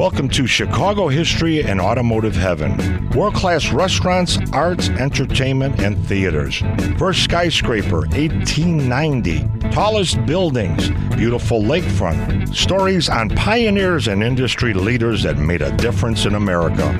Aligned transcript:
Welcome 0.00 0.30
to 0.30 0.46
Chicago 0.46 1.08
History 1.08 1.62
and 1.62 1.78
Automotive 1.78 2.34
Heaven. 2.34 3.10
World 3.10 3.34
class 3.34 3.70
restaurants, 3.70 4.38
arts, 4.50 4.88
entertainment, 4.88 5.78
and 5.78 6.02
theaters. 6.06 6.62
First 6.96 7.22
skyscraper, 7.22 8.06
1890. 8.06 9.46
Tallest 9.68 10.24
buildings, 10.24 10.88
beautiful 11.16 11.60
lakefront. 11.60 12.56
Stories 12.56 13.10
on 13.10 13.28
pioneers 13.28 14.08
and 14.08 14.22
industry 14.22 14.72
leaders 14.72 15.22
that 15.24 15.36
made 15.36 15.60
a 15.60 15.76
difference 15.76 16.24
in 16.24 16.34
America. 16.34 16.94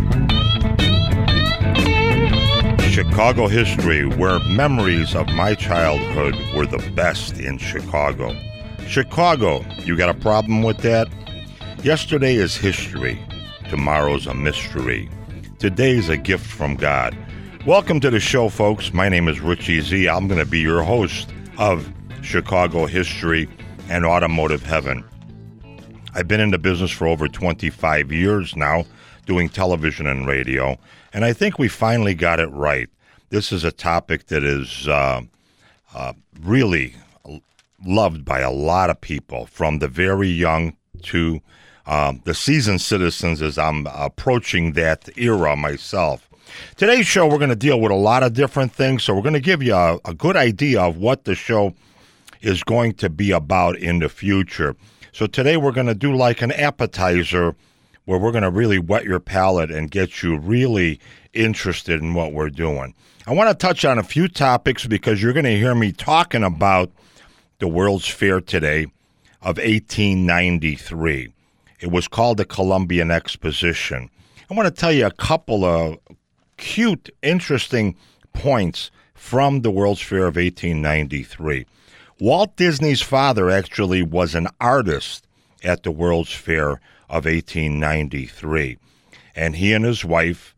Chicago 2.90 3.48
history, 3.48 4.04
where 4.04 4.38
memories 4.40 5.14
of 5.14 5.26
my 5.28 5.54
childhood 5.54 6.36
were 6.54 6.66
the 6.66 6.86
best 6.90 7.38
in 7.38 7.56
Chicago. 7.56 8.38
Chicago, 8.86 9.64
you 9.86 9.96
got 9.96 10.10
a 10.10 10.20
problem 10.20 10.62
with 10.62 10.76
that? 10.82 11.08
Yesterday 11.82 12.34
is 12.34 12.58
history. 12.58 13.18
Tomorrow's 13.70 14.26
a 14.26 14.34
mystery. 14.34 15.08
Today's 15.58 16.10
a 16.10 16.18
gift 16.18 16.44
from 16.44 16.76
God. 16.76 17.16
Welcome 17.64 18.00
to 18.00 18.10
the 18.10 18.20
show, 18.20 18.50
folks. 18.50 18.92
My 18.92 19.08
name 19.08 19.28
is 19.28 19.40
Richie 19.40 19.80
Z. 19.80 20.06
I'm 20.06 20.28
going 20.28 20.38
to 20.38 20.44
be 20.44 20.60
your 20.60 20.82
host 20.82 21.30
of 21.56 21.90
Chicago 22.20 22.84
History 22.84 23.48
and 23.88 24.04
Automotive 24.04 24.62
Heaven. 24.62 25.02
I've 26.14 26.28
been 26.28 26.40
in 26.40 26.50
the 26.50 26.58
business 26.58 26.90
for 26.90 27.06
over 27.06 27.28
25 27.28 28.12
years 28.12 28.54
now, 28.54 28.84
doing 29.24 29.48
television 29.48 30.06
and 30.06 30.26
radio, 30.26 30.78
and 31.14 31.24
I 31.24 31.32
think 31.32 31.58
we 31.58 31.68
finally 31.68 32.14
got 32.14 32.40
it 32.40 32.48
right. 32.48 32.90
This 33.30 33.52
is 33.52 33.64
a 33.64 33.72
topic 33.72 34.26
that 34.26 34.44
is 34.44 34.86
uh, 34.86 35.22
uh, 35.94 36.12
really 36.42 36.94
loved 37.86 38.26
by 38.26 38.40
a 38.40 38.50
lot 38.50 38.90
of 38.90 39.00
people, 39.00 39.46
from 39.46 39.78
the 39.78 39.88
very 39.88 40.28
young 40.28 40.76
to 41.04 41.40
um, 41.86 42.20
the 42.24 42.34
seasoned 42.34 42.80
citizens 42.80 43.42
as 43.42 43.58
I'm 43.58 43.86
approaching 43.86 44.72
that 44.72 45.08
era 45.16 45.56
myself. 45.56 46.28
Today's 46.76 47.06
show, 47.06 47.26
we're 47.26 47.38
going 47.38 47.50
to 47.50 47.56
deal 47.56 47.80
with 47.80 47.92
a 47.92 47.96
lot 47.96 48.22
of 48.22 48.32
different 48.32 48.72
things, 48.72 49.04
so 49.04 49.14
we're 49.14 49.22
going 49.22 49.34
to 49.34 49.40
give 49.40 49.62
you 49.62 49.74
a, 49.74 49.98
a 50.04 50.14
good 50.14 50.36
idea 50.36 50.80
of 50.80 50.96
what 50.96 51.24
the 51.24 51.34
show 51.34 51.74
is 52.40 52.62
going 52.64 52.94
to 52.94 53.08
be 53.08 53.30
about 53.30 53.76
in 53.76 53.98
the 54.00 54.08
future. 54.08 54.74
So 55.12 55.26
today 55.26 55.56
we're 55.56 55.72
going 55.72 55.86
to 55.86 55.94
do 55.94 56.14
like 56.14 56.42
an 56.42 56.52
appetizer 56.52 57.54
where 58.04 58.18
we're 58.18 58.32
going 58.32 58.42
to 58.42 58.50
really 58.50 58.78
whet 58.78 59.04
your 59.04 59.20
palate 59.20 59.70
and 59.70 59.90
get 59.90 60.22
you 60.22 60.38
really 60.38 61.00
interested 61.32 62.00
in 62.00 62.14
what 62.14 62.32
we're 62.32 62.50
doing. 62.50 62.94
I 63.26 63.34
want 63.34 63.50
to 63.50 63.54
touch 63.54 63.84
on 63.84 63.98
a 63.98 64.02
few 64.02 64.28
topics 64.28 64.86
because 64.86 65.22
you're 65.22 65.32
going 65.32 65.44
to 65.44 65.56
hear 65.56 65.74
me 65.74 65.92
talking 65.92 66.42
about 66.42 66.90
the 67.58 67.68
World's 67.68 68.08
Fair 68.08 68.40
today 68.40 68.84
of 69.42 69.58
1893. 69.58 71.32
It 71.80 71.90
was 71.90 72.08
called 72.08 72.36
the 72.36 72.44
Columbian 72.44 73.10
Exposition. 73.10 74.10
I 74.50 74.54
want 74.54 74.66
to 74.66 74.80
tell 74.80 74.92
you 74.92 75.06
a 75.06 75.10
couple 75.10 75.64
of 75.64 75.98
cute, 76.56 77.08
interesting 77.22 77.96
points 78.34 78.90
from 79.14 79.62
the 79.62 79.70
World's 79.70 80.02
Fair 80.02 80.26
of 80.26 80.36
1893. 80.36 81.66
Walt 82.20 82.54
Disney's 82.56 83.00
father 83.00 83.48
actually 83.48 84.02
was 84.02 84.34
an 84.34 84.48
artist 84.60 85.26
at 85.64 85.82
the 85.82 85.90
World's 85.90 86.32
Fair 86.32 86.80
of 87.08 87.24
1893, 87.24 88.76
and 89.34 89.56
he 89.56 89.72
and 89.72 89.84
his 89.84 90.04
wife 90.04 90.54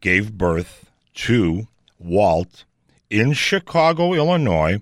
gave 0.00 0.38
birth 0.38 0.90
to 1.14 1.66
Walt 1.98 2.64
in 3.10 3.32
Chicago, 3.32 4.12
Illinois 4.12 4.80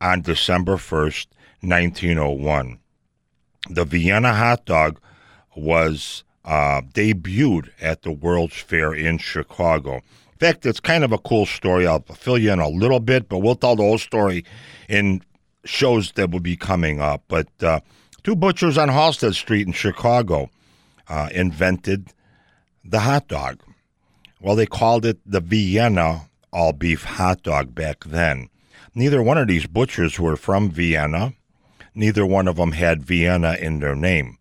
on 0.00 0.22
December 0.22 0.76
1st, 0.76 1.26
1901. 1.60 2.78
The 3.68 3.84
Vienna 3.84 4.34
hot 4.34 4.64
dog 4.64 5.00
was 5.58 6.24
uh, 6.44 6.80
debuted 6.92 7.70
at 7.80 8.02
the 8.02 8.12
World's 8.12 8.56
Fair 8.56 8.94
in 8.94 9.18
Chicago. 9.18 9.96
In 9.96 10.38
fact, 10.38 10.66
it's 10.66 10.80
kind 10.80 11.04
of 11.04 11.12
a 11.12 11.18
cool 11.18 11.46
story. 11.46 11.86
I'll 11.86 12.00
fill 12.00 12.38
you 12.38 12.52
in 12.52 12.60
a 12.60 12.68
little 12.68 13.00
bit, 13.00 13.28
but 13.28 13.38
we'll 13.38 13.56
tell 13.56 13.76
the 13.76 13.82
whole 13.82 13.98
story 13.98 14.44
in 14.88 15.22
shows 15.64 16.12
that 16.12 16.30
will 16.30 16.40
be 16.40 16.56
coming 16.56 17.00
up. 17.00 17.24
But 17.28 17.48
uh, 17.62 17.80
two 18.22 18.36
butchers 18.36 18.78
on 18.78 18.88
Halsted 18.88 19.34
Street 19.34 19.66
in 19.66 19.72
Chicago 19.72 20.48
uh, 21.08 21.28
invented 21.34 22.12
the 22.84 23.00
hot 23.00 23.28
dog. 23.28 23.60
Well, 24.40 24.56
they 24.56 24.66
called 24.66 25.04
it 25.04 25.18
the 25.26 25.40
Vienna 25.40 26.28
all 26.52 26.72
beef 26.72 27.04
hot 27.04 27.42
dog 27.42 27.74
back 27.74 28.04
then. 28.04 28.48
Neither 28.94 29.22
one 29.22 29.38
of 29.38 29.48
these 29.48 29.66
butchers 29.66 30.18
were 30.18 30.36
from 30.36 30.70
Vienna. 30.70 31.34
Neither 31.94 32.24
one 32.24 32.48
of 32.48 32.56
them 32.56 32.72
had 32.72 33.02
Vienna 33.02 33.56
in 33.60 33.80
their 33.80 33.94
name. 33.94 34.37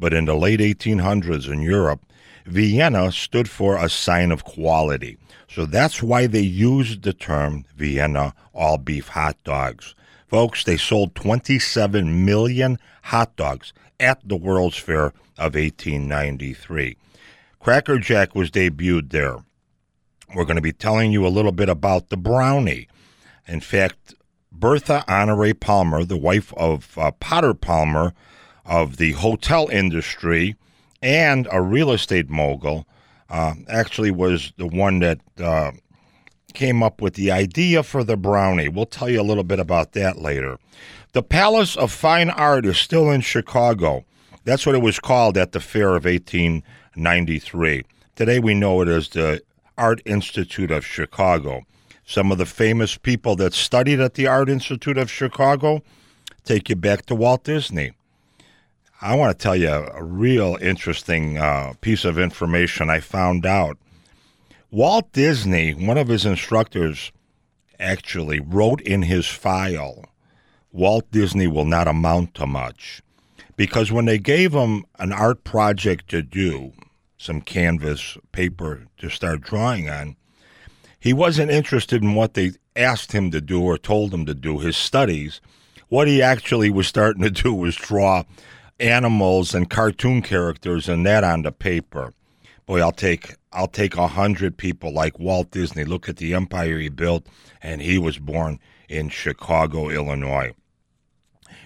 But 0.00 0.14
in 0.14 0.24
the 0.24 0.34
late 0.34 0.60
1800s 0.60 1.52
in 1.52 1.60
Europe, 1.60 2.00
Vienna 2.46 3.12
stood 3.12 3.48
for 3.48 3.76
a 3.76 3.90
sign 3.90 4.32
of 4.32 4.44
quality. 4.44 5.18
So 5.48 5.66
that's 5.66 6.02
why 6.02 6.26
they 6.26 6.40
used 6.40 7.02
the 7.02 7.12
term 7.12 7.64
Vienna 7.76 8.34
all 8.54 8.78
beef 8.78 9.08
hot 9.08 9.36
dogs. 9.44 9.94
Folks, 10.26 10.64
they 10.64 10.76
sold 10.76 11.14
27 11.14 12.24
million 12.24 12.78
hot 13.02 13.36
dogs 13.36 13.72
at 13.98 14.26
the 14.26 14.36
World's 14.36 14.78
Fair 14.78 15.06
of 15.36 15.54
1893. 15.54 16.96
Cracker 17.58 17.98
Jack 17.98 18.34
was 18.34 18.50
debuted 18.50 19.10
there. 19.10 19.36
We're 20.34 20.44
going 20.44 20.56
to 20.56 20.62
be 20.62 20.72
telling 20.72 21.12
you 21.12 21.26
a 21.26 21.28
little 21.28 21.52
bit 21.52 21.68
about 21.68 22.08
the 22.08 22.16
brownie. 22.16 22.88
In 23.46 23.60
fact, 23.60 24.14
Bertha 24.52 25.04
Honore 25.08 25.52
Palmer, 25.52 26.04
the 26.04 26.16
wife 26.16 26.54
of 26.54 26.96
uh, 26.96 27.10
Potter 27.12 27.52
Palmer 27.52 28.14
of 28.70 28.96
the 28.98 29.12
hotel 29.12 29.68
industry 29.68 30.54
and 31.02 31.48
a 31.50 31.60
real 31.60 31.90
estate 31.90 32.30
mogul, 32.30 32.86
uh, 33.28 33.54
actually 33.68 34.12
was 34.12 34.52
the 34.56 34.66
one 34.66 35.00
that 35.00 35.18
uh, 35.42 35.72
came 36.54 36.82
up 36.82 37.02
with 37.02 37.14
the 37.14 37.32
idea 37.32 37.82
for 37.82 38.04
the 38.04 38.16
brownie. 38.16 38.68
We'll 38.68 38.86
tell 38.86 39.10
you 39.10 39.20
a 39.20 39.22
little 39.22 39.44
bit 39.44 39.58
about 39.58 39.92
that 39.92 40.18
later. 40.18 40.58
The 41.12 41.22
Palace 41.22 41.76
of 41.76 41.90
Fine 41.90 42.30
Art 42.30 42.64
is 42.64 42.78
still 42.78 43.10
in 43.10 43.22
Chicago. 43.22 44.04
That's 44.44 44.64
what 44.64 44.76
it 44.76 44.82
was 44.82 45.00
called 45.00 45.36
at 45.36 45.50
the 45.50 45.60
fair 45.60 45.88
of 45.96 46.04
1893. 46.04 47.84
Today 48.14 48.38
we 48.38 48.54
know 48.54 48.80
it 48.82 48.88
as 48.88 49.08
the 49.08 49.42
Art 49.76 50.00
Institute 50.04 50.70
of 50.70 50.86
Chicago. 50.86 51.62
Some 52.06 52.30
of 52.30 52.38
the 52.38 52.46
famous 52.46 52.96
people 52.96 53.34
that 53.36 53.52
studied 53.52 53.98
at 53.98 54.14
the 54.14 54.28
Art 54.28 54.48
Institute 54.48 54.98
of 54.98 55.10
Chicago 55.10 55.82
take 56.44 56.68
you 56.68 56.76
back 56.76 57.06
to 57.06 57.14
Walt 57.16 57.44
Disney. 57.44 57.92
I 59.02 59.14
want 59.14 59.36
to 59.36 59.42
tell 59.42 59.56
you 59.56 59.70
a, 59.70 60.04
real 60.04 60.58
interesting 60.60 61.38
uh, 61.38 61.72
piece 61.80 62.04
of 62.04 62.18
information 62.18 62.90
I 62.90 63.00
found 63.00 63.46
out. 63.46 63.78
Walt 64.70 65.10
Disney, 65.12 65.72
one 65.72 65.96
of 65.96 66.08
his 66.08 66.26
instructors, 66.26 67.10
actually 67.78 68.40
wrote 68.40 68.82
in 68.82 69.02
his 69.02 69.26
file 69.26 70.04
Walt 70.70 71.10
Disney 71.10 71.46
will 71.46 71.64
not 71.64 71.88
amount 71.88 72.34
to 72.34 72.46
much. 72.46 73.02
Because 73.56 73.90
when 73.90 74.04
they 74.04 74.18
gave 74.18 74.52
him 74.52 74.84
an 74.98 75.12
art 75.12 75.44
project 75.44 76.08
to 76.10 76.22
do, 76.22 76.72
some 77.16 77.40
canvas 77.40 78.18
paper 78.32 78.86
to 78.98 79.08
start 79.08 79.40
drawing 79.40 79.88
on, 79.88 80.16
he 80.98 81.14
wasn't 81.14 81.50
interested 81.50 82.02
in 82.02 82.14
what 82.14 82.34
they 82.34 82.52
asked 82.76 83.12
him 83.12 83.30
to 83.30 83.40
do 83.40 83.62
or 83.62 83.78
told 83.78 84.12
him 84.12 84.26
to 84.26 84.34
do, 84.34 84.58
his 84.58 84.76
studies. 84.76 85.40
What 85.88 86.06
he 86.06 86.20
actually 86.20 86.70
was 86.70 86.86
starting 86.86 87.22
to 87.22 87.30
do 87.30 87.54
was 87.54 87.74
draw 87.74 88.24
animals 88.80 89.54
and 89.54 89.68
cartoon 89.68 90.22
characters 90.22 90.88
and 90.88 91.04
that 91.06 91.24
on 91.24 91.42
the 91.42 91.52
paper. 91.52 92.12
Boy, 92.66 92.80
I'll 92.80 92.92
take 92.92 93.34
I'll 93.52 93.68
take 93.68 93.96
a 93.96 94.06
hundred 94.06 94.56
people 94.56 94.92
like 94.92 95.18
Walt 95.18 95.50
Disney. 95.50 95.84
Look 95.84 96.08
at 96.08 96.18
the 96.18 96.34
empire 96.34 96.78
he 96.78 96.88
built, 96.88 97.26
and 97.62 97.80
he 97.80 97.98
was 97.98 98.18
born 98.18 98.60
in 98.88 99.08
Chicago, 99.08 99.88
Illinois. 99.88 100.54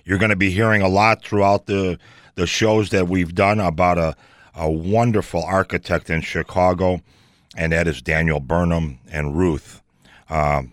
You're 0.05 0.19
going 0.19 0.31
to 0.31 0.37
be 0.37 0.51
hearing 0.51 0.83
a 0.83 0.89
lot 0.89 1.23
throughout 1.23 1.67
the 1.67 1.99
the 2.37 2.47
shows 2.47 2.91
that 2.91 3.09
we've 3.09 3.35
done 3.35 3.61
about 3.61 3.99
a, 3.99 4.17
a 4.57 4.71
wonderful 4.71 5.45
architect 5.45 6.11
in 6.11 6.21
Chicago 6.21 7.01
and 7.57 7.73
that 7.73 7.87
is 7.87 8.03
Daniel 8.03 8.41
Burnham 8.41 8.99
and 9.11 9.37
Root. 9.37 9.63
Um, 10.29 10.73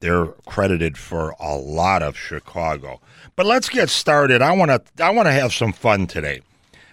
they're 0.00 0.26
credited 0.46 0.98
for 0.98 1.34
a 1.40 1.56
lot 1.56 2.02
of 2.02 2.16
Chicago. 2.16 3.00
But 3.34 3.46
let's 3.46 3.68
get 3.68 3.88
started. 3.88 4.42
I 4.42 4.52
want 4.52 4.70
to 4.70 5.04
I 5.04 5.10
want 5.10 5.26
to 5.26 5.32
have 5.32 5.52
some 5.52 5.72
fun 5.72 6.06
today. 6.06 6.40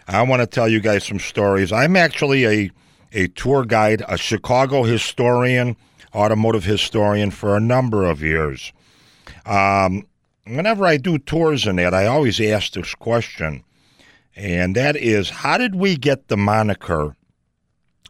I 0.07 0.21
want 0.23 0.41
to 0.41 0.47
tell 0.47 0.67
you 0.67 0.79
guys 0.79 1.05
some 1.05 1.19
stories. 1.19 1.71
I'm 1.71 1.95
actually 1.95 2.45
a 2.45 2.71
a 3.11 3.27
tour 3.29 3.63
guide, 3.63 4.03
a 4.07 4.17
Chicago 4.17 4.83
historian, 4.83 5.75
automotive 6.15 6.63
historian 6.63 7.31
for 7.31 7.55
a 7.55 7.59
number 7.59 8.05
of 8.05 8.21
years. 8.21 8.73
Um, 9.45 10.07
whenever 10.45 10.85
I 10.85 10.97
do 10.97 11.17
tours 11.19 11.67
in 11.67 11.75
that, 11.75 11.93
I 11.93 12.07
always 12.07 12.41
ask 12.41 12.73
this 12.73 12.95
question, 12.95 13.63
and 14.35 14.75
that 14.75 14.95
is, 14.95 15.29
how 15.29 15.59
did 15.59 15.75
we 15.75 15.95
get 15.95 16.27
the 16.27 16.37
moniker 16.37 17.15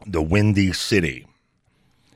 the 0.06 0.22
Windy 0.22 0.72
City. 0.72 1.26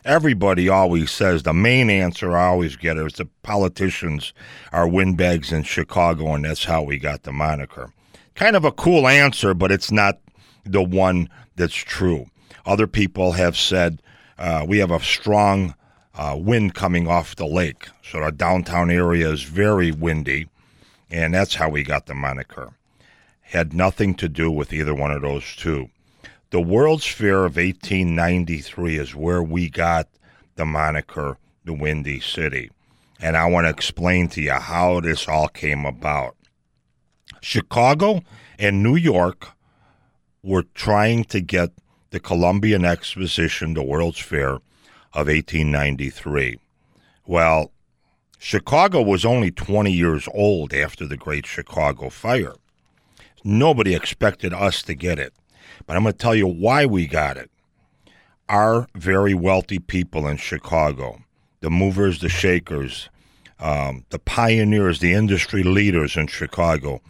Everybody 0.04 0.68
always 0.68 1.10
says 1.10 1.42
the 1.42 1.52
main 1.52 1.90
answer 1.90 2.36
I 2.36 2.46
always 2.46 2.76
get 2.76 2.96
is 2.96 3.14
the 3.14 3.26
politicians 3.42 4.32
are 4.72 4.88
windbags 4.88 5.52
in 5.52 5.64
Chicago, 5.64 6.34
and 6.34 6.44
that's 6.44 6.64
how 6.64 6.82
we 6.82 6.98
got 6.98 7.24
the 7.24 7.32
moniker. 7.32 7.92
Kind 8.34 8.56
of 8.56 8.64
a 8.64 8.72
cool 8.72 9.08
answer, 9.08 9.54
but 9.54 9.72
it's 9.72 9.90
not 9.90 10.18
the 10.64 10.82
one 10.82 11.28
that's 11.56 11.74
true. 11.74 12.26
Other 12.64 12.86
people 12.86 13.32
have 13.32 13.56
said 13.56 14.00
uh, 14.38 14.64
we 14.66 14.78
have 14.78 14.90
a 14.90 15.00
strong 15.00 15.74
uh, 16.14 16.36
wind 16.38 16.74
coming 16.74 17.08
off 17.08 17.36
the 17.36 17.46
lake, 17.46 17.88
so 18.02 18.20
our 18.20 18.30
downtown 18.30 18.90
area 18.90 19.28
is 19.30 19.42
very 19.42 19.90
windy, 19.90 20.48
and 21.10 21.34
that's 21.34 21.56
how 21.56 21.68
we 21.68 21.82
got 21.82 22.06
the 22.06 22.14
moniker. 22.14 22.72
Had 23.40 23.72
nothing 23.72 24.14
to 24.16 24.28
do 24.28 24.50
with 24.50 24.72
either 24.72 24.94
one 24.94 25.10
of 25.10 25.22
those 25.22 25.56
two. 25.56 25.90
The 26.50 26.60
World's 26.62 27.04
Fair 27.04 27.44
of 27.44 27.56
1893 27.56 28.98
is 28.98 29.14
where 29.14 29.42
we 29.42 29.68
got 29.68 30.08
the 30.54 30.64
moniker 30.64 31.36
the 31.66 31.74
Windy 31.74 32.20
City. 32.20 32.70
And 33.20 33.36
I 33.36 33.46
want 33.46 33.66
to 33.66 33.70
explain 33.70 34.28
to 34.28 34.40
you 34.40 34.52
how 34.52 35.00
this 35.00 35.28
all 35.28 35.48
came 35.48 35.84
about. 35.84 36.36
Chicago 37.42 38.22
and 38.58 38.82
New 38.82 38.96
York 38.96 39.48
were 40.42 40.64
trying 40.74 41.24
to 41.24 41.40
get 41.40 41.70
the 42.10 42.20
Columbian 42.20 42.84
Exposition, 42.84 43.74
the 43.74 43.82
World's 43.82 44.18
Fair 44.18 44.54
of 45.12 45.26
1893. 45.26 46.58
Well, 47.26 47.72
Chicago 48.38 49.02
was 49.02 49.26
only 49.26 49.50
20 49.50 49.92
years 49.92 50.26
old 50.32 50.72
after 50.72 51.06
the 51.06 51.18
Great 51.18 51.44
Chicago 51.44 52.08
Fire. 52.08 52.54
Nobody 53.44 53.94
expected 53.94 54.54
us 54.54 54.82
to 54.84 54.94
get 54.94 55.18
it. 55.18 55.34
But 55.88 55.96
I'm 55.96 56.02
going 56.02 56.12
to 56.12 56.18
tell 56.18 56.34
you 56.34 56.46
why 56.46 56.84
we 56.84 57.06
got 57.06 57.38
it. 57.38 57.50
Our 58.46 58.88
very 58.94 59.32
wealthy 59.32 59.78
people 59.78 60.28
in 60.28 60.36
Chicago, 60.36 61.22
the 61.60 61.70
movers, 61.70 62.20
the 62.20 62.28
shakers, 62.28 63.08
um, 63.58 64.04
the 64.10 64.18
pioneers, 64.18 65.00
the 65.00 65.14
industry 65.14 65.62
leaders 65.62 66.14
in 66.14 66.26
Chicago, 66.26 67.00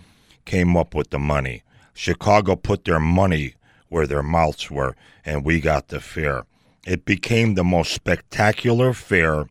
came 0.45 0.77
up 0.77 0.95
with 0.95 1.11
the 1.11 1.19
money. 1.19 1.65
Chicago 1.93 2.55
put 2.55 2.85
their 2.85 3.01
money 3.01 3.57
where 3.89 4.07
their 4.07 4.23
mouths 4.23 4.71
were, 4.71 4.95
and 5.25 5.45
we 5.45 5.61
got 5.61 5.89
the 5.89 5.99
fair. 5.99 6.45
It 6.87 7.05
became 7.05 7.55
the 7.55 7.65
most 7.65 7.93
spectacular 7.93 8.93
fair 8.93 9.47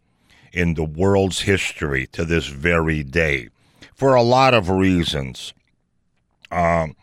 in 0.53 0.75
the 0.75 0.85
world's 0.85 1.41
history 1.41 2.07
to 2.13 2.23
this 2.23 2.47
very 2.47 3.03
day 3.03 3.50
for 3.94 4.15
a 4.15 4.23
lot 4.23 4.53
of 4.53 4.69
reasons. 4.69 5.53
Um, 6.50 6.95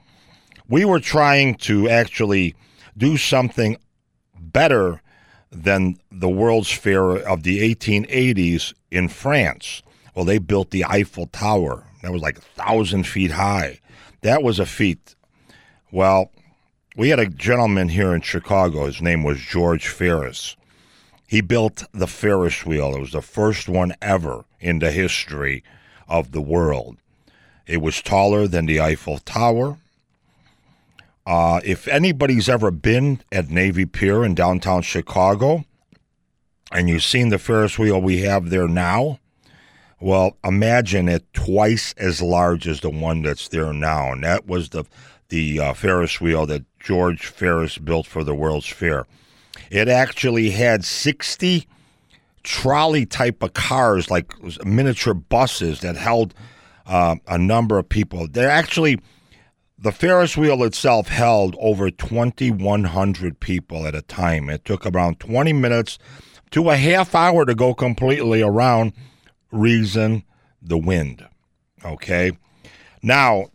we 0.69 0.85
were 0.85 1.01
trying 1.01 1.55
to 1.57 1.89
actually 1.89 2.55
do 2.97 3.17
something 3.17 3.77
better 4.39 5.01
than 5.51 5.97
the 6.11 6.29
World's 6.29 6.71
Fair 6.71 7.17
of 7.17 7.43
the 7.43 7.75
1880s 7.75 8.75
in 8.91 9.09
France. 9.09 9.83
Well, 10.15 10.25
they 10.25 10.39
built 10.39 10.71
the 10.71 10.85
Eiffel 10.85 11.27
Tower. 11.27 11.85
That 12.03 12.13
was 12.13 12.23
like 12.23 12.39
a 12.39 12.43
thousand 12.43 13.07
feet 13.07 13.33
high. 13.33 13.81
That 14.23 14.43
was 14.43 14.59
a 14.59 14.67
feat. 14.67 15.15
Well, 15.91 16.31
we 16.97 17.09
had 17.09 17.19
a 17.19 17.27
gentleman 17.27 17.89
here 17.89 18.15
in 18.15 18.21
Chicago. 18.21 18.87
His 18.87 19.03
name 19.03 19.23
was 19.23 19.41
George 19.41 19.89
Ferris. 19.89 20.57
He 21.27 21.41
built 21.41 21.85
the 21.93 22.07
Ferris 22.07 22.65
wheel. 22.65 22.95
It 22.95 23.01
was 23.01 23.13
the 23.13 23.23
first 23.23 23.69
one 23.69 23.95
ever 24.01 24.45
in 24.61 24.79
the 24.79 24.93
history 24.93 25.65
of 26.09 26.33
the 26.33 26.41
world. 26.41 26.99
It 27.67 27.81
was 27.81 28.03
taller 28.03 28.47
than 28.47 28.67
the 28.67 28.81
Eiffel 28.81 29.19
Tower. 29.19 29.79
Uh, 31.27 31.61
if 31.65 31.89
anybody's 31.89 32.49
ever 32.49 32.71
been 32.71 33.21
at 33.33 33.49
Navy 33.49 33.87
Pier 33.87 34.25
in 34.25 34.35
downtown 34.35 34.83
Chicago 34.83 35.65
and 36.71 36.89
you've 36.89 37.03
seen 37.03 37.31
the 37.31 37.39
Ferris 37.39 37.79
wheel 37.79 38.01
we 38.01 38.23
have 38.23 38.51
there 38.51 38.69
now, 38.69 39.19
well, 40.01 40.37
imagine 40.45 41.09
it 41.09 41.25
twice 41.33 41.95
as 41.97 42.21
large 42.21 42.69
as 42.69 42.81
the 42.81 42.91
one 42.91 43.23
that's 43.23 43.49
there 43.49 43.73
now. 43.73 44.13
And 44.13 44.23
that 44.23 44.47
was 44.47 44.69
the, 44.69 44.85
the 45.31 45.61
uh, 45.61 45.73
Ferris 45.73 46.21
wheel 46.21 46.45
that 46.47 46.65
George 46.79 47.27
Ferris 47.27 47.79
built 47.79 48.07
for 48.07 48.23
the 48.23 48.35
World's 48.35 48.67
Fair. 48.67 49.07
It 49.71 49.89
actually 49.89 50.51
had 50.51 50.85
60 50.85 51.67
trolley 52.43 53.07
type 53.07 53.43
of 53.43 53.55
cars, 53.55 54.11
like 54.11 54.35
miniature 54.65 55.15
buses 55.15 55.81
that 55.81 55.97
held 55.97 56.35
uh, 56.87 57.17
a 57.27 57.39
number 57.39 57.79
of 57.79 57.89
people. 57.89 58.29
They're 58.29 58.51
actually 58.51 59.01
the 59.85 59.93
Ferris 59.93 60.35
wheel 60.35 60.65
itself 60.65 61.09
held 61.09 61.55
over 61.61 61.91
2,100 61.91 63.39
people 63.39 63.87
at 63.87 63.95
a 63.95 64.01
time. 64.01 64.49
It 64.49 64.65
took 64.65 64.87
around 64.87 65.21
20 65.21 65.53
minutes 65.53 65.99
to 66.53 66.71
a 66.71 66.77
half 66.77 67.15
hour 67.15 67.45
to 67.45 67.55
go 67.55 67.75
completely 67.75 68.41
around. 68.41 68.95
Reason 69.53 70.25
the 70.63 70.79
wind. 70.79 71.29
Okay. 71.85 72.33
Now, 73.03 73.49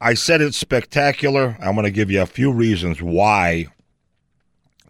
I 0.00 0.14
said 0.14 0.40
it's 0.40 0.56
spectacular. 0.56 1.56
I'm 1.60 1.74
going 1.74 1.86
to 1.86 1.90
give 1.90 2.12
you 2.12 2.22
a 2.22 2.26
few 2.26 2.52
reasons 2.52 3.02
why 3.02 3.66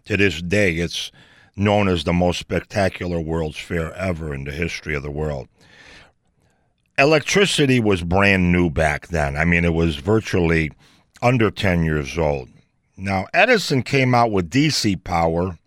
to 0.05 0.17
this 0.17 0.39
day 0.39 0.75
it's 0.75 1.11
known 1.55 1.87
as 1.87 2.03
the 2.03 2.13
most 2.13 2.37
spectacular 2.37 3.19
World's 3.19 3.57
Fair 3.57 3.91
ever 3.95 4.35
in 4.35 4.43
the 4.43 4.51
history 4.51 4.93
of 4.93 5.01
the 5.01 5.09
world 5.09 5.47
electricity 6.99 7.79
was 7.79 8.03
brand 8.03 8.51
new 8.51 8.69
back 8.69 9.07
then. 9.07 9.37
I 9.37 9.45
mean, 9.45 9.63
it 9.63 9.73
was 9.73 9.95
virtually 9.95 10.71
under 11.21 11.49
10 11.49 11.83
years 11.83 12.17
old. 12.17 12.49
Now, 12.97 13.27
Edison 13.33 13.83
came 13.83 14.13
out 14.13 14.31
with 14.31 14.49
DC 14.49 15.01
power. 15.03 15.57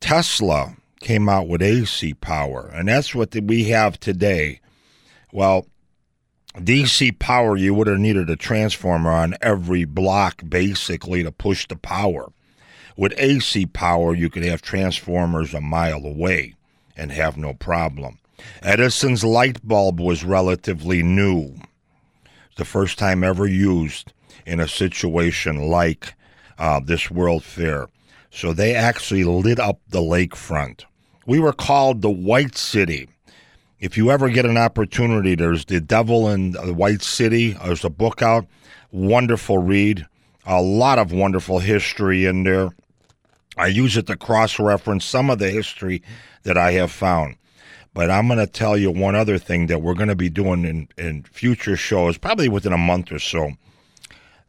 Tesla 0.00 0.76
came 1.00 1.28
out 1.28 1.46
with 1.46 1.62
AC 1.62 2.14
power, 2.14 2.70
and 2.74 2.88
that's 2.88 3.14
what 3.14 3.34
we 3.34 3.64
have 3.64 3.98
today. 4.00 4.60
Well, 5.32 5.66
DC 6.56 7.18
power, 7.18 7.56
you 7.56 7.72
would 7.74 7.86
have 7.86 7.98
needed 7.98 8.28
a 8.28 8.36
transformer 8.36 9.10
on 9.10 9.36
every 9.40 9.84
block 9.84 10.42
basically 10.48 11.22
to 11.22 11.30
push 11.30 11.68
the 11.68 11.76
power. 11.76 12.32
With 12.96 13.14
AC 13.18 13.66
power, 13.66 14.14
you 14.14 14.30
could 14.30 14.42
have 14.44 14.62
transformers 14.62 15.54
a 15.54 15.60
mile 15.60 16.04
away 16.04 16.54
and 16.96 17.12
have 17.12 17.36
no 17.36 17.52
problem. 17.54 18.18
Edison's 18.62 19.24
light 19.24 19.66
bulb 19.66 20.00
was 20.00 20.24
relatively 20.24 21.02
new, 21.02 21.54
the 22.56 22.64
first 22.64 22.98
time 22.98 23.24
ever 23.24 23.46
used 23.46 24.12
in 24.44 24.60
a 24.60 24.68
situation 24.68 25.68
like 25.68 26.14
uh, 26.58 26.80
this 26.80 27.10
World 27.10 27.44
Fair. 27.44 27.86
So 28.30 28.52
they 28.52 28.74
actually 28.74 29.24
lit 29.24 29.58
up 29.58 29.80
the 29.88 30.00
lakefront. 30.00 30.84
We 31.26 31.40
were 31.40 31.52
called 31.52 32.02
the 32.02 32.10
White 32.10 32.56
City. 32.56 33.08
If 33.80 33.96
you 33.96 34.10
ever 34.10 34.28
get 34.30 34.46
an 34.46 34.56
opportunity, 34.56 35.34
there's 35.34 35.64
The 35.64 35.80
Devil 35.80 36.28
in 36.28 36.52
the 36.52 36.72
White 36.72 37.02
City. 37.02 37.52
There's 37.52 37.84
a 37.84 37.90
book 37.90 38.22
out. 38.22 38.46
Wonderful 38.90 39.58
read. 39.58 40.06
A 40.46 40.62
lot 40.62 40.98
of 40.98 41.12
wonderful 41.12 41.58
history 41.58 42.24
in 42.24 42.44
there. 42.44 42.70
I 43.58 43.66
use 43.66 43.96
it 43.96 44.06
to 44.06 44.16
cross 44.16 44.58
reference 44.58 45.04
some 45.04 45.30
of 45.30 45.38
the 45.38 45.50
history 45.50 46.02
that 46.44 46.56
I 46.56 46.72
have 46.72 46.92
found. 46.92 47.36
But 47.96 48.10
I'm 48.10 48.26
going 48.26 48.38
to 48.38 48.46
tell 48.46 48.76
you 48.76 48.90
one 48.90 49.14
other 49.14 49.38
thing 49.38 49.68
that 49.68 49.80
we're 49.80 49.94
going 49.94 50.10
to 50.10 50.14
be 50.14 50.28
doing 50.28 50.66
in, 50.66 50.88
in 50.98 51.22
future 51.22 51.78
shows, 51.78 52.18
probably 52.18 52.46
within 52.46 52.74
a 52.74 52.78
month 52.78 53.10
or 53.10 53.18
so. 53.18 53.52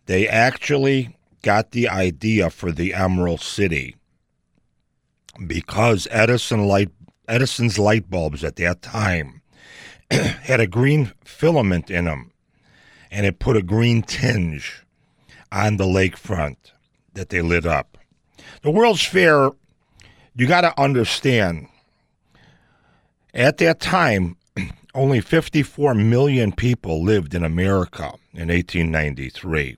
They 0.06 0.28
actually 0.28 1.16
got 1.44 1.72
the 1.72 1.88
idea 1.88 2.50
for 2.50 2.74
the 2.74 2.94
Emerald 2.94 3.40
City 3.40 3.96
because 5.48 6.10
Edison 6.12 6.68
light 6.68 6.90
Edison's 7.30 7.80
light 7.80 8.10
bulbs 8.10 8.44
at 8.44 8.58
that 8.58 8.82
time 8.82 9.42
had 10.12 10.60
a 10.60 10.68
green 10.68 11.14
filament 11.24 11.90
in 11.90 12.04
them, 12.04 12.34
and 13.10 13.26
it 13.26 13.40
put 13.40 13.56
a 13.56 13.62
green 13.62 14.02
tinge 14.02 14.84
on 15.54 15.78
the 15.78 15.86
lakefront 15.86 16.58
that 17.14 17.30
they 17.30 17.42
lit 17.42 17.66
up. 17.66 17.98
The 18.62 18.72
World's 18.72 19.06
Fair, 19.06 19.52
you 20.36 20.48
got 20.48 20.62
to 20.62 20.78
understand 20.78 21.70
at 23.38 23.58
that 23.60 23.80
time, 23.80 24.36
only 24.96 25.22
54 25.22 25.94
million 25.94 26.52
people 26.52 27.04
lived 27.04 27.34
in 27.34 27.44
America 27.44 28.14
in 28.34 28.50
1893. 28.50 29.78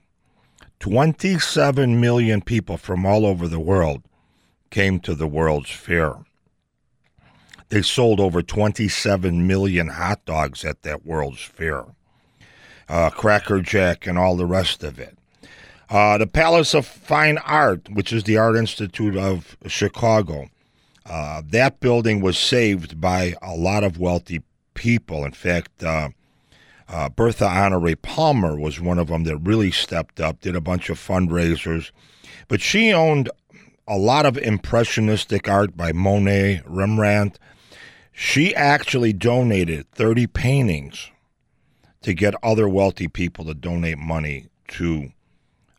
27 0.79 1.99
million 1.99 2.41
people 2.41 2.77
from 2.77 3.05
all 3.05 3.25
over 3.25 3.47
the 3.47 3.59
world 3.59 4.01
came 4.69 4.99
to 5.01 5.13
the 5.13 5.27
World's 5.27 5.71
Fair. 5.71 6.15
They 7.67 7.81
sold 7.81 8.19
over 8.19 8.41
27 8.41 9.45
million 9.45 9.89
hot 9.89 10.23
dogs 10.25 10.63
at 10.63 10.83
that 10.83 11.05
World's 11.05 11.41
Fair, 11.41 11.83
uh, 12.87 13.09
Cracker 13.09 13.61
Jack, 13.61 14.07
and 14.07 14.17
all 14.17 14.37
the 14.37 14.45
rest 14.45 14.83
of 14.83 14.99
it. 14.99 15.17
Uh, 15.89 16.17
the 16.17 16.27
Palace 16.27 16.73
of 16.73 16.85
Fine 16.85 17.39
Art, 17.39 17.89
which 17.91 18.13
is 18.13 18.23
the 18.23 18.37
Art 18.37 18.55
Institute 18.55 19.17
of 19.17 19.57
Chicago, 19.67 20.49
uh, 21.09 21.41
that 21.49 21.79
building 21.79 22.21
was 22.21 22.37
saved 22.37 23.01
by 23.01 23.33
a 23.41 23.55
lot 23.55 23.83
of 23.83 23.97
wealthy 23.97 24.43
people. 24.75 25.25
In 25.25 25.31
fact, 25.31 25.83
uh, 25.83 26.09
uh, 26.87 27.09
Bertha 27.09 27.45
Honore 27.45 27.95
Palmer 27.95 28.57
was 28.59 28.79
one 28.79 28.99
of 28.99 29.07
them 29.07 29.23
that 29.23 29.37
really 29.37 29.71
stepped 29.71 30.19
up, 30.19 30.41
did 30.41 30.55
a 30.55 30.61
bunch 30.61 30.89
of 30.89 30.97
fundraisers. 30.97 31.91
But 32.47 32.61
she 32.61 32.93
owned 32.93 33.29
a 33.87 33.97
lot 33.97 34.25
of 34.25 34.37
impressionistic 34.37 35.49
art 35.49 35.75
by 35.75 35.91
Monet, 35.91 36.61
Rembrandt. 36.65 37.39
She 38.11 38.55
actually 38.55 39.13
donated 39.13 39.89
30 39.91 40.27
paintings 40.27 41.09
to 42.01 42.13
get 42.13 42.35
other 42.43 42.69
wealthy 42.69 43.07
people 43.07 43.45
to 43.45 43.53
donate 43.53 43.97
money 43.97 44.47
to 44.69 45.11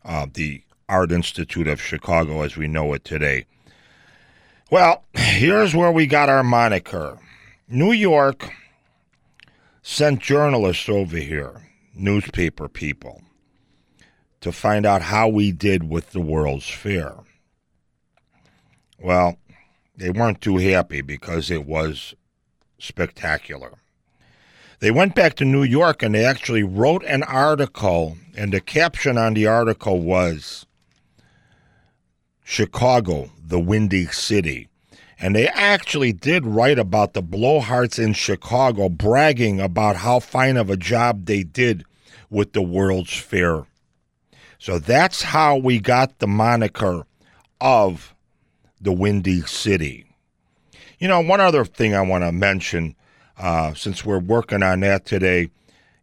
uh, 0.03 0.27
the 0.31 0.63
Art 0.89 1.11
Institute 1.11 1.67
of 1.67 1.81
Chicago 1.81 2.41
as 2.41 2.57
we 2.57 2.67
know 2.67 2.93
it 2.93 3.05
today. 3.05 3.45
Well, 4.71 5.03
here's 5.13 5.75
where 5.75 5.91
we 5.91 6.07
got 6.07 6.29
our 6.29 6.43
moniker. 6.43 7.19
New 7.67 7.91
York 7.91 8.53
sent 9.81 10.21
journalists 10.21 10.87
over 10.87 11.17
here, 11.17 11.67
newspaper 11.93 12.69
people, 12.69 13.21
to 14.39 14.53
find 14.53 14.85
out 14.85 15.01
how 15.01 15.27
we 15.27 15.51
did 15.51 15.89
with 15.89 16.11
the 16.11 16.21
World's 16.21 16.69
Fair. 16.69 17.15
Well, 18.97 19.35
they 19.97 20.09
weren't 20.09 20.39
too 20.39 20.55
happy 20.55 21.01
because 21.01 21.51
it 21.51 21.65
was 21.65 22.15
spectacular. 22.79 23.73
They 24.79 24.89
went 24.89 25.15
back 25.15 25.35
to 25.35 25.45
New 25.45 25.63
York 25.63 26.01
and 26.01 26.15
they 26.15 26.23
actually 26.23 26.63
wrote 26.63 27.03
an 27.03 27.23
article, 27.23 28.17
and 28.37 28.53
the 28.53 28.61
caption 28.61 29.17
on 29.17 29.33
the 29.33 29.47
article 29.47 29.99
was 29.99 30.65
Chicago, 32.45 33.31
the 33.51 33.59
Windy 33.59 34.07
City. 34.07 34.69
And 35.19 35.35
they 35.35 35.47
actually 35.49 36.13
did 36.13 36.45
write 36.45 36.79
about 36.79 37.13
the 37.13 37.21
blowhards 37.21 38.03
in 38.03 38.13
Chicago, 38.13 38.89
bragging 38.89 39.59
about 39.59 39.97
how 39.97 40.19
fine 40.19 40.55
of 40.57 40.69
a 40.69 40.77
job 40.77 41.25
they 41.25 41.43
did 41.43 41.83
with 42.29 42.53
the 42.53 42.61
World's 42.61 43.15
Fair. 43.15 43.65
So 44.57 44.79
that's 44.79 45.21
how 45.21 45.57
we 45.57 45.79
got 45.79 46.19
the 46.19 46.27
moniker 46.27 47.05
of 47.59 48.15
the 48.79 48.93
Windy 48.93 49.41
City. 49.41 50.05
You 50.97 51.09
know, 51.09 51.19
one 51.19 51.41
other 51.41 51.65
thing 51.65 51.93
I 51.93 52.01
want 52.01 52.23
to 52.23 52.31
mention, 52.31 52.95
uh, 53.37 53.73
since 53.73 54.05
we're 54.05 54.19
working 54.19 54.63
on 54.63 54.79
that 54.79 55.05
today, 55.05 55.49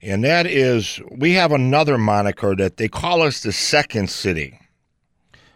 and 0.02 0.22
that 0.22 0.46
is 0.46 1.00
we 1.10 1.32
have 1.32 1.52
another 1.52 1.96
moniker 1.96 2.54
that 2.56 2.76
they 2.76 2.88
call 2.88 3.22
us 3.22 3.42
the 3.42 3.52
Second 3.52 4.10
City. 4.10 4.60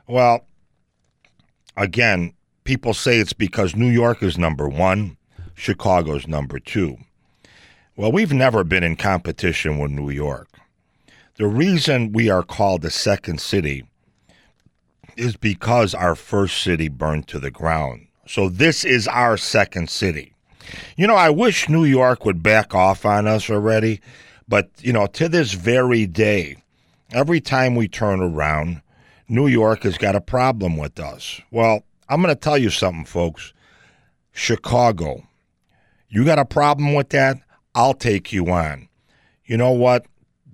Well, 0.09 0.47
again, 1.77 2.35
people 2.65 2.95
say 2.95 3.19
it's 3.19 3.33
because 3.33 3.77
New 3.77 3.89
York 3.89 4.23
is 4.23 4.39
number 4.39 4.69
one, 4.69 5.17
Chicago's 5.55 6.27
number 6.27 6.59
two. 6.59 6.97
Well, 7.97 8.13
we've 8.13 8.33
never 8.33 8.65
been 8.65 8.83
in 8.83 8.97
competition 8.97 9.79
with 9.79 9.91
New 9.91 10.11
York. 10.11 10.49
The 11.37 11.47
reason 11.47 12.13
we 12.13 12.31
are 12.31 12.43
called 12.43 12.83
the 12.83 12.91
second 12.91 13.41
city 13.41 13.85
is 15.17 15.37
because 15.37 15.95
our 15.95 16.15
first 16.15 16.63
city 16.63 16.89
burned 16.89 17.29
to 17.29 17.39
the 17.39 17.51
ground. 17.51 18.07
So 18.27 18.49
this 18.49 18.85
is 18.85 19.09
our 19.09 19.37
second 19.37 19.91
city. 19.91 20.35
You 20.97 21.07
know, 21.07 21.17
I 21.17 21.31
wish 21.31 21.69
New 21.69 21.85
York 21.85 22.25
would 22.25 22.43
back 22.43 22.75
off 22.75 23.05
on 23.05 23.27
us 23.27 23.51
already, 23.51 24.01
but, 24.49 24.71
you 24.79 24.93
know, 24.93 25.07
to 25.07 25.29
this 25.29 25.53
very 25.53 26.07
day, 26.07 26.57
every 27.11 27.41
time 27.41 27.75
we 27.75 27.89
turn 27.89 28.21
around, 28.21 28.81
New 29.29 29.47
York 29.47 29.83
has 29.83 29.99
got 29.99 30.17
a 30.17 30.21
problem 30.21 30.77
with 30.77 30.99
us. 31.01 31.41
Well, 31.51 31.83
I'm 32.09 32.23
going 32.23 32.35
to 32.35 32.41
tell 32.41 32.59
you 32.59 32.71
something, 32.71 33.05
folks. 33.05 33.53
Chicago, 34.33 35.27
you 36.09 36.25
got 36.25 36.39
a 36.39 36.45
problem 36.45 36.95
with 36.95 37.11
that? 37.11 37.39
I'll 37.75 37.95
take 37.95 38.33
you 38.33 38.51
on. 38.51 38.89
You 39.47 39.57
know 39.57 39.73
what? 39.73 40.07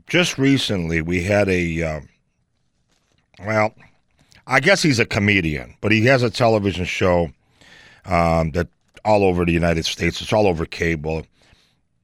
Just 0.06 0.38
recently, 0.38 1.02
we 1.02 1.22
had 1.22 1.48
a, 1.48 1.82
uh, 1.82 2.00
well, 3.44 3.74
I 4.46 4.60
guess 4.60 4.82
he's 4.82 4.98
a 4.98 5.04
comedian, 5.04 5.74
but 5.80 5.92
he 5.92 6.04
has 6.06 6.22
a 6.22 6.30
television 6.30 6.84
show 6.84 7.30
um, 8.06 8.52
that 8.52 8.68
all 9.04 9.24
over 9.24 9.44
the 9.44 9.52
United 9.52 9.84
States. 9.84 10.20
It's 10.20 10.32
all 10.32 10.46
over 10.46 10.64
cable. 10.66 11.26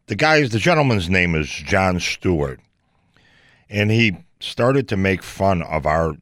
The 0.06 0.16
guy's 0.16 0.50
the 0.50 0.58
gentleman's 0.58 1.08
name 1.08 1.34
is 1.34 1.48
Jon 1.48 1.98
Stewart, 1.98 2.60
and 3.70 3.90
he 3.90 4.16
started 4.40 4.88
to 4.88 4.96
make 4.96 5.22
fun 5.22 5.62
of 5.62 5.86
our 5.86 6.16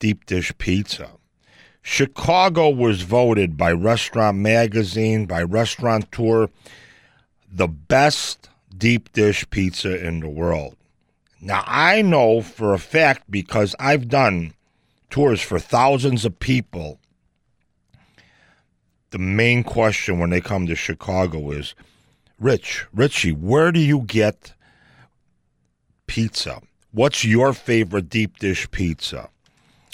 deep 0.00 0.26
dish 0.26 0.52
pizza. 0.58 1.12
Chicago 1.82 2.68
was 2.68 3.02
voted 3.02 3.56
by 3.56 3.72
Restaurant 3.72 4.36
Magazine, 4.38 5.26
by 5.26 5.42
Restaurateur, 5.42 6.48
the 7.50 7.68
best 7.68 8.48
deep 8.76 9.12
dish 9.12 9.48
pizza 9.50 10.04
in 10.04 10.20
the 10.20 10.28
world. 10.28 10.76
Now, 11.40 11.62
I 11.66 12.02
know 12.02 12.42
for 12.42 12.74
a 12.74 12.78
fact 12.78 13.30
because 13.30 13.74
I've 13.78 14.08
done 14.08 14.52
tours 15.08 15.40
for 15.40 15.58
thousands 15.58 16.24
of 16.24 16.38
people. 16.38 16.98
The 19.10 19.18
main 19.18 19.64
question 19.64 20.18
when 20.18 20.30
they 20.30 20.40
come 20.40 20.66
to 20.66 20.74
Chicago 20.74 21.50
is 21.50 21.74
Rich, 22.38 22.86
Richie, 22.94 23.32
where 23.32 23.72
do 23.72 23.80
you 23.80 24.00
get 24.00 24.54
pizza? 26.06 26.60
What's 26.92 27.24
your 27.24 27.52
favorite 27.52 28.08
deep 28.08 28.38
dish 28.38 28.70
pizza? 28.70 29.30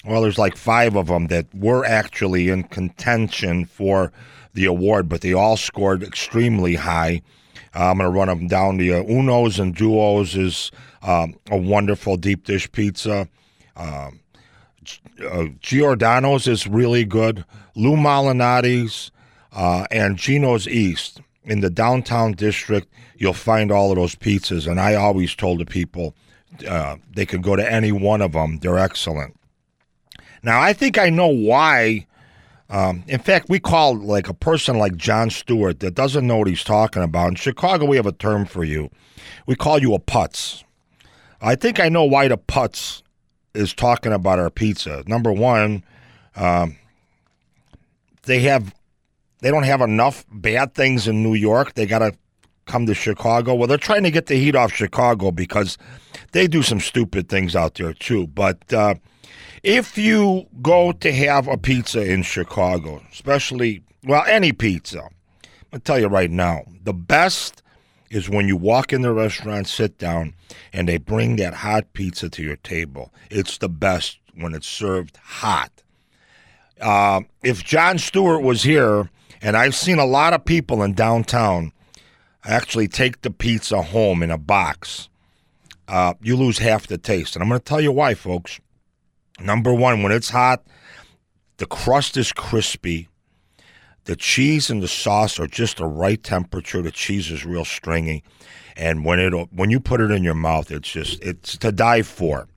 Well, 0.07 0.21
there's 0.21 0.37
like 0.37 0.55
five 0.55 0.95
of 0.95 1.07
them 1.07 1.27
that 1.27 1.53
were 1.53 1.83
actually 1.83 2.47
in 2.47 2.63
contention 2.63 3.65
for 3.65 4.13
the 4.53 4.63
award, 4.65 5.09
but 5.09 5.19
they 5.21 5.33
all 5.33 5.57
scored 5.57 6.01
extremely 6.01 6.75
high. 6.75 7.21
Uh, 7.75 7.91
I'm 7.91 7.97
going 7.97 8.11
to 8.11 8.17
run 8.17 8.29
them 8.29 8.47
down. 8.47 8.77
The 8.77 8.89
Unos 8.89 9.59
and 9.59 9.75
Duos 9.75 10.35
is 10.35 10.71
um, 11.03 11.35
a 11.51 11.57
wonderful 11.57 12.15
deep 12.15 12.45
dish 12.45 12.71
pizza. 12.71 13.27
Um, 13.75 14.21
uh, 15.23 15.47
Giordano's 15.59 16.47
is 16.47 16.67
really 16.67 17.03
good. 17.03 17.43
Lou 17.75 17.97
Malinati's 17.97 19.11
uh, 19.51 19.87
and 19.91 20.17
Gino's 20.17 20.67
East 20.67 21.21
in 21.43 21.59
the 21.59 21.69
downtown 21.69 22.31
district. 22.31 22.87
You'll 23.17 23.33
find 23.33 23.71
all 23.71 23.91
of 23.91 23.97
those 23.97 24.15
pizzas, 24.15 24.71
and 24.71 24.79
I 24.79 24.95
always 24.95 25.35
told 25.35 25.59
the 25.59 25.65
people 25.65 26.15
uh, 26.67 26.95
they 27.13 27.25
could 27.25 27.43
go 27.43 27.57
to 27.57 27.71
any 27.71 27.91
one 27.91 28.21
of 28.21 28.31
them. 28.31 28.59
They're 28.59 28.77
excellent. 28.77 29.37
Now, 30.47 30.61
I 30.61 30.71
think 30.71 30.97
I 30.97 31.09
know 31.09 31.27
why. 31.27 32.07
Um, 32.69 33.03
in 33.05 33.19
fact, 33.19 33.49
we 33.49 33.59
call 33.59 33.97
like 33.97 34.29
a 34.29 34.33
person 34.33 34.77
like 34.77 34.95
Jon 34.95 35.29
Stewart 35.29 35.81
that 35.81 35.93
doesn't 35.93 36.25
know 36.25 36.37
what 36.37 36.47
he's 36.47 36.63
talking 36.63 37.03
about. 37.03 37.27
In 37.27 37.35
Chicago, 37.35 37.83
we 37.83 37.97
have 37.97 38.05
a 38.05 38.13
term 38.13 38.45
for 38.45 38.63
you. 38.63 38.89
We 39.45 39.57
call 39.57 39.79
you 39.79 39.93
a 39.93 39.99
putz. 39.99 40.63
I 41.41 41.55
think 41.55 41.81
I 41.81 41.89
know 41.89 42.05
why 42.05 42.29
the 42.29 42.37
putz 42.37 43.01
is 43.53 43.73
talking 43.73 44.13
about 44.13 44.39
our 44.39 44.49
pizza. 44.49 45.03
Number 45.05 45.33
one, 45.33 45.83
um, 46.37 46.77
they 48.23 48.39
have 48.43 48.73
they 49.41 49.51
don't 49.51 49.63
have 49.63 49.81
enough 49.81 50.23
bad 50.31 50.75
things 50.75 51.09
in 51.09 51.23
New 51.23 51.33
York. 51.33 51.73
They 51.73 51.85
got 51.85 51.99
to 51.99 52.13
come 52.65 52.85
to 52.85 52.93
Chicago. 52.93 53.53
Well, 53.53 53.67
they're 53.67 53.77
trying 53.77 54.03
to 54.03 54.11
get 54.11 54.27
the 54.27 54.35
heat 54.35 54.55
off 54.55 54.71
Chicago 54.71 55.31
because 55.31 55.77
they 56.31 56.47
do 56.47 56.63
some 56.63 56.79
stupid 56.79 57.27
things 57.27 57.53
out 57.53 57.73
there 57.73 57.91
too. 57.91 58.27
But 58.27 58.71
uh, 58.71 58.95
if 59.63 59.97
you 59.97 60.47
go 60.61 60.91
to 60.91 61.11
have 61.11 61.47
a 61.47 61.57
pizza 61.57 62.01
in 62.01 62.23
Chicago, 62.23 63.01
especially, 63.11 63.83
well, 64.03 64.23
any 64.27 64.51
pizza, 64.51 65.01
I'm 65.01 65.09
going 65.71 65.79
to 65.79 65.79
tell 65.79 65.99
you 65.99 66.07
right 66.07 66.31
now, 66.31 66.63
the 66.83 66.93
best 66.93 67.63
is 68.09 68.29
when 68.29 68.47
you 68.47 68.55
walk 68.55 68.93
in 68.93 69.01
the 69.01 69.11
restaurant, 69.11 69.67
sit 69.67 69.97
down, 69.97 70.33
and 70.71 70.87
they 70.87 70.97
bring 70.97 71.35
that 71.37 71.53
hot 71.53 71.91
pizza 71.93 72.29
to 72.29 72.43
your 72.43 72.55
table. 72.57 73.13
It's 73.29 73.57
the 73.57 73.69
best 73.69 74.19
when 74.35 74.53
it's 74.53 74.67
served 74.67 75.17
hot. 75.17 75.71
Uh, 76.79 77.21
if 77.43 77.63
Jon 77.63 77.97
Stewart 77.97 78.43
was 78.43 78.63
here, 78.63 79.09
and 79.41 79.57
I've 79.57 79.75
seen 79.75 79.99
a 79.99 80.05
lot 80.05 80.33
of 80.33 80.45
people 80.45 80.83
in 80.83 80.93
downtown 80.93 81.71
actually 82.43 82.87
take 82.87 83.21
the 83.21 83.31
pizza 83.31 83.81
home 83.81 84.23
in 84.23 84.31
a 84.31 84.37
box, 84.37 85.09
uh, 85.87 86.13
you 86.21 86.35
lose 86.35 86.59
half 86.59 86.87
the 86.87 86.97
taste. 86.97 87.35
And 87.35 87.43
I'm 87.43 87.49
going 87.49 87.59
to 87.59 87.65
tell 87.65 87.81
you 87.81 87.91
why, 87.91 88.13
folks. 88.13 88.59
Number 89.39 89.73
one, 89.73 90.03
when 90.03 90.11
it's 90.11 90.29
hot, 90.29 90.63
the 91.57 91.65
crust 91.65 92.17
is 92.17 92.31
crispy. 92.31 93.07
The 94.05 94.15
cheese 94.15 94.69
and 94.69 94.81
the 94.81 94.87
sauce 94.87 95.39
are 95.39 95.47
just 95.47 95.77
the 95.77 95.85
right 95.85 96.21
temperature. 96.21 96.81
The 96.81 96.91
cheese 96.91 97.29
is 97.29 97.45
real 97.45 97.65
stringy, 97.65 98.23
and 98.77 99.03
when 99.03 99.19
it 99.19 99.31
when 99.51 99.69
you 99.69 99.79
put 99.81 99.99
it 99.99 100.11
in 100.11 100.23
your 100.23 100.33
mouth, 100.33 100.71
it's 100.71 100.89
just 100.89 101.21
it's 101.21 101.57
to 101.57 101.71
die 101.71 102.03
for. 102.03 102.47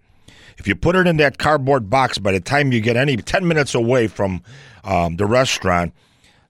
If 0.58 0.68
you 0.68 0.76
put 0.76 0.94
it 0.94 1.06
in 1.06 1.16
that 1.16 1.38
cardboard 1.38 1.90
box, 1.90 2.18
by 2.18 2.32
the 2.32 2.40
time 2.40 2.70
you 2.70 2.80
get 2.80 2.96
any 2.96 3.16
ten 3.16 3.48
minutes 3.48 3.74
away 3.74 4.06
from 4.06 4.42
um, 4.84 5.16
the 5.16 5.26
restaurant, 5.26 5.92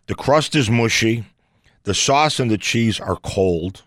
the 0.07 0.15
crust 0.15 0.55
is 0.55 0.69
mushy, 0.69 1.25
the 1.85 1.95
sauce 1.95 2.39
and 2.39 2.51
the 2.51 2.59
cheese 2.59 3.01
are 3.01 3.17
cold, 3.17 3.83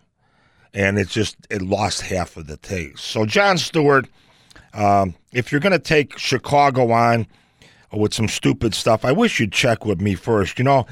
and 0.72 0.98
it's 0.98 1.12
just 1.12 1.36
it 1.48 1.62
lost 1.62 2.00
half 2.00 2.36
of 2.36 2.48
the 2.48 2.56
taste. 2.56 3.04
So 3.04 3.24
Jon 3.24 3.56
Stewart 3.56 4.08
um, 4.74 5.14
if 5.32 5.50
you're 5.52 5.60
going 5.60 5.72
to 5.72 5.78
take 5.78 6.18
Chicago 6.18 6.90
on 6.90 7.26
with 7.92 8.12
some 8.12 8.28
stupid 8.28 8.74
stuff, 8.74 9.04
I 9.04 9.12
wish 9.12 9.38
you'd 9.38 9.52
check 9.52 9.84
with 9.84 10.00
me 10.00 10.14
first. 10.14 10.58
You 10.58 10.64
know, 10.64 10.86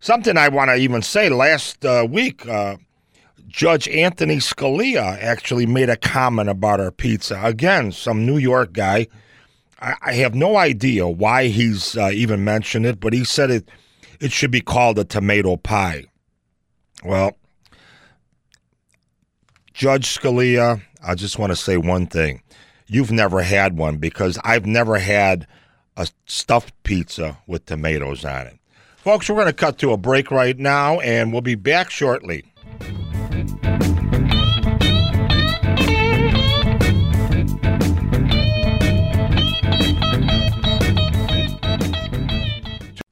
something 0.00 0.36
I 0.36 0.48
want 0.48 0.70
to 0.70 0.76
even 0.76 1.02
say 1.02 1.28
last 1.28 1.84
uh, 1.84 2.06
week, 2.08 2.46
uh, 2.48 2.76
Judge 3.46 3.88
Anthony 3.88 4.36
Scalia 4.36 5.20
actually 5.20 5.66
made 5.66 5.90
a 5.90 5.96
comment 5.96 6.48
about 6.48 6.80
our 6.80 6.90
pizza. 6.90 7.40
Again, 7.42 7.92
some 7.92 8.26
New 8.26 8.38
York 8.38 8.72
guy. 8.72 9.06
I, 9.80 9.94
I 10.02 10.12
have 10.14 10.34
no 10.34 10.56
idea 10.56 11.06
why 11.06 11.48
he's 11.48 11.96
uh, 11.96 12.10
even 12.12 12.44
mentioned 12.44 12.86
it, 12.86 12.98
but 12.98 13.12
he 13.12 13.24
said 13.24 13.50
it, 13.50 13.70
it 14.20 14.32
should 14.32 14.50
be 14.50 14.62
called 14.62 14.98
a 14.98 15.04
tomato 15.04 15.56
pie. 15.56 16.04
Well, 17.04 17.36
Judge 19.74 20.18
Scalia, 20.18 20.80
I 21.06 21.14
just 21.14 21.38
want 21.38 21.52
to 21.52 21.56
say 21.56 21.76
one 21.76 22.06
thing 22.06 22.42
you've 22.86 23.12
never 23.12 23.42
had 23.42 23.76
one 23.76 23.98
because 23.98 24.38
I've 24.44 24.66
never 24.66 24.98
had 24.98 25.46
a 25.96 26.08
stuffed 26.26 26.74
pizza 26.82 27.38
with 27.46 27.66
tomatoes 27.66 28.24
on 28.24 28.46
it. 28.46 28.58
Folks, 28.96 29.28
we're 29.28 29.36
going 29.36 29.46
to 29.46 29.52
cut 29.52 29.78
to 29.78 29.92
a 29.92 29.96
break 29.96 30.30
right 30.30 30.58
now, 30.58 30.98
and 31.00 31.32
we'll 31.32 31.40
be 31.40 31.54
back 31.54 31.90
shortly. 31.90 32.44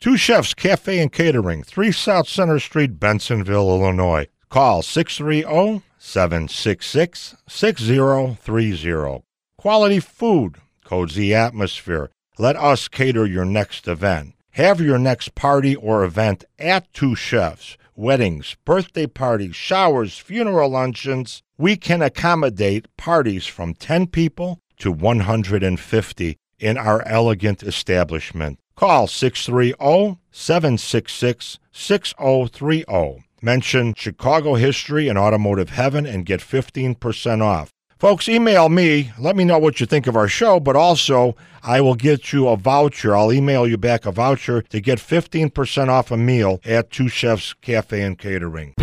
Two 0.00 0.18
Chefs 0.18 0.52
Cafe 0.52 0.98
and 0.98 1.10
Catering, 1.10 1.62
3 1.62 1.90
South 1.90 2.28
Center 2.28 2.58
Street, 2.58 3.00
Bensenville, 3.00 3.80
Illinois. 3.80 4.26
Call 4.50 4.82
630 4.82 5.82
766 5.96 7.36
6030. 7.48 9.24
Quality 9.64 9.99
food, 9.99 10.56
cozy 10.85 11.33
atmosphere. 11.33 12.11
Let 12.37 12.54
us 12.54 12.87
cater 12.87 13.25
your 13.25 13.47
next 13.47 13.88
event. 13.88 14.35
Have 14.50 14.78
your 14.78 14.99
next 14.99 15.35
party 15.35 15.75
or 15.75 16.04
event 16.04 16.44
at 16.59 16.92
Two 16.92 17.14
Chefs. 17.14 17.78
Weddings, 17.97 18.56
birthday 18.66 19.06
parties, 19.06 19.56
showers, 19.56 20.18
funeral 20.18 20.68
luncheons. 20.68 21.42
We 21.56 21.78
can 21.78 22.02
accommodate 22.02 22.94
parties 22.99 23.47
from 23.47 23.73
10 23.73 24.09
people 24.09 24.61
to 24.80 24.92
150 24.92 26.37
in 26.59 26.76
our 26.76 27.02
elegant 27.09 27.62
establishment. 27.62 28.59
Call 28.76 29.06
630 29.06 30.18
766 30.30 31.59
6030. 31.73 33.25
Mention 33.40 33.94
Chicago 33.97 34.56
History 34.56 35.09
and 35.09 35.18
Automotive 35.18 35.71
Heaven 35.71 36.04
and 36.04 36.26
get 36.26 36.40
15% 36.40 37.40
off. 37.40 37.73
Folks, 38.04 38.28
email 38.28 38.68
me. 38.68 39.12
Let 39.18 39.34
me 39.34 39.44
know 39.44 39.58
what 39.58 39.80
you 39.80 39.87
think 39.87 40.06
of 40.06 40.14
our 40.14 40.28
show, 40.28 40.61
but 40.61 40.76
also 40.76 41.34
I 41.62 41.80
will 41.80 41.94
get 41.94 42.34
you 42.34 42.49
a 42.49 42.54
voucher. 42.54 43.16
I'll 43.16 43.32
email 43.32 43.66
you 43.66 43.78
back 43.78 44.04
a 44.04 44.12
voucher 44.12 44.61
to 44.61 44.78
get 44.78 44.99
15% 44.99 45.88
off 45.88 46.11
a 46.11 46.18
meal 46.18 46.61
at 46.66 46.90
Two 46.90 47.08
Chefs 47.08 47.54
Cafe 47.62 48.02
and 48.02 48.18
Catering. 48.18 48.75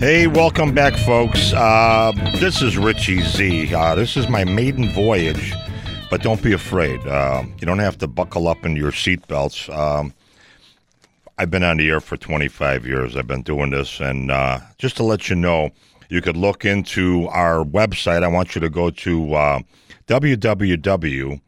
Hey, 0.00 0.26
welcome 0.26 0.74
back, 0.74 0.94
folks. 0.94 1.52
Uh, 1.52 2.10
this 2.40 2.60
is 2.60 2.76
Richie 2.76 3.20
Z. 3.20 3.72
Uh, 3.72 3.94
this 3.94 4.16
is 4.16 4.28
my 4.28 4.42
maiden 4.42 4.92
voyage, 4.92 5.54
but 6.10 6.22
don't 6.22 6.42
be 6.42 6.52
afraid. 6.52 7.06
Uh, 7.06 7.44
you 7.60 7.66
don't 7.66 7.78
have 7.78 7.96
to 7.98 8.08
buckle 8.08 8.48
up 8.48 8.66
in 8.66 8.76
your 8.76 8.90
seatbelts. 8.90 9.72
Um, 9.74 10.12
I've 11.38 11.50
been 11.50 11.62
on 11.62 11.78
the 11.78 11.88
air 11.88 12.00
for 12.00 12.16
25 12.18 12.84
years. 12.84 13.16
I've 13.16 13.26
been 13.26 13.42
doing 13.42 13.70
this, 13.70 14.00
and 14.00 14.30
uh, 14.30 14.58
just 14.76 14.96
to 14.98 15.04
let 15.04 15.30
you 15.30 15.36
know, 15.36 15.70
you 16.10 16.20
could 16.20 16.36
look 16.36 16.64
into 16.66 17.28
our 17.28 17.64
website. 17.64 18.22
I 18.24 18.28
want 18.28 18.54
you 18.54 18.60
to 18.60 18.68
go 18.68 18.90
to 18.90 19.34
uh, 19.34 19.60
www.richie, 20.06 21.40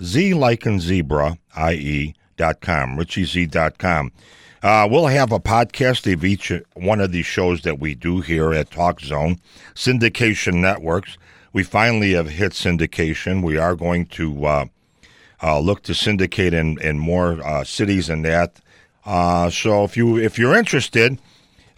Z 0.00 0.34
like 0.34 0.66
in 0.66 0.78
zebra, 0.78 1.38
IE, 1.70 2.14
dot 2.36 2.60
com, 2.60 2.96
richieZ.com. 2.96 4.12
Uh, 4.62 4.88
we'll 4.90 5.06
have 5.06 5.32
a 5.32 5.40
podcast 5.40 6.12
of 6.12 6.24
each 6.24 6.52
one 6.74 7.00
of 7.00 7.10
these 7.10 7.26
shows 7.26 7.62
that 7.62 7.80
we 7.80 7.94
do 7.94 8.20
here 8.20 8.52
at 8.52 8.70
Talk 8.70 9.00
Zone, 9.00 9.40
syndication 9.74 10.54
networks. 10.54 11.16
We 11.52 11.62
finally 11.62 12.12
have 12.12 12.28
hit 12.28 12.52
syndication. 12.52 13.42
We 13.42 13.56
are 13.56 13.74
going 13.74 14.06
to 14.06 14.44
uh, 14.44 14.64
uh, 15.42 15.60
look 15.60 15.82
to 15.84 15.94
syndicate 15.94 16.54
in, 16.54 16.80
in 16.80 16.98
more 16.98 17.40
uh, 17.44 17.64
cities 17.64 18.08
than 18.08 18.22
that. 18.22 18.60
Uh, 19.04 19.48
so 19.48 19.84
if 19.84 19.96
you 19.96 20.18
if 20.18 20.38
you're 20.38 20.54
interested, 20.54 21.18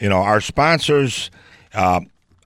you 0.00 0.08
know 0.08 0.16
our 0.16 0.40
sponsors 0.40 1.30
uh, 1.74 2.00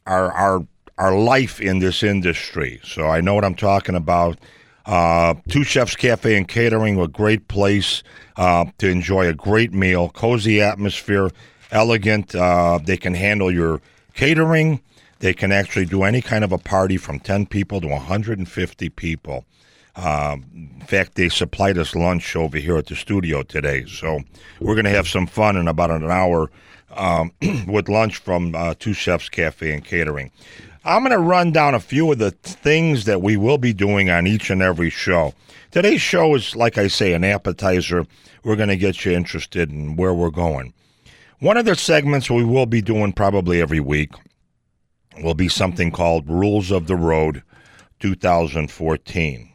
are 0.07 0.31
our 0.33 0.67
our 0.99 1.17
life 1.17 1.61
in 1.61 1.79
this 1.79 2.03
industry. 2.03 2.81
So 2.85 3.09
I 3.09 3.21
know 3.21 3.35
what 3.35 3.45
I'm 3.45 3.55
talking 3.55 3.95
about. 3.95 4.39
Uh, 4.85 5.35
Two 5.49 5.65
Chefs 5.65 5.97
Cafe 5.97 6.37
and 6.37 6.47
Catering, 6.47 7.01
a 7.01 7.09
great 7.09 7.49
place 7.49 8.03
to 8.37 8.73
enjoy 8.83 9.27
a 9.27 9.33
great 9.33 9.73
meal, 9.73 10.11
cozy 10.11 10.61
atmosphere, 10.61 11.31
elegant. 11.71 12.29
They 12.85 12.99
can 12.99 13.15
handle 13.15 13.51
your 13.51 13.81
catering. 14.13 14.81
They 15.25 15.33
can 15.33 15.53
actually 15.53 15.87
do 15.87 16.03
any 16.03 16.21
kind 16.21 16.45
of 16.45 16.53
a 16.53 16.59
party 16.59 16.99
from 16.99 17.19
10 17.19 17.47
people 17.47 17.81
to 17.81 17.89
150 17.89 18.91
people. 18.91 19.47
Um, 19.97 20.45
in 20.53 20.87
fact, 20.87 21.15
they 21.15 21.31
supplied 21.31 21.79
us 21.79 21.95
lunch 21.95 22.37
over 22.37 22.59
here 22.59 22.77
at 22.77 22.89
the 22.89 22.95
studio 22.95 23.43
today. 23.43 23.87
So 23.87 24.21
we're 24.61 24.75
going 24.75 24.85
to 24.85 24.91
have 24.91 25.09
some 25.09 25.27
fun 25.27 25.57
in 25.57 25.67
about 25.67 25.91
an 25.91 26.05
hour 26.11 26.51
um, 26.91 27.33
with 27.67 27.89
lunch 27.89 28.19
from 28.19 28.55
uh, 28.55 28.75
Two 28.79 28.93
Chefs 28.93 29.31
Cafe 29.31 29.73
and 29.73 29.83
Catering. 29.83 30.31
I'm 30.85 31.05
going 31.05 31.13
to 31.13 31.19
run 31.19 31.53
down 31.53 31.75
a 31.75 31.81
few 31.81 32.13
of 32.13 32.19
the 32.19 32.33
things 32.33 33.07
that 33.07 33.23
we 33.23 33.39
will 33.39 33.57
be 33.57 33.73
doing 33.73 34.11
on 34.11 34.27
each 34.27 34.51
and 34.51 34.61
every 34.61 34.91
show. 34.91 35.33
Today's 35.71 36.03
show 36.03 36.35
is, 36.35 36.55
like 36.55 36.77
I 36.77 36.89
say, 36.89 37.15
an 37.15 37.25
appetizer. 37.25 38.05
We're 38.43 38.57
going 38.57 38.69
to 38.69 38.77
get 38.77 39.07
you 39.07 39.13
interested 39.13 39.71
in 39.71 39.97
where 39.97 40.13
we're 40.13 40.29
going. 40.29 40.75
One 41.39 41.57
of 41.57 41.65
the 41.65 41.77
segments 41.77 42.31
we 42.31 42.45
will 42.45 42.67
be 42.67 42.83
doing 42.83 43.15
probably 43.15 43.63
every 43.63 43.81
week 43.81 44.13
will 45.22 45.35
be 45.35 45.48
something 45.48 45.90
called 45.90 46.29
Rules 46.29 46.70
of 46.70 46.87
the 46.87 46.96
Road 46.96 47.42
2014. 48.00 49.50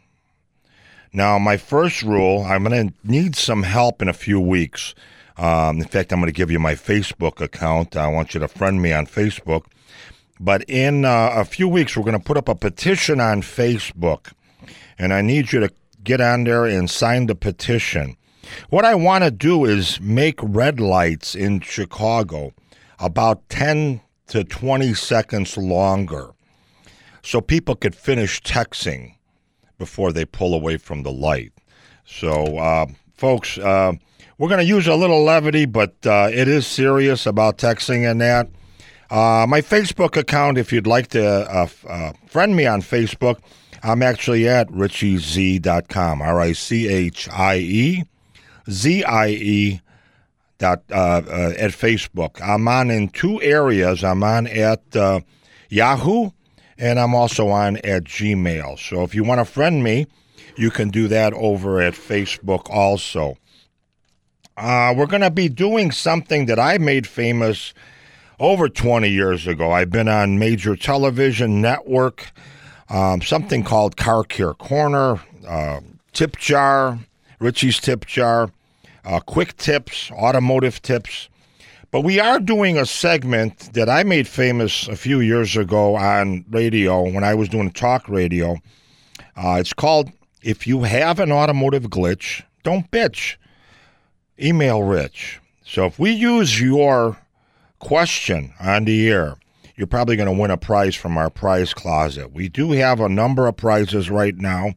Now, 1.11 1.39
my 1.39 1.57
first 1.57 2.03
rule, 2.03 2.43
I'm 2.43 2.63
going 2.63 2.89
to 2.89 2.93
need 3.03 3.35
some 3.35 3.63
help 3.63 4.01
in 4.01 4.07
a 4.07 4.13
few 4.13 4.39
weeks. 4.39 4.93
Um, 5.37 5.79
in 5.79 5.87
fact, 5.87 6.11
I'm 6.11 6.19
going 6.19 6.31
to 6.31 6.37
give 6.37 6.51
you 6.51 6.59
my 6.59 6.75
Facebook 6.75 7.41
account. 7.41 7.97
I 7.97 8.07
want 8.07 8.33
you 8.33 8.39
to 8.39 8.47
friend 8.47 8.81
me 8.81 8.93
on 8.93 9.07
Facebook 9.07 9.65
but 10.39 10.63
in 10.69 11.03
uh, 11.03 11.31
a 11.33 11.43
few 11.43 11.67
weeks, 11.67 11.97
we're 11.97 12.03
going 12.03 12.17
to 12.17 12.23
put 12.23 12.37
up 12.37 12.47
a 12.47 12.55
petition 12.55 13.19
on 13.19 13.41
Facebook, 13.41 14.31
and 14.97 15.13
I 15.13 15.21
need 15.21 15.51
you 15.51 15.59
to 15.59 15.71
get 16.03 16.21
on 16.21 16.45
there 16.45 16.65
and 16.65 16.89
sign 16.89 17.25
the 17.25 17.35
petition. 17.35 18.15
What 18.69 18.85
I 18.85 18.95
want 18.95 19.25
to 19.25 19.31
do 19.31 19.65
is 19.65 19.99
make 19.99 20.39
red 20.41 20.79
lights 20.79 21.35
in 21.35 21.59
Chicago 21.59 22.53
about 22.99 23.47
10 23.49 24.01
to 24.29 24.43
20 24.43 24.93
seconds 24.93 25.57
longer 25.57 26.31
so 27.21 27.41
people 27.41 27.75
could 27.75 27.95
finish 27.95 28.41
texting 28.41 29.15
before 29.77 30.11
they 30.11 30.25
pull 30.25 30.53
away 30.53 30.77
from 30.77 31.03
the 31.03 31.11
light. 31.11 31.51
So, 32.05 32.57
uh, 32.57 32.87
folks, 33.15 33.57
uh, 33.57 33.93
we're 34.37 34.49
going 34.49 34.59
to 34.59 34.65
use 34.65 34.87
a 34.87 34.95
little 34.95 35.23
levity, 35.23 35.65
but 35.65 35.95
uh, 36.05 36.29
it 36.31 36.47
is 36.47 36.65
serious 36.65 37.25
about 37.25 37.57
texting 37.57 38.09
and 38.09 38.21
that. 38.21 38.49
Uh, 39.09 39.45
my 39.47 39.61
Facebook 39.61 40.15
account, 40.15 40.57
if 40.57 40.71
you'd 40.71 40.87
like 40.87 41.07
to 41.07 41.25
uh, 41.25 41.67
uh, 41.87 42.13
friend 42.27 42.55
me 42.55 42.65
on 42.65 42.81
Facebook, 42.81 43.39
I'm 43.81 44.03
actually 44.03 44.47
at 44.47 44.67
richiez.com, 44.69 46.21
R 46.21 46.39
I 46.39 46.51
C 46.53 46.87
H 46.87 47.27
I 47.29 47.57
E 47.57 48.03
Z 48.69 49.03
I 49.03 49.27
E 49.29 49.81
dot 50.59 50.83
uh, 50.91 51.21
uh, 51.27 51.53
at 51.57 51.71
Facebook. 51.71 52.39
I'm 52.41 52.67
on 52.67 52.91
in 52.91 53.09
two 53.09 53.41
areas. 53.41 54.03
I'm 54.03 54.23
on 54.23 54.45
at 54.45 54.95
uh, 54.95 55.21
Yahoo, 55.69 56.29
and 56.77 56.99
I'm 56.99 57.15
also 57.15 57.49
on 57.49 57.77
at 57.77 58.03
Gmail. 58.03 58.77
So 58.77 59.03
if 59.03 59.15
you 59.15 59.23
want 59.23 59.39
to 59.39 59.45
friend 59.45 59.83
me, 59.83 60.05
you 60.55 60.69
can 60.69 60.89
do 60.89 61.07
that 61.07 61.33
over 61.33 61.81
at 61.81 61.93
Facebook 61.93 62.69
also. 62.69 63.37
we're 64.57 65.07
going 65.07 65.21
to 65.21 65.31
be 65.31 65.49
doing 65.49 65.89
something 65.89 66.45
that 66.45 66.59
I 66.59 66.77
made 66.77 67.07
famous 67.07 67.73
over 68.39 68.69
20 68.69 69.09
years 69.09 69.47
ago. 69.47 69.71
I've 69.71 69.89
been 69.89 70.07
on 70.07 70.39
major 70.39 70.75
television 70.75 71.61
network, 71.61 72.31
um, 72.89 73.21
something 73.21 73.63
called 73.63 73.97
Car 73.97 74.23
Care 74.23 74.53
Corner, 74.53 75.19
uh, 75.47 75.81
Tip 76.13 76.37
Jar, 76.37 76.99
Richie's 77.39 77.79
Tip 77.79 78.05
Jar, 78.05 78.51
uh, 79.05 79.19
Quick 79.19 79.57
Tips, 79.57 80.11
Automotive 80.11 80.81
Tips. 80.81 81.29
But 81.91 82.01
we 82.01 82.19
are 82.19 82.39
doing 82.39 82.77
a 82.77 82.85
segment 82.85 83.73
that 83.73 83.89
I 83.89 84.03
made 84.03 84.27
famous 84.27 84.87
a 84.87 84.95
few 84.95 85.21
years 85.21 85.57
ago 85.57 85.95
on 85.95 86.45
radio 86.51 87.01
when 87.01 87.23
I 87.23 87.33
was 87.33 87.49
doing 87.49 87.71
talk 87.71 88.07
radio. 88.07 88.57
Uh, 89.35 89.57
it's 89.59 89.73
called 89.73 90.11
If 90.43 90.67
You 90.67 90.83
Have 90.83 91.19
an 91.19 91.31
Automotive 91.31 91.83
Glitch, 91.83 92.43
Don't 92.63 92.89
Bitch. 92.91 93.37
Email 94.41 94.83
Rich. 94.83 95.39
So 95.63 95.85
if 95.85 95.99
we 95.99 96.11
use 96.11 96.61
your 96.61 97.17
question 97.79 98.53
on 98.59 98.85
the 98.85 99.09
air, 99.09 99.35
you're 99.75 99.87
probably 99.87 100.15
going 100.15 100.33
to 100.33 100.41
win 100.41 100.51
a 100.51 100.57
prize 100.57 100.95
from 100.95 101.17
our 101.17 101.29
prize 101.29 101.73
closet. 101.73 102.33
We 102.33 102.49
do 102.49 102.71
have 102.71 102.99
a 102.99 103.09
number 103.09 103.47
of 103.47 103.57
prizes 103.57 104.09
right 104.09 104.35
now. 104.35 104.73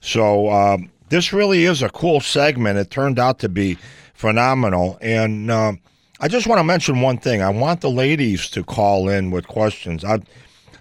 So 0.00 0.48
uh, 0.48 0.78
this 1.08 1.32
really 1.32 1.64
is 1.64 1.82
a 1.82 1.88
cool 1.88 2.20
segment. 2.20 2.78
It 2.78 2.90
turned 2.90 3.18
out 3.18 3.38
to 3.40 3.48
be 3.48 3.78
phenomenal. 4.14 4.98
And 5.00 5.50
uh, 5.50 5.72
I 6.20 6.28
just 6.28 6.46
want 6.46 6.58
to 6.58 6.64
mention 6.64 7.00
one 7.00 7.18
thing. 7.18 7.42
I 7.42 7.50
want 7.50 7.80
the 7.80 7.90
ladies 7.90 8.48
to 8.50 8.62
call 8.64 9.08
in 9.08 9.30
with 9.30 9.46
questions. 9.46 10.04
I, 10.04 10.20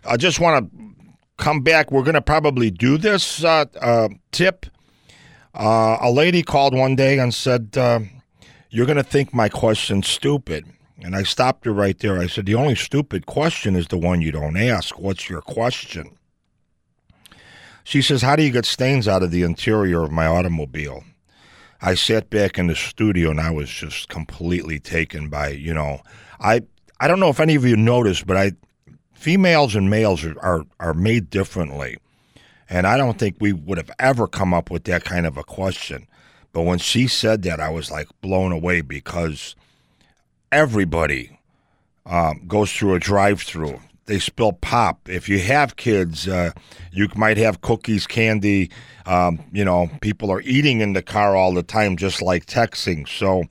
I 0.05 0.17
just 0.17 0.39
want 0.39 0.71
to 0.71 0.86
come 1.38 1.62
back. 1.62 1.91
We're 1.91 2.03
going 2.03 2.13
to 2.15 2.21
probably 2.21 2.71
do 2.71 2.97
this 2.97 3.43
uh, 3.43 3.65
uh, 3.81 4.09
tip 4.31 4.65
Uh, 5.55 5.97
a 6.01 6.09
lady 6.09 6.41
called 6.41 6.73
one 6.73 6.95
day 6.95 7.19
and 7.19 7.31
said, 7.33 7.77
uh, 7.77 7.99
You're 8.71 8.88
going 8.88 8.97
to 8.97 9.03
think 9.03 9.33
my 9.33 9.49
question's 9.49 10.07
stupid. 10.07 10.65
And 11.03 11.15
I 11.15 11.23
stopped 11.23 11.65
her 11.65 11.73
right 11.73 11.99
there. 11.99 12.17
I 12.17 12.27
said, 12.27 12.45
The 12.45 12.55
only 12.55 12.75
stupid 12.75 13.25
question 13.25 13.75
is 13.75 13.88
the 13.88 13.97
one 13.97 14.21
you 14.21 14.31
don't 14.31 14.57
ask. 14.57 14.97
What's 14.97 15.29
your 15.29 15.41
question? 15.41 16.17
She 17.84 18.02
says, 18.02 18.22
How 18.22 18.36
do 18.36 18.43
you 18.43 18.52
get 18.52 18.65
stains 18.65 19.08
out 19.08 19.24
of 19.24 19.32
the 19.32 19.43
interior 19.43 20.04
of 20.04 20.12
my 20.12 20.26
automobile? 20.26 21.04
I 21.82 21.96
sat 21.96 22.30
back 22.30 22.58
in 22.58 22.67
the 22.67 22.76
studio 22.76 23.30
and 23.30 23.41
I 23.41 23.52
was 23.52 23.69
just 23.69 24.08
completely 24.08 24.80
taken 24.80 25.30
by, 25.30 25.50
you 25.50 25.74
know, 25.74 26.02
I 26.39 26.62
I 27.00 27.08
don't 27.08 27.19
know 27.19 27.30
if 27.30 27.41
any 27.41 27.56
of 27.56 27.65
you 27.65 27.76
noticed, 27.76 28.26
but 28.26 28.38
I 28.38 28.54
females 29.13 29.76
and 29.76 29.89
males 29.89 30.24
are, 30.24 30.39
are, 30.41 30.65
are 30.80 30.93
made 30.93 31.30
differently. 31.30 31.98
And 32.69 32.88
I 32.88 32.98
don't 32.98 33.19
think 33.19 33.36
we 33.39 33.54
would 33.54 33.78
have 33.78 33.91
ever 34.00 34.28
come 34.28 34.54
up 34.54 34.72
with 34.72 34.86
that 34.86 35.04
kind 35.04 35.26
of 35.26 35.38
a 35.38 35.43
question. 35.43 36.08
But 36.54 36.62
when 36.62 36.80
she 36.80 37.08
said 37.08 37.41
that, 37.43 37.60
I 37.60 37.69
was 37.69 37.91
like 37.91 38.08
blown 38.22 38.52
away 38.52 38.82
because 38.82 39.56
everybody 40.52 41.39
um, 42.06 42.43
goes 42.48 42.72
through 42.72 42.96
a 42.96 43.00
drive 43.00 43.41
through 43.41 43.80
they 44.05 44.19
spill 44.19 44.53
pop. 44.53 45.07
If 45.09 45.29
you 45.29 45.39
have 45.39 45.75
kids, 45.75 46.27
uh, 46.27 46.51
you 46.91 47.07
might 47.15 47.37
have 47.37 47.61
cookies, 47.61 48.05
candy. 48.05 48.69
Um, 49.05 49.43
you 49.51 49.63
know, 49.63 49.89
people 50.01 50.31
are 50.31 50.41
eating 50.41 50.81
in 50.81 50.93
the 50.93 51.01
car 51.01 51.35
all 51.35 51.53
the 51.53 51.63
time, 51.63 51.97
just 51.97 52.21
like 52.21 52.45
texting. 52.45 53.07
So 53.07 53.43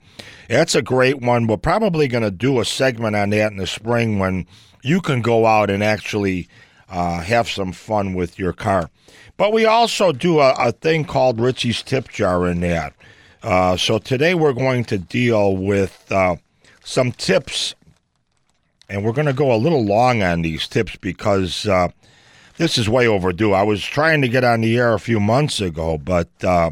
that's 0.47 0.75
a 0.75 0.81
great 0.81 1.21
one. 1.21 1.47
We're 1.47 1.57
probably 1.57 2.07
going 2.07 2.23
to 2.23 2.31
do 2.31 2.59
a 2.59 2.65
segment 2.65 3.15
on 3.15 3.31
that 3.31 3.51
in 3.51 3.57
the 3.57 3.67
spring 3.67 4.19
when 4.19 4.45
you 4.83 5.01
can 5.01 5.21
go 5.21 5.45
out 5.45 5.69
and 5.69 5.83
actually 5.83 6.47
uh, 6.89 7.21
have 7.21 7.49
some 7.49 7.71
fun 7.71 8.13
with 8.13 8.37
your 8.37 8.53
car. 8.53 8.89
But 9.37 9.53
we 9.53 9.65
also 9.65 10.11
do 10.11 10.39
a, 10.39 10.53
a 10.59 10.71
thing 10.71 11.05
called 11.05 11.39
Richie's 11.39 11.81
Tip 11.81 12.09
Jar 12.09 12.47
in 12.47 12.59
that. 12.61 12.93
Uh, 13.41 13.75
so 13.75 13.97
today 13.97 14.35
we're 14.35 14.53
going 14.53 14.85
to 14.85 14.97
deal 14.97 15.57
with 15.57 16.09
uh, 16.11 16.35
some 16.83 17.11
tips 17.11 17.75
and 18.93 19.03
we're 19.03 19.11
going 19.11 19.25
to 19.25 19.33
go 19.33 19.51
a 19.51 19.57
little 19.57 19.83
long 19.83 20.21
on 20.21 20.43
these 20.43 20.67
tips 20.67 20.95
because 20.97 21.65
uh, 21.67 21.87
this 22.57 22.77
is 22.77 22.87
way 22.87 23.07
overdue. 23.07 23.51
I 23.51 23.63
was 23.63 23.83
trying 23.83 24.21
to 24.21 24.27
get 24.27 24.43
on 24.43 24.61
the 24.61 24.77
air 24.77 24.93
a 24.93 24.99
few 24.99 25.19
months 25.19 25.59
ago, 25.59 25.97
but 25.97 26.29
uh, 26.43 26.69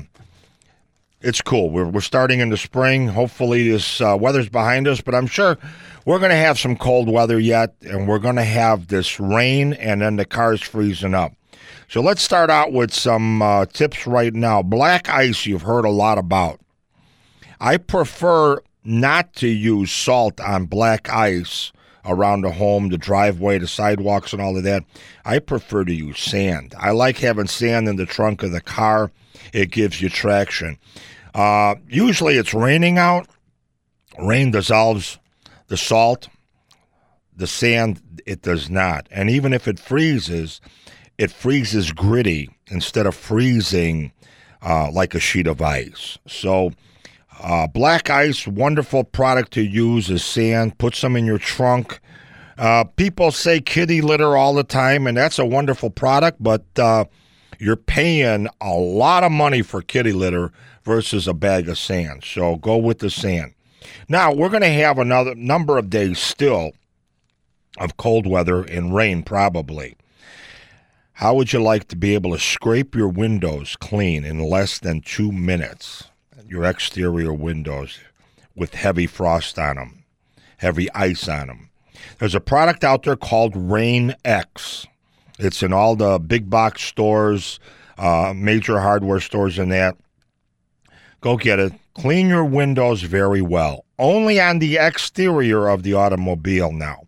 it's 1.19 1.41
cool. 1.41 1.71
We're, 1.71 1.87
we're 1.87 2.01
starting 2.01 2.39
in 2.39 2.49
the 2.49 2.57
spring. 2.57 3.07
Hopefully, 3.07 3.67
this 3.67 3.99
uh, 3.99 4.15
weather's 4.21 4.49
behind 4.49 4.87
us, 4.87 5.01
but 5.01 5.15
I'm 5.15 5.25
sure 5.25 5.57
we're 6.05 6.19
going 6.19 6.29
to 6.29 6.35
have 6.35 6.59
some 6.59 6.75
cold 6.75 7.09
weather 7.09 7.39
yet, 7.39 7.73
and 7.81 8.07
we're 8.07 8.19
going 8.19 8.35
to 8.35 8.43
have 8.43 8.89
this 8.89 9.19
rain, 9.19 9.73
and 9.73 10.01
then 10.01 10.17
the 10.17 10.25
car's 10.25 10.61
freezing 10.61 11.15
up. 11.15 11.33
So 11.89 12.01
let's 12.01 12.21
start 12.21 12.51
out 12.51 12.71
with 12.71 12.93
some 12.93 13.41
uh, 13.41 13.65
tips 13.65 14.05
right 14.05 14.33
now. 14.33 14.61
Black 14.61 15.09
ice, 15.09 15.47
you've 15.47 15.63
heard 15.63 15.85
a 15.85 15.89
lot 15.89 16.19
about. 16.19 16.59
I 17.59 17.77
prefer 17.77 18.61
not 18.83 19.33
to 19.37 19.47
use 19.47 19.91
salt 19.91 20.39
on 20.39 20.67
black 20.67 21.09
ice 21.09 21.71
around 22.05 22.41
the 22.41 22.51
home, 22.51 22.89
the 22.89 22.97
driveway, 22.97 23.57
the 23.57 23.67
sidewalks, 23.67 24.33
and 24.33 24.41
all 24.41 24.57
of 24.57 24.63
that. 24.63 24.83
I 25.25 25.39
prefer 25.39 25.83
to 25.85 25.93
use 25.93 26.19
sand. 26.19 26.73
I 26.77 26.91
like 26.91 27.17
having 27.17 27.47
sand 27.47 27.87
in 27.87 27.95
the 27.95 28.05
trunk 28.05 28.43
of 28.43 28.51
the 28.51 28.61
car. 28.61 29.11
It 29.53 29.71
gives 29.71 30.01
you 30.01 30.09
traction. 30.09 30.77
Uh, 31.33 31.75
usually 31.87 32.35
it's 32.35 32.53
raining 32.53 32.97
out. 32.97 33.27
Rain 34.19 34.51
dissolves 34.51 35.19
the 35.67 35.77
salt. 35.77 36.27
The 37.35 37.47
sand, 37.47 38.21
it 38.25 38.41
does 38.41 38.69
not. 38.69 39.07
And 39.09 39.29
even 39.29 39.53
if 39.53 39.67
it 39.67 39.79
freezes, 39.79 40.61
it 41.17 41.31
freezes 41.31 41.91
gritty 41.91 42.49
instead 42.69 43.05
of 43.05 43.15
freezing 43.15 44.11
uh, 44.61 44.91
like 44.91 45.15
a 45.15 45.19
sheet 45.19 45.47
of 45.47 45.61
ice. 45.61 46.17
So, 46.27 46.71
uh, 47.41 47.67
black 47.67 48.09
ice, 48.09 48.47
wonderful 48.47 49.03
product 49.03 49.51
to 49.53 49.61
use 49.61 50.09
as 50.09 50.23
sand. 50.23 50.77
Put 50.77 50.95
some 50.95 51.15
in 51.15 51.25
your 51.25 51.39
trunk. 51.39 51.99
Uh, 52.57 52.83
people 52.83 53.31
say 53.31 53.59
kitty 53.59 54.01
litter 54.01 54.37
all 54.37 54.53
the 54.53 54.63
time, 54.63 55.07
and 55.07 55.17
that's 55.17 55.39
a 55.39 55.45
wonderful 55.45 55.89
product, 55.89 56.37
but 56.41 56.63
uh, 56.77 57.05
you're 57.59 57.75
paying 57.75 58.47
a 58.61 58.73
lot 58.73 59.23
of 59.23 59.31
money 59.31 59.61
for 59.61 59.81
kitty 59.81 60.11
litter 60.11 60.51
versus 60.83 61.27
a 61.27 61.33
bag 61.33 61.67
of 61.67 61.77
sand. 61.77 62.23
So 62.23 62.57
go 62.57 62.77
with 62.77 62.99
the 62.99 63.09
sand. 63.09 63.53
Now, 64.07 64.31
we're 64.31 64.49
going 64.49 64.61
to 64.61 64.69
have 64.69 64.99
another 64.99 65.33
number 65.35 65.77
of 65.77 65.89
days 65.89 66.19
still 66.19 66.71
of 67.79 67.97
cold 67.97 68.27
weather 68.27 68.61
and 68.61 68.93
rain, 68.93 69.23
probably. 69.23 69.95
How 71.13 71.33
would 71.35 71.53
you 71.53 71.61
like 71.61 71.87
to 71.89 71.95
be 71.95 72.13
able 72.13 72.31
to 72.31 72.39
scrape 72.39 72.95
your 72.95 73.07
windows 73.07 73.75
clean 73.75 74.25
in 74.25 74.39
less 74.39 74.79
than 74.79 75.01
two 75.01 75.31
minutes? 75.31 76.10
Your 76.51 76.65
exterior 76.65 77.33
windows 77.33 77.97
with 78.55 78.73
heavy 78.73 79.07
frost 79.07 79.57
on 79.57 79.77
them, 79.77 80.03
heavy 80.57 80.91
ice 80.91 81.29
on 81.29 81.47
them. 81.47 81.69
There's 82.19 82.35
a 82.35 82.41
product 82.41 82.83
out 82.83 83.03
there 83.03 83.15
called 83.15 83.55
Rain 83.55 84.13
X. 84.25 84.85
It's 85.39 85.63
in 85.63 85.71
all 85.71 85.95
the 85.95 86.19
big 86.19 86.49
box 86.49 86.83
stores, 86.83 87.61
uh, 87.97 88.33
major 88.35 88.81
hardware 88.81 89.21
stores, 89.21 89.57
and 89.57 89.71
that. 89.71 89.95
Go 91.21 91.37
get 91.37 91.59
it. 91.59 91.71
Clean 91.93 92.27
your 92.27 92.45
windows 92.45 93.03
very 93.03 93.41
well. 93.41 93.85
Only 93.97 94.41
on 94.41 94.59
the 94.59 94.77
exterior 94.77 95.69
of 95.69 95.83
the 95.83 95.93
automobile 95.93 96.73
now. 96.73 97.03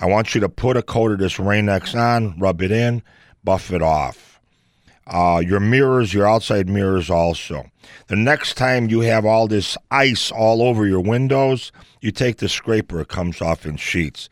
I 0.00 0.06
want 0.06 0.34
you 0.34 0.40
to 0.42 0.48
put 0.50 0.76
a 0.76 0.82
coat 0.82 1.12
of 1.12 1.18
this 1.18 1.38
Rain 1.38 1.70
X 1.70 1.94
on, 1.94 2.38
rub 2.38 2.60
it 2.60 2.70
in, 2.70 3.02
buff 3.42 3.72
it 3.72 3.80
off 3.80 4.25
uh, 5.06 5.42
your 5.44 5.60
mirrors, 5.60 6.12
your 6.12 6.26
outside 6.26 6.68
mirrors 6.68 7.10
also. 7.10 7.70
The 8.08 8.16
next 8.16 8.54
time 8.54 8.88
you 8.88 9.00
have 9.00 9.24
all 9.24 9.46
this 9.46 9.76
ice 9.90 10.32
all 10.32 10.62
over 10.62 10.86
your 10.86 11.00
windows, 11.00 11.72
you 12.00 12.10
take 12.10 12.38
the 12.38 12.48
scraper, 12.48 13.00
it 13.00 13.08
comes 13.08 13.40
off 13.40 13.66
in 13.66 13.76
sheets. 13.76 14.28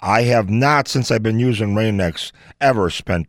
I 0.00 0.22
have 0.22 0.48
not, 0.48 0.88
since 0.88 1.10
I've 1.10 1.22
been 1.22 1.38
using 1.38 1.74
Rain-X, 1.74 2.32
ever 2.60 2.88
spent 2.88 3.26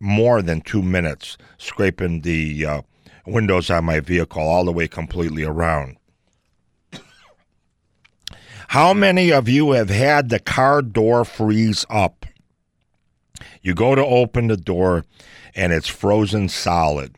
more 0.00 0.42
than 0.42 0.60
two 0.60 0.82
minutes 0.82 1.38
scraping 1.56 2.20
the 2.20 2.66
uh, 2.66 2.82
windows 3.26 3.70
on 3.70 3.84
my 3.84 4.00
vehicle 4.00 4.42
all 4.42 4.66
the 4.66 4.72
way 4.72 4.86
completely 4.86 5.44
around. 5.44 5.96
How 8.68 8.92
many 8.92 9.32
of 9.32 9.48
you 9.48 9.72
have 9.72 9.88
had 9.88 10.28
the 10.28 10.40
car 10.40 10.82
door 10.82 11.24
freeze 11.24 11.86
up? 11.88 12.26
You 13.62 13.74
go 13.74 13.94
to 13.94 14.04
open 14.04 14.48
the 14.48 14.56
door 14.56 15.04
and 15.54 15.72
it's 15.72 15.88
frozen 15.88 16.48
solid. 16.48 17.16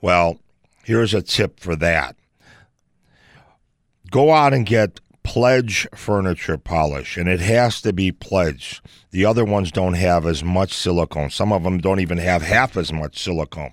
Well, 0.00 0.38
here's 0.84 1.14
a 1.14 1.22
tip 1.22 1.60
for 1.60 1.76
that 1.76 2.16
go 4.10 4.32
out 4.32 4.54
and 4.54 4.64
get 4.64 5.00
Pledge 5.24 5.88
furniture 5.94 6.58
polish, 6.58 7.16
and 7.16 7.28
it 7.28 7.40
has 7.40 7.80
to 7.80 7.92
be 7.92 8.12
Pledge. 8.12 8.82
The 9.10 9.24
other 9.24 9.44
ones 9.44 9.72
don't 9.72 9.94
have 9.94 10.26
as 10.26 10.44
much 10.44 10.72
silicone. 10.72 11.30
Some 11.30 11.50
of 11.50 11.64
them 11.64 11.78
don't 11.78 11.98
even 11.98 12.18
have 12.18 12.42
half 12.42 12.76
as 12.76 12.92
much 12.92 13.18
silicone. 13.18 13.72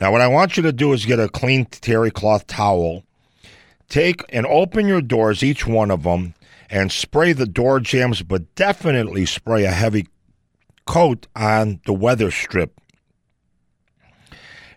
Now, 0.00 0.12
what 0.12 0.20
I 0.20 0.28
want 0.28 0.56
you 0.56 0.62
to 0.62 0.72
do 0.72 0.92
is 0.92 1.06
get 1.06 1.18
a 1.18 1.28
clean 1.28 1.64
terry 1.64 2.10
cloth 2.10 2.46
towel, 2.46 3.02
take 3.88 4.22
and 4.28 4.46
open 4.46 4.86
your 4.86 5.00
doors, 5.00 5.42
each 5.42 5.66
one 5.66 5.90
of 5.90 6.02
them, 6.02 6.34
and 6.68 6.92
spray 6.92 7.32
the 7.32 7.46
door 7.46 7.80
jambs 7.80 8.22
but 8.22 8.54
definitely 8.54 9.24
spray 9.24 9.64
a 9.64 9.70
heavy 9.70 10.06
coat 10.86 11.26
on 11.34 11.80
the 11.86 11.92
weather 11.92 12.30
strip 12.30 12.80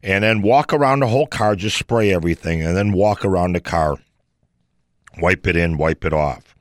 and 0.04 0.24
then 0.24 0.42
walk 0.42 0.74
around 0.74 1.00
the 1.00 1.08
whole 1.08 1.28
car, 1.28 1.56
just 1.56 1.78
spray 1.78 2.14
everything, 2.14 2.62
and 2.62 2.78
then 2.78 2.92
walk 2.92 3.26
around 3.26 3.54
the 3.54 3.60
car, 3.60 3.98
wipe 5.20 5.48
it 5.48 5.56
in, 5.56 5.78
wipe 5.78 6.06
it 6.06 6.14
off. 6.14 6.56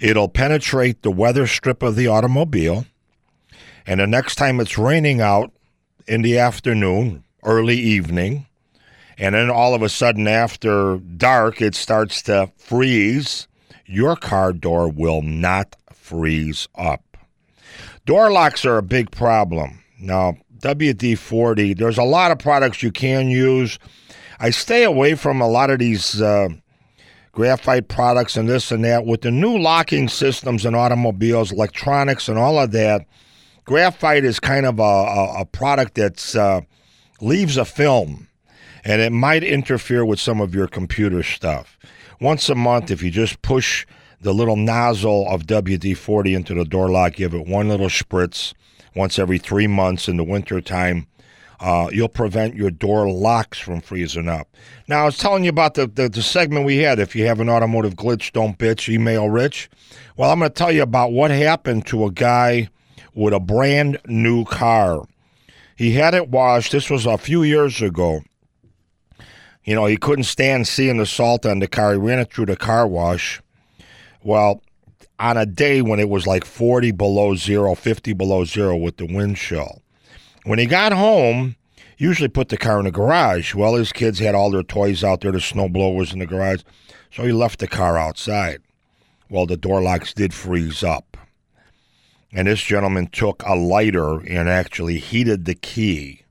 It'll 0.00 0.28
penetrate 0.28 1.02
the 1.02 1.10
weather 1.10 1.46
strip 1.46 1.82
of 1.82 1.96
the 1.96 2.08
automobile, 2.08 2.84
and 3.86 4.00
the 4.00 4.06
next 4.06 4.34
time 4.34 4.60
it's 4.60 4.76
raining 4.76 5.20
out 5.20 5.52
in 6.06 6.22
the 6.22 6.38
afternoon, 6.38 7.24
early 7.44 7.78
evening, 7.78 8.46
and 9.16 9.34
then 9.34 9.50
all 9.50 9.74
of 9.74 9.82
a 9.82 9.88
sudden 9.88 10.26
after 10.26 10.98
dark 10.98 11.62
it 11.62 11.74
starts 11.74 12.22
to 12.22 12.50
freeze, 12.56 13.46
your 13.86 14.16
car 14.16 14.52
door 14.52 14.88
will 14.88 15.22
not 15.22 15.76
freeze 15.92 16.68
up. 16.74 17.11
Door 18.04 18.32
locks 18.32 18.64
are 18.64 18.78
a 18.78 18.82
big 18.82 19.10
problem. 19.10 19.82
Now, 20.00 20.36
WD 20.58 21.18
40. 21.18 21.74
There's 21.74 21.98
a 21.98 22.02
lot 22.02 22.30
of 22.30 22.38
products 22.38 22.82
you 22.82 22.90
can 22.90 23.28
use. 23.28 23.78
I 24.40 24.50
stay 24.50 24.84
away 24.84 25.14
from 25.14 25.40
a 25.40 25.48
lot 25.48 25.70
of 25.70 25.78
these 25.78 26.20
uh, 26.20 26.48
graphite 27.30 27.88
products 27.88 28.36
and 28.36 28.48
this 28.48 28.72
and 28.72 28.84
that. 28.84 29.06
With 29.06 29.22
the 29.22 29.30
new 29.30 29.56
locking 29.56 30.08
systems 30.08 30.66
in 30.66 30.74
automobiles, 30.74 31.52
electronics, 31.52 32.28
and 32.28 32.38
all 32.38 32.58
of 32.58 32.72
that, 32.72 33.06
graphite 33.64 34.24
is 34.24 34.40
kind 34.40 34.66
of 34.66 34.80
a, 34.80 34.82
a, 34.82 35.40
a 35.40 35.44
product 35.44 35.94
that 35.94 36.34
uh, 36.34 36.62
leaves 37.20 37.56
a 37.56 37.64
film 37.64 38.28
and 38.84 39.00
it 39.00 39.12
might 39.12 39.44
interfere 39.44 40.04
with 40.04 40.20
some 40.20 40.40
of 40.40 40.54
your 40.54 40.66
computer 40.66 41.22
stuff. 41.22 41.78
Once 42.20 42.48
a 42.48 42.54
month, 42.54 42.90
if 42.90 43.02
you 43.02 43.10
just 43.10 43.40
push 43.42 43.86
the 44.22 44.32
little 44.32 44.56
nozzle 44.56 45.26
of 45.28 45.42
WD 45.46 45.96
40 45.96 46.34
into 46.34 46.54
the 46.54 46.64
door 46.64 46.88
lock, 46.88 47.14
give 47.14 47.34
it 47.34 47.46
one 47.46 47.68
little 47.68 47.88
spritz 47.88 48.54
once 48.94 49.18
every 49.18 49.38
three 49.38 49.66
months 49.66 50.08
in 50.08 50.16
the 50.16 50.24
wintertime. 50.24 51.06
uh, 51.62 51.88
you'll 51.92 52.08
prevent 52.08 52.56
your 52.56 52.70
door 52.72 53.08
locks 53.08 53.58
from 53.58 53.80
freezing 53.80 54.28
up. 54.28 54.48
Now, 54.88 55.02
I 55.02 55.04
was 55.04 55.16
telling 55.16 55.44
you 55.44 55.50
about 55.50 55.74
the, 55.74 55.86
the, 55.86 56.08
the 56.08 56.22
segment 56.22 56.66
we 56.66 56.78
had. 56.78 56.98
If 56.98 57.14
you 57.14 57.26
have 57.26 57.38
an 57.38 57.48
automotive 57.48 57.94
glitch, 57.94 58.32
don't 58.32 58.58
bitch, 58.58 58.92
email 58.92 59.30
Rich. 59.30 59.70
Well, 60.16 60.30
I'm 60.30 60.40
going 60.40 60.50
to 60.50 60.54
tell 60.54 60.72
you 60.72 60.82
about 60.82 61.12
what 61.12 61.30
happened 61.30 61.86
to 61.86 62.04
a 62.04 62.10
guy 62.10 62.68
with 63.14 63.32
a 63.32 63.38
brand 63.40 63.98
new 64.06 64.44
car. 64.44 65.06
He 65.76 65.92
had 65.92 66.14
it 66.14 66.28
washed. 66.28 66.72
This 66.72 66.90
was 66.90 67.06
a 67.06 67.18
few 67.18 67.42
years 67.42 67.82
ago. 67.82 68.22
You 69.64 69.76
know, 69.76 69.86
he 69.86 69.96
couldn't 69.96 70.24
stand 70.24 70.66
seeing 70.66 70.96
the 70.96 71.06
salt 71.06 71.46
on 71.46 71.60
the 71.60 71.68
car. 71.68 71.92
He 71.92 71.98
ran 71.98 72.18
it 72.18 72.32
through 72.32 72.46
the 72.46 72.56
car 72.56 72.88
wash. 72.88 73.41
Well, 74.24 74.62
on 75.18 75.36
a 75.36 75.46
day 75.46 75.82
when 75.82 76.00
it 76.00 76.08
was 76.08 76.26
like 76.26 76.44
40 76.44 76.92
below 76.92 77.34
zero, 77.34 77.74
50 77.74 78.12
below 78.12 78.44
zero 78.44 78.76
with 78.76 78.96
the 78.96 79.06
wind 79.06 79.36
chill. 79.36 79.82
When 80.44 80.58
he 80.58 80.66
got 80.66 80.92
home, 80.92 81.56
usually 81.96 82.28
put 82.28 82.48
the 82.48 82.56
car 82.56 82.78
in 82.78 82.84
the 82.84 82.90
garage. 82.90 83.54
Well, 83.54 83.74
his 83.74 83.92
kids 83.92 84.18
had 84.18 84.34
all 84.34 84.50
their 84.50 84.62
toys 84.62 85.04
out 85.04 85.20
there, 85.20 85.32
the 85.32 85.40
snow 85.40 85.68
blowers 85.68 86.12
in 86.12 86.18
the 86.18 86.26
garage, 86.26 86.62
so 87.12 87.24
he 87.24 87.32
left 87.32 87.60
the 87.60 87.68
car 87.68 87.96
outside. 87.96 88.60
Well, 89.28 89.46
the 89.46 89.56
door 89.56 89.80
locks 89.80 90.12
did 90.12 90.34
freeze 90.34 90.82
up. 90.82 91.16
And 92.32 92.48
this 92.48 92.62
gentleman 92.62 93.08
took 93.08 93.42
a 93.46 93.54
lighter 93.54 94.20
and 94.20 94.48
actually 94.48 94.98
heated 94.98 95.44
the 95.44 95.54
key. 95.54 96.22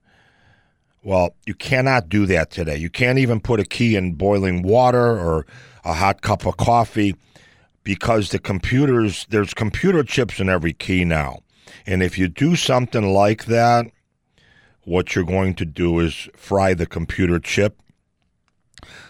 Well, 1.03 1.35
you 1.45 1.53
cannot 1.53 2.09
do 2.09 2.25
that 2.27 2.51
today. 2.51 2.77
You 2.77 2.89
can't 2.89 3.19
even 3.19 3.39
put 3.39 3.59
a 3.59 3.65
key 3.65 3.95
in 3.95 4.13
boiling 4.13 4.61
water 4.61 5.17
or 5.17 5.45
a 5.83 5.93
hot 5.93 6.21
cup 6.21 6.45
of 6.45 6.57
coffee 6.57 7.15
because 7.83 8.29
the 8.29 8.39
computers, 8.39 9.25
there's 9.29 9.53
computer 9.53 10.03
chips 10.03 10.39
in 10.39 10.49
every 10.49 10.73
key 10.73 11.05
now. 11.05 11.39
And 11.85 12.03
if 12.03 12.17
you 12.17 12.27
do 12.27 12.55
something 12.55 13.13
like 13.13 13.45
that, 13.45 13.87
what 14.83 15.15
you're 15.15 15.23
going 15.23 15.53
to 15.55 15.65
do 15.65 15.99
is 15.99 16.29
fry 16.35 16.73
the 16.73 16.85
computer 16.85 17.39
chip. 17.39 17.81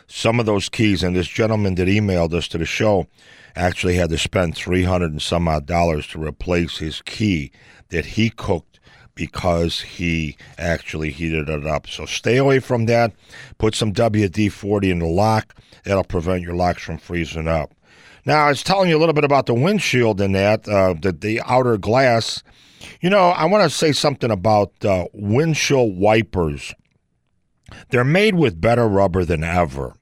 Some 0.08 0.40
of 0.40 0.46
those 0.46 0.68
keys, 0.68 1.04
and 1.04 1.16
this 1.16 1.28
gentleman 1.28 1.76
that 1.76 1.88
emailed 1.88 2.34
us 2.34 2.48
to 2.50 2.58
the 2.58 2.66
show 2.66 3.08
actually 3.56 3.96
had 3.96 4.10
to 4.10 4.18
spend 4.18 4.56
300 4.56 5.12
and 5.12 5.22
some 5.22 5.48
odd 5.48 5.66
dollars 5.66 6.08
to 6.08 6.24
replace 6.24 6.78
his 6.78 7.02
key 7.02 7.52
that 7.90 8.06
he 8.06 8.30
cooked 8.30 8.80
because 9.16 9.82
he 9.82 10.38
actually 10.58 11.12
heated 11.12 11.50
it 11.50 11.66
up. 11.66 11.88
So 11.88 12.06
stay 12.06 12.38
away 12.38 12.60
from 12.60 12.86
that. 12.86 13.14
Put 13.58 13.76
some 13.76 13.94
WD 13.94 14.52
40 14.52 14.92
in 14.92 15.00
the 15.00 15.06
lock. 15.06 15.56
That'll 15.84 16.04
prevent 16.04 16.42
your 16.42 16.56
locks 16.56 16.84
from 16.84 16.98
freezing 16.98 17.48
up. 17.48 17.74
Now, 18.26 18.46
I 18.46 18.50
was 18.50 18.64
telling 18.64 18.90
you 18.90 18.98
a 18.98 19.00
little 19.00 19.14
bit 19.14 19.24
about 19.24 19.48
the 19.48 19.54
windshield 19.54 20.22
and 20.22 20.36
that, 20.36 20.68
uh, 20.68 20.94
the, 21.00 21.12
the 21.12 21.42
outer 21.46 21.78
glass. 21.78 22.44
You 23.02 23.10
know, 23.10 23.30
I 23.30 23.46
want 23.46 23.64
to 23.64 23.76
say 23.76 23.92
something 23.92 24.32
about 24.32 24.74
uh, 24.86 25.06
windshield 25.14 25.98
wipers. 25.98 26.74
They're 27.90 28.04
made 28.04 28.36
with 28.36 28.62
better 28.62 28.88
rubber 28.88 29.26
than 29.26 29.44
ever. 29.44 29.96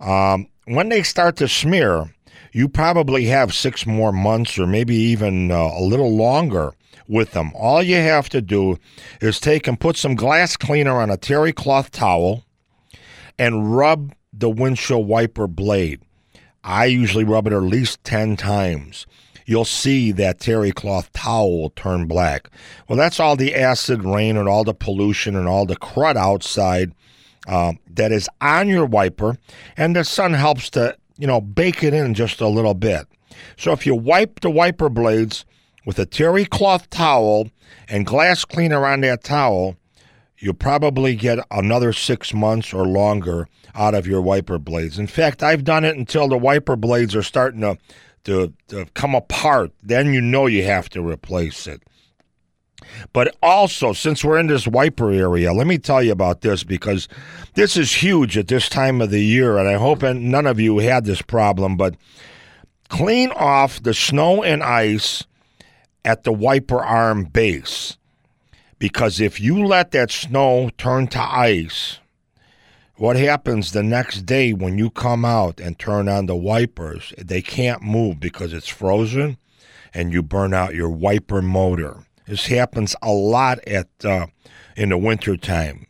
Um, 0.00 0.48
when 0.64 0.88
they 0.88 1.02
start 1.02 1.36
to 1.36 1.48
smear, 1.48 2.14
you 2.52 2.68
probably 2.68 3.26
have 3.26 3.54
six 3.54 3.86
more 3.86 4.12
months 4.12 4.58
or 4.58 4.66
maybe 4.66 4.94
even 4.94 5.50
uh, 5.50 5.70
a 5.78 5.82
little 5.82 6.16
longer 6.16 6.74
with 7.06 7.32
them. 7.32 7.52
All 7.54 7.82
you 7.82 7.96
have 7.96 8.28
to 8.30 8.40
do 8.40 8.78
is 9.20 9.40
take 9.40 9.66
and 9.66 9.78
put 9.78 9.96
some 9.96 10.14
glass 10.14 10.56
cleaner 10.56 11.00
on 11.00 11.10
a 11.10 11.16
terry 11.16 11.52
cloth 11.52 11.90
towel 11.90 12.44
and 13.38 13.76
rub 13.76 14.14
the 14.32 14.50
windshield 14.50 15.06
wiper 15.06 15.46
blade. 15.46 16.02
I 16.62 16.86
usually 16.86 17.24
rub 17.24 17.46
it 17.46 17.52
at 17.52 17.62
least 17.62 18.04
10 18.04 18.36
times. 18.36 19.06
You'll 19.46 19.64
see 19.64 20.12
that 20.12 20.38
terry 20.38 20.70
cloth 20.70 21.12
towel 21.12 21.70
turn 21.70 22.06
black. 22.06 22.50
Well, 22.88 22.96
that's 22.96 23.18
all 23.18 23.36
the 23.36 23.54
acid 23.54 24.04
rain 24.04 24.36
and 24.36 24.48
all 24.48 24.64
the 24.64 24.74
pollution 24.74 25.34
and 25.34 25.48
all 25.48 25.66
the 25.66 25.76
crud 25.76 26.16
outside 26.16 26.92
uh, 27.48 27.72
that 27.94 28.12
is 28.12 28.28
on 28.40 28.68
your 28.68 28.86
wiper, 28.86 29.38
and 29.76 29.96
the 29.96 30.04
sun 30.04 30.34
helps 30.34 30.70
to, 30.70 30.96
you 31.18 31.26
know, 31.26 31.40
bake 31.40 31.82
it 31.82 31.94
in 31.94 32.14
just 32.14 32.40
a 32.40 32.48
little 32.48 32.74
bit. 32.74 33.06
So 33.56 33.72
if 33.72 33.86
you 33.86 33.94
wipe 33.94 34.40
the 34.40 34.50
wiper 34.50 34.88
blades 34.88 35.44
with 35.84 35.98
a 35.98 36.06
terry 36.06 36.44
cloth 36.44 36.88
towel 36.90 37.50
and 37.88 38.06
glass 38.06 38.44
cleaner 38.44 38.86
on 38.86 39.00
that 39.00 39.24
towel, 39.24 39.76
you'll 40.40 40.54
probably 40.54 41.14
get 41.14 41.38
another 41.50 41.92
six 41.92 42.34
months 42.34 42.72
or 42.72 42.86
longer 42.86 43.46
out 43.74 43.94
of 43.94 44.06
your 44.06 44.22
wiper 44.22 44.58
blades. 44.58 44.98
In 44.98 45.06
fact, 45.06 45.42
I've 45.42 45.64
done 45.64 45.84
it 45.84 45.96
until 45.96 46.28
the 46.28 46.38
wiper 46.38 46.76
blades 46.76 47.14
are 47.14 47.22
starting 47.22 47.60
to, 47.60 47.78
to, 48.24 48.52
to 48.68 48.86
come 48.94 49.14
apart. 49.14 49.70
Then 49.82 50.12
you 50.12 50.20
know 50.20 50.46
you 50.46 50.64
have 50.64 50.88
to 50.90 51.06
replace 51.06 51.66
it. 51.66 51.82
But 53.12 53.36
also, 53.42 53.92
since 53.92 54.24
we're 54.24 54.38
in 54.38 54.46
this 54.46 54.66
wiper 54.66 55.10
area, 55.10 55.52
let 55.52 55.66
me 55.66 55.78
tell 55.78 56.02
you 56.02 56.12
about 56.12 56.40
this 56.40 56.64
because 56.64 57.08
this 57.54 57.76
is 57.76 57.92
huge 58.02 58.38
at 58.38 58.48
this 58.48 58.68
time 58.70 59.02
of 59.02 59.10
the 59.10 59.22
year, 59.22 59.58
and 59.58 59.68
I 59.68 59.74
hope 59.74 60.02
none 60.02 60.46
of 60.46 60.58
you 60.58 60.78
had 60.78 61.04
this 61.04 61.20
problem. 61.20 61.76
But 61.76 61.96
clean 62.88 63.30
off 63.32 63.82
the 63.82 63.92
snow 63.92 64.42
and 64.42 64.62
ice 64.62 65.24
at 66.06 66.24
the 66.24 66.32
wiper 66.32 66.82
arm 66.82 67.24
base 67.24 67.98
because 68.80 69.20
if 69.20 69.38
you 69.40 69.64
let 69.64 69.92
that 69.92 70.10
snow 70.10 70.70
turn 70.78 71.06
to 71.08 71.20
ice, 71.20 72.00
what 72.96 73.14
happens 73.16 73.70
the 73.70 73.82
next 73.82 74.22
day 74.22 74.52
when 74.52 74.78
you 74.78 74.90
come 74.90 75.24
out 75.24 75.60
and 75.60 75.78
turn 75.78 76.08
on 76.08 76.26
the 76.26 76.34
wipers? 76.34 77.14
They 77.16 77.42
can't 77.42 77.82
move 77.82 78.18
because 78.18 78.52
it's 78.52 78.68
frozen 78.68 79.36
and 79.94 80.12
you 80.12 80.22
burn 80.22 80.54
out 80.54 80.74
your 80.74 80.88
wiper 80.90 81.42
motor. 81.42 82.04
This 82.26 82.46
happens 82.46 82.96
a 83.02 83.12
lot 83.12 83.58
at 83.66 83.88
uh, 84.02 84.26
in 84.76 84.88
the 84.88 84.98
wintertime. 84.98 85.86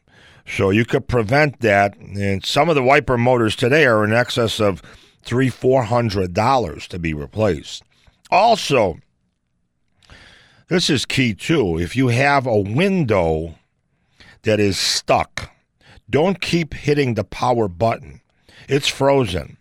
So 0.46 0.70
you 0.70 0.85
could 0.85 1.07
prevent 1.07 1.61
that. 1.61 1.96
And 1.96 2.44
some 2.44 2.68
of 2.68 2.74
the 2.74 2.83
wiper 2.83 3.16
motors 3.16 3.55
today 3.55 3.87
are 3.87 4.05
in 4.05 4.12
excess 4.12 4.59
of 4.59 4.83
three, 5.22 5.48
four 5.48 5.85
hundred 5.85 6.35
dollars 6.35 6.88
to 6.88 6.98
be 6.98 7.14
replaced. 7.14 7.85
Also, 8.31 8.98
this 10.70 10.88
is 10.88 11.04
key 11.04 11.35
too. 11.35 11.78
If 11.78 11.96
you 11.96 12.09
have 12.09 12.46
a 12.46 12.59
window 12.59 13.56
that 14.42 14.61
is 14.61 14.78
stuck, 14.78 15.50
don't 16.09 16.40
keep 16.40 16.74
hitting 16.74 17.14
the 17.14 17.24
power 17.24 17.66
button. 17.66 18.20
It's 18.68 18.87
frozen. 18.87 19.59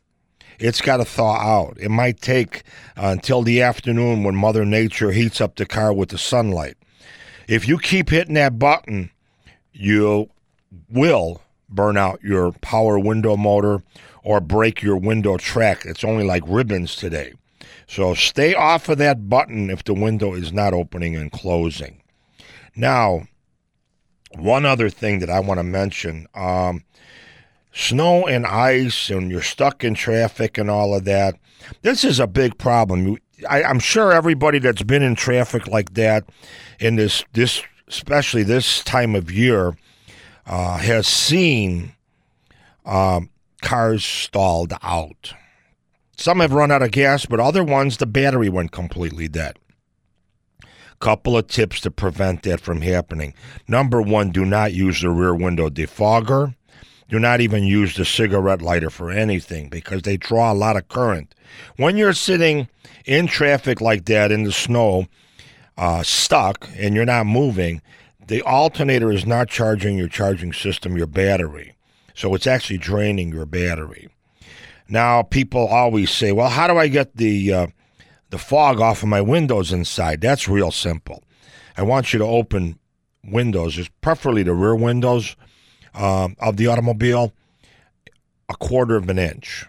It's 0.59 0.81
got 0.81 0.97
to 0.97 1.05
thaw 1.05 1.37
out. 1.37 1.77
It 1.79 1.89
might 1.89 2.21
take 2.21 2.63
uh, 2.95 3.07
until 3.07 3.41
the 3.41 3.61
afternoon 3.61 4.23
when 4.23 4.35
Mother 4.35 4.65
Nature 4.65 5.11
heats 5.11 5.41
up 5.41 5.55
the 5.55 5.65
car 5.65 5.91
with 5.91 6.09
the 6.09 6.17
sunlight. 6.17 6.77
If 7.47 7.67
you 7.67 7.79
keep 7.79 8.09
hitting 8.09 8.35
that 8.35 8.59
button, 8.59 9.09
you 9.73 10.29
will 10.91 11.41
burn 11.67 11.97
out 11.97 12.21
your 12.21 12.51
power 12.51 12.99
window 12.99 13.35
motor 13.35 13.81
or 14.23 14.39
break 14.39 14.83
your 14.83 14.97
window 14.97 15.37
track. 15.37 15.85
It's 15.85 16.03
only 16.03 16.23
like 16.23 16.43
ribbons 16.45 16.95
today. 16.95 17.33
So 17.89 18.13
stay 18.13 18.53
off 18.53 18.87
of 18.87 18.99
that 18.99 19.29
button 19.29 19.71
if 19.71 19.83
the 19.83 19.95
window 19.95 20.35
is 20.35 20.53
not 20.53 20.75
opening 20.75 21.15
and 21.15 21.31
closing. 21.31 22.03
Now, 22.75 23.23
one 24.37 24.63
other 24.63 24.91
thing 24.91 25.19
that 25.19 25.29
I 25.31 25.39
want 25.39 25.57
to 25.57 25.63
mention 25.63 26.27
um, 26.35 26.83
snow 27.73 28.27
and 28.27 28.45
ice, 28.45 29.09
and 29.09 29.31
you're 29.31 29.41
stuck 29.41 29.83
in 29.83 29.95
traffic 29.95 30.59
and 30.59 30.69
all 30.69 30.93
of 30.93 31.05
that. 31.05 31.33
This 31.81 32.03
is 32.03 32.19
a 32.19 32.27
big 32.27 32.59
problem. 32.59 33.17
I, 33.49 33.63
am 33.63 33.79
sure 33.79 34.11
everybody 34.11 34.59
that's 34.59 34.83
been 34.83 35.01
in 35.01 35.15
traffic 35.15 35.65
like 35.65 35.95
that 35.95 36.29
in 36.79 36.95
this, 36.95 37.25
this 37.33 37.63
especially 37.87 38.43
this 38.43 38.83
time 38.83 39.15
of 39.15 39.31
year, 39.31 39.75
uh, 40.45 40.77
has 40.77 41.07
seen 41.07 41.93
um, 42.85 43.31
cars 43.63 44.05
stalled 44.05 44.73
out. 44.83 45.33
Some 46.19 46.41
have 46.41 46.51
run 46.51 46.69
out 46.69 46.81
of 46.81 46.91
gas, 46.91 47.25
but 47.25 47.39
other 47.39 47.63
ones, 47.63 47.95
the 47.95 48.05
battery 48.05 48.49
went 48.49 48.73
completely 48.73 49.29
dead. 49.29 49.57
Couple 50.99 51.37
of 51.37 51.47
tips 51.47 51.79
to 51.79 51.91
prevent 51.91 52.43
that 52.43 52.59
from 52.59 52.81
happening. 52.81 53.33
Number 53.69 54.01
one, 54.01 54.31
do 54.31 54.43
not 54.43 54.73
use 54.73 54.99
the 55.01 55.11
rear 55.11 55.33
window 55.33 55.69
defogger. 55.69 56.55
Do 57.07 57.19
not 57.19 57.39
even 57.39 57.63
use 57.63 57.95
the 57.95 58.03
cigarette 58.03 58.61
lighter 58.61 58.89
for 58.89 59.09
anything 59.09 59.69
because 59.69 60.01
they 60.01 60.17
draw 60.17 60.51
a 60.51 60.53
lot 60.53 60.75
of 60.75 60.89
current. 60.89 61.33
When 61.77 61.95
you're 61.95 62.11
sitting 62.11 62.67
in 63.05 63.27
traffic 63.27 63.79
like 63.79 64.03
that 64.05 64.29
in 64.29 64.43
the 64.43 64.51
snow, 64.51 65.05
uh, 65.77 66.03
stuck, 66.03 66.67
and 66.75 66.95
you're 66.95 67.05
not 67.05 67.27
moving, 67.27 67.81
the 68.27 68.41
alternator 68.41 69.09
is 69.09 69.25
not 69.25 69.47
charging 69.47 69.97
your 69.97 70.09
charging 70.09 70.51
system, 70.51 70.97
your 70.97 71.07
battery. 71.07 71.75
So 72.13 72.35
it's 72.35 72.45
actually 72.45 72.79
draining 72.79 73.31
your 73.31 73.45
battery. 73.45 74.09
Now, 74.89 75.21
people 75.21 75.67
always 75.67 76.09
say, 76.09 76.31
well, 76.31 76.49
how 76.49 76.67
do 76.67 76.77
I 76.77 76.87
get 76.87 77.15
the, 77.15 77.53
uh, 77.53 77.67
the 78.31 78.37
fog 78.37 78.81
off 78.81 79.03
of 79.03 79.09
my 79.09 79.21
windows 79.21 79.71
inside? 79.71 80.21
That's 80.21 80.49
real 80.49 80.71
simple. 80.71 81.23
I 81.77 81.83
want 81.83 82.11
you 82.11 82.19
to 82.19 82.25
open 82.25 82.79
windows, 83.23 83.89
preferably 84.01 84.43
the 84.43 84.53
rear 84.53 84.75
windows 84.75 85.35
uh, 85.93 86.29
of 86.39 86.57
the 86.57 86.67
automobile, 86.67 87.33
a 88.49 88.55
quarter 88.55 88.95
of 88.95 89.09
an 89.09 89.19
inch. 89.19 89.65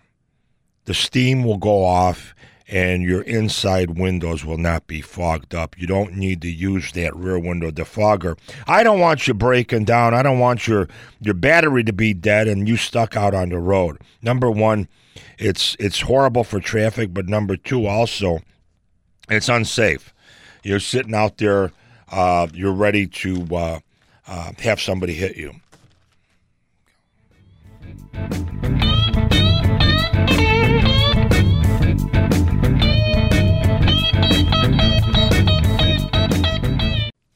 The 0.84 0.94
steam 0.94 1.44
will 1.44 1.58
go 1.58 1.84
off 1.84 2.34
and 2.70 3.02
your 3.02 3.22
inside 3.22 3.98
windows 3.98 4.44
will 4.44 4.56
not 4.56 4.86
be 4.86 5.00
fogged 5.00 5.54
up. 5.54 5.76
You 5.76 5.86
don't 5.86 6.14
need 6.14 6.40
to 6.42 6.50
use 6.50 6.92
that 6.92 7.14
rear 7.16 7.38
window 7.38 7.70
defogger. 7.70 8.38
I 8.66 8.84
don't 8.84 9.00
want 9.00 9.26
you 9.26 9.34
breaking 9.34 9.84
down. 9.84 10.14
I 10.14 10.22
don't 10.22 10.38
want 10.38 10.68
your 10.68 10.88
your 11.20 11.34
battery 11.34 11.82
to 11.84 11.92
be 11.92 12.14
dead 12.14 12.46
and 12.48 12.68
you 12.68 12.76
stuck 12.76 13.16
out 13.16 13.34
on 13.34 13.48
the 13.48 13.58
road. 13.58 13.98
Number 14.22 14.50
1, 14.50 14.88
it's 15.38 15.76
it's 15.78 16.00
horrible 16.00 16.44
for 16.44 16.60
traffic, 16.60 17.12
but 17.12 17.28
number 17.28 17.56
2 17.56 17.86
also 17.86 18.40
it's 19.28 19.48
unsafe. 19.48 20.12
You're 20.62 20.80
sitting 20.80 21.14
out 21.14 21.38
there 21.38 21.72
uh, 22.10 22.48
you're 22.52 22.72
ready 22.72 23.06
to 23.06 23.46
uh, 23.52 23.80
uh, 24.26 24.52
have 24.58 24.80
somebody 24.80 25.14
hit 25.14 25.36
you. 25.36 25.54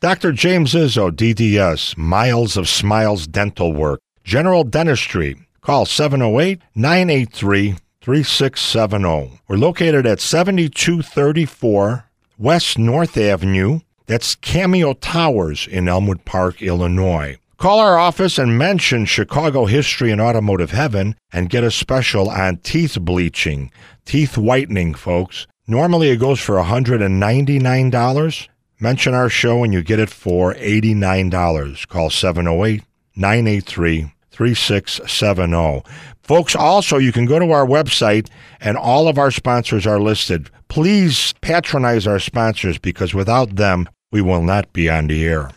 Dr. 0.01 0.33
James 0.33 0.75
Izzo, 0.75 1.11
DDS, 1.11 1.97
Miles 1.97 2.59
of 2.59 2.69
Smiles 2.69 3.27
Dental 3.27 3.73
Work, 3.73 4.01
General 4.23 4.63
Dentistry. 4.63 5.35
Call 5.64 5.87
708 5.87 6.61
983 6.74 7.77
3670. 8.03 9.40
We're 9.48 9.57
located 9.57 10.05
at 10.05 10.20
7234 10.20 12.05
West 12.37 12.79
North 12.79 13.16
Avenue. 13.16 13.81
That's 14.05 14.35
Cameo 14.35 14.92
Towers 14.92 15.66
in 15.66 15.88
Elmwood 15.88 16.27
Park, 16.27 16.61
Illinois. 16.61 17.38
Call 17.57 17.79
our 17.79 17.98
office 17.98 18.37
and 18.37 18.59
mention 18.59 19.07
Chicago 19.07 19.64
History 19.64 20.11
and 20.11 20.20
Automotive 20.20 20.72
Heaven 20.72 21.16
and 21.33 21.48
get 21.48 21.64
a 21.64 21.70
special 21.70 22.29
on 22.29 22.59
teeth 22.59 22.98
bleaching, 23.00 23.72
teeth 24.05 24.37
whitening, 24.37 24.92
folks. 24.92 25.46
Normally 25.66 26.11
it 26.11 26.18
goes 26.18 26.40
for 26.40 26.57
$199. 26.57 28.48
Mention 28.81 29.14
our 29.14 29.31
show 29.31 29.64
and 29.64 29.72
you 29.72 29.83
get 29.83 29.98
it 29.98 30.11
for 30.11 30.53
$89. 30.53 31.88
Call 31.88 32.11
708 32.11 32.83
983 33.16 34.13
3670. 34.35 35.88
Folks, 36.25 36.57
also, 36.57 36.99
you 36.99 37.12
can 37.12 37.25
go 37.25 37.38
to 37.38 37.53
our 37.53 37.64
website 37.64 38.29
and 38.61 38.77
all 38.77 39.07
of 39.07 39.16
our 39.16 39.31
sponsors 39.31 39.87
are 39.87 40.01
listed. 40.01 40.51
Please 40.66 41.33
patronize 41.40 42.05
our 42.05 42.18
sponsors 42.18 42.77
because 42.77 43.14
without 43.14 43.55
them, 43.55 43.88
we 44.11 44.20
will 44.20 44.42
not 44.42 44.73
be 44.73 44.90
on 44.90 45.07
the 45.07 45.25
air. 45.25 45.51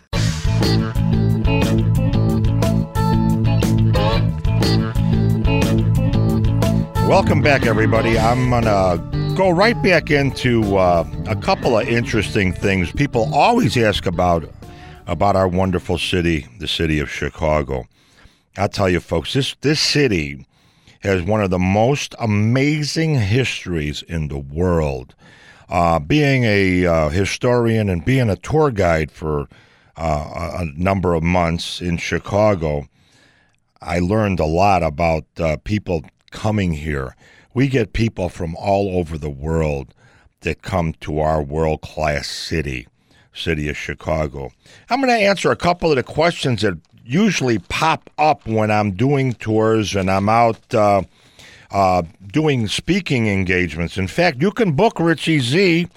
Welcome 7.08 7.42
back, 7.42 7.66
everybody. 7.66 8.20
I'm 8.20 8.52
going 8.52 8.66
to 8.66 9.34
go 9.36 9.50
right 9.50 9.82
back 9.82 10.12
into 10.12 10.78
uh, 10.78 11.04
a 11.28 11.36
couple 11.36 11.80
of 11.80 11.88
interesting 11.88 12.54
things 12.54 12.92
people 12.92 13.34
always 13.34 13.76
ask 13.76 14.06
about 14.06 14.48
about 15.08 15.36
our 15.36 15.48
wonderful 15.48 15.98
city, 15.98 16.46
the 16.60 16.68
city 16.68 17.00
of 17.00 17.10
Chicago. 17.10 17.88
I'll 18.58 18.70
tell 18.70 18.90
you, 18.90 19.00
folks, 19.00 19.34
this, 19.34 19.56
this 19.62 19.80
city 19.80 20.48
has 21.02 21.22
one 21.22 21.42
of 21.42 21.52
the 21.52 21.60
most 21.60 22.16
amazing 22.20 23.16
histories 23.16 24.02
in 24.02 24.30
the 24.30 24.40
world. 24.40 25.14
Uh, 25.70 26.00
being 26.00 26.44
a 26.44 26.86
uh, 26.86 27.10
historian 27.10 27.88
and 27.88 28.04
being 28.04 28.30
a 28.30 28.36
tour 28.36 28.72
guide 28.72 29.12
for 29.12 29.48
uh, 29.96 30.58
a 30.60 30.66
number 30.76 31.14
of 31.14 31.22
months 31.22 31.82
in 31.82 31.98
Chicago, 31.98 32.88
I 33.82 34.00
learned 34.00 34.40
a 34.40 34.46
lot 34.46 34.82
about 34.82 35.26
uh, 35.40 35.58
people 35.64 36.04
coming 36.32 36.74
here. 36.74 37.16
We 37.54 37.68
get 37.68 37.94
people 37.94 38.28
from 38.30 38.56
all 38.56 38.98
over 38.98 39.18
the 39.18 39.30
world 39.30 39.94
that 40.42 40.64
come 40.64 40.94
to 41.02 41.20
our 41.20 41.44
world 41.44 41.82
class 41.82 42.28
city, 42.28 42.88
city 43.34 43.70
of 43.70 43.78
Chicago. 43.78 44.52
I'm 44.90 45.02
going 45.02 45.16
to 45.16 45.26
answer 45.26 45.52
a 45.52 45.56
couple 45.56 45.92
of 45.92 45.98
the 45.98 46.04
questions 46.04 46.62
that 46.62 46.80
usually 47.08 47.60
pop 47.60 48.10
up 48.18 48.46
when 48.46 48.70
I'm 48.70 48.92
doing 48.92 49.34
tours 49.34 49.96
and 49.96 50.12
I'm 50.12 50.30
out 50.30 50.74
uh, 50.74 51.04
uh, 51.72 52.04
doing 52.32 52.68
speaking 52.68 53.28
engagements. 53.28 53.98
In 53.98 54.08
fact, 54.08 54.42
you 54.42 54.52
can 54.52 54.74
book 54.74 55.00
Richie 55.00 55.40
Z. 55.40 55.88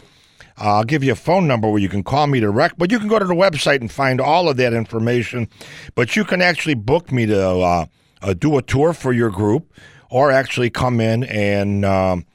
I'll 0.57 0.85
give 0.85 1.03
you 1.03 1.13
a 1.13 1.17
phone 1.17 1.47
number 1.47 1.69
where 1.69 1.81
you 1.81 1.89
can 1.89 2.03
call 2.03 2.27
me 2.27 2.39
direct, 2.41 2.79
but 2.79 2.91
you 2.91 2.99
can 2.99 3.09
go 3.09 3.19
to 3.19 3.25
the 3.25 3.35
website 3.35 3.81
and 3.81 3.91
find 3.91 4.21
all 4.21 4.49
of 4.49 4.57
that 4.59 4.75
information. 4.75 5.49
But 5.95 6.17
you 6.17 6.25
can 6.25 6.43
actually 6.43 6.75
book 6.75 7.11
me 7.11 7.27
to 7.27 7.49
uh, 7.61 7.87
uh 8.23 8.35
do 8.35 8.59
a 8.59 8.63
tour 8.63 8.93
for 8.93 9.13
your 9.13 9.31
group 9.31 9.73
or 10.11 10.31
actually 10.31 10.71
come 10.71 11.01
in 11.01 11.25
and 11.25 11.85
um, 11.85 12.27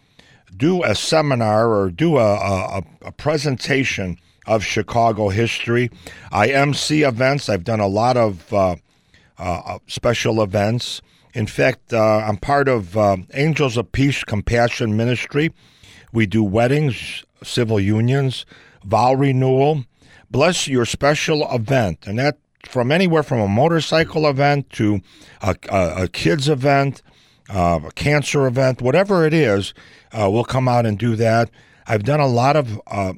do 0.56 0.84
a 0.84 0.96
seminar 0.96 1.72
or 1.72 1.90
do 1.90 2.18
a, 2.18 2.36
a, 2.36 2.84
a, 3.02 3.12
presentation 3.12 4.18
of 4.46 4.64
Chicago 4.64 5.30
history. 5.30 5.90
I 6.32 6.48
MC 6.50 7.04
events. 7.04 7.50
I've 7.50 7.64
done 7.64 7.80
a 7.80 7.88
lot 7.88 8.18
of 8.18 8.52
uh, 8.54 8.76
uh, 9.38 9.80
special 9.88 10.42
events. 10.42 11.02
In 11.34 11.48
fact, 11.48 11.94
uh, 11.94 12.24
I'm 12.28 12.38
part 12.38 12.68
of 12.68 12.98
uh, 12.98 13.18
Angels 13.34 13.78
of 13.78 13.92
Peace 13.92 14.24
Compassion 14.24 14.96
Ministry. 14.96 15.54
We 16.14 16.26
do 16.26 16.44
weddings, 16.44 17.24
civil 17.44 17.80
unions, 17.80 18.46
vow 18.84 19.14
renewal. 19.14 19.84
Bless 20.32 20.68
your 20.68 20.86
special 20.86 21.48
event, 21.54 22.08
and 22.08 22.20
that 22.20 22.38
from 22.68 22.92
anywhere 22.92 23.22
from 23.24 23.40
a 23.40 23.48
motorcycle 23.48 24.28
event 24.28 24.70
to 24.72 25.02
a, 25.42 25.56
a, 25.70 26.04
a 26.04 26.08
kids 26.08 26.50
event 26.50 27.02
uh, 27.50 27.80
a 27.86 27.92
cancer 27.92 28.48
event, 28.48 28.82
whatever 28.82 29.26
it 29.26 29.34
is, 29.34 29.74
uh, 30.12 30.30
we'll 30.32 30.44
come 30.44 30.68
out 30.68 30.86
and 30.86 30.98
do 30.98 31.16
that. 31.16 31.50
I've 31.88 32.04
done 32.04 32.20
a 32.20 32.28
lot 32.28 32.56
of 32.56 32.82
uh, 32.88 33.14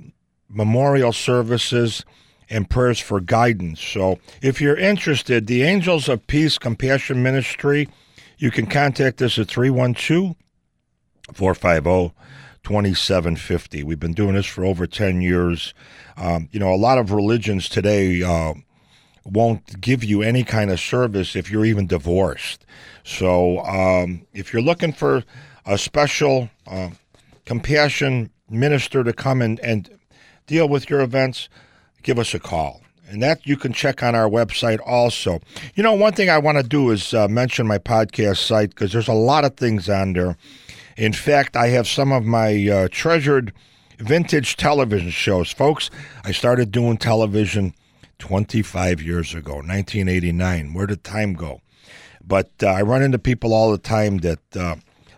memorial 0.49 1.13
services 1.13 2.03
and 2.49 2.69
prayers 2.69 2.99
for 2.99 3.19
guidance. 3.19 3.81
So 3.81 4.19
if 4.41 4.62
you're 4.62 4.77
interested, 4.77 5.47
the 5.47 5.63
Angels 5.63 6.07
of 6.07 6.25
Peace 6.27 6.57
Compassion 6.57 7.21
Ministry, 7.21 7.89
you 8.38 8.51
can 8.51 8.67
contact 8.67 9.21
us 9.21 9.38
at 9.38 9.47
312 9.47 10.36
450 11.33 12.15
2750. 12.63 13.83
We've 13.83 13.99
been 13.99 14.13
doing 14.13 14.36
this 14.36 14.45
for 14.45 14.65
over 14.65 14.86
10 14.86 15.21
years. 15.21 15.73
Um, 16.17 16.49
you 16.51 16.60
know, 16.60 16.73
a 16.73 16.75
lot 16.75 16.97
of 16.97 17.12
religions 17.12 17.69
today 17.69 18.21
uh, 18.23 18.53
won't 19.23 19.79
give 19.79 20.03
you 20.03 20.21
any 20.21 20.43
kind 20.43 20.69
of 20.69 20.79
service 20.79 21.36
if 21.36 21.49
you're 21.49 21.65
even 21.65 21.88
divorced. 21.88 22.65
So 23.03 23.60
um, 23.60 24.25
if 24.33 24.51
you're 24.51 24.62
looking 24.62 24.91
for 24.91 25.23
a 25.65 25.77
special 25.77 26.49
uh, 26.65 26.89
compassion 27.45 28.31
minister 28.49 29.03
to 29.03 29.13
come 29.13 29.41
and, 29.41 29.60
and 29.62 29.96
deal 30.47 30.67
with 30.67 30.89
your 30.89 31.01
events, 31.01 31.49
give 32.01 32.17
us 32.17 32.33
a 32.33 32.39
call. 32.39 32.81
And 33.10 33.21
that 33.23 33.45
you 33.45 33.55
can 33.55 33.71
check 33.71 34.03
on 34.03 34.15
our 34.15 34.27
website 34.27 34.79
also. 34.86 35.39
You 35.75 35.83
know, 35.83 35.93
one 35.93 36.13
thing 36.13 36.29
I 36.29 36.39
want 36.39 36.57
to 36.57 36.63
do 36.63 36.89
is 36.89 37.13
uh, 37.13 37.27
mention 37.27 37.65
my 37.67 37.77
podcast 37.77 38.45
site 38.45 38.71
because 38.71 38.91
there's 38.91 39.07
a 39.07 39.13
lot 39.13 39.45
of 39.45 39.55
things 39.55 39.88
on 39.88 40.13
there. 40.13 40.36
In 40.97 41.13
fact, 41.13 41.55
I 41.55 41.67
have 41.67 41.88
some 41.88 42.12
of 42.12 42.25
my 42.25 42.67
uh, 42.67 42.88
treasured 42.91 43.53
vintage 43.99 44.57
television 44.57 45.10
shows. 45.10 45.51
Folks, 45.51 45.89
I 46.25 46.31
started 46.31 46.71
doing 46.71 46.97
television 46.97 47.73
25 48.19 49.01
years 49.01 49.33
ago, 49.33 49.55
1989. 49.55 50.73
Where 50.73 50.88
did 50.88 51.03
time 51.03 51.33
go? 51.33 51.62
But 52.21 52.51
uh, 52.62 52.67
I 52.67 52.81
run 52.81 53.03
into 53.03 53.19
people 53.19 53.53
all 53.53 53.71
the 53.71 53.77
time 53.77 54.17
that 54.17 54.57
uh, 54.57 54.75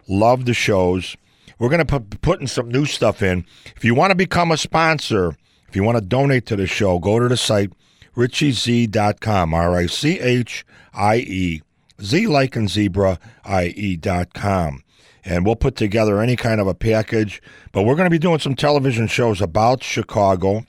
love 0.08 0.46
the 0.46 0.54
shows. 0.54 1.16
We're 1.60 1.70
going 1.70 1.86
to 1.86 2.00
be 2.00 2.18
putting 2.18 2.48
some 2.48 2.70
new 2.70 2.86
stuff 2.86 3.22
in. 3.22 3.46
If 3.76 3.84
you 3.86 3.94
want 3.94 4.12
to 4.12 4.16
become 4.16 4.52
a 4.52 4.58
sponsor, 4.58 5.36
if 5.68 5.76
you 5.76 5.84
want 5.84 5.98
to 5.98 6.04
donate 6.04 6.46
to 6.48 6.56
the 6.56 6.66
show, 6.66 7.00
go 7.00 7.20
to 7.20 7.28
the 7.28 7.38
site 7.38 7.72
richiez.com, 8.16 9.54
R 9.54 9.76
I 9.76 9.86
C 9.86 10.20
H 10.20 10.66
I 10.94 11.18
E, 11.18 11.62
Z 12.02 12.28
like 12.28 12.56
in 12.56 12.68
zebra, 12.68 13.20
I 13.46 13.74
E.com. 13.76 14.84
And 15.24 15.46
we'll 15.46 15.56
put 15.56 15.76
together 15.76 16.22
any 16.22 16.36
kind 16.36 16.60
of 16.60 16.68
a 16.68 16.74
package. 16.74 17.42
But 17.72 17.84
we're 17.84 17.96
going 17.96 18.08
to 18.08 18.10
be 18.10 18.18
doing 18.18 18.40
some 18.40 18.56
television 18.56 19.08
shows 19.08 19.42
about 19.42 19.84
Chicago 19.84 20.66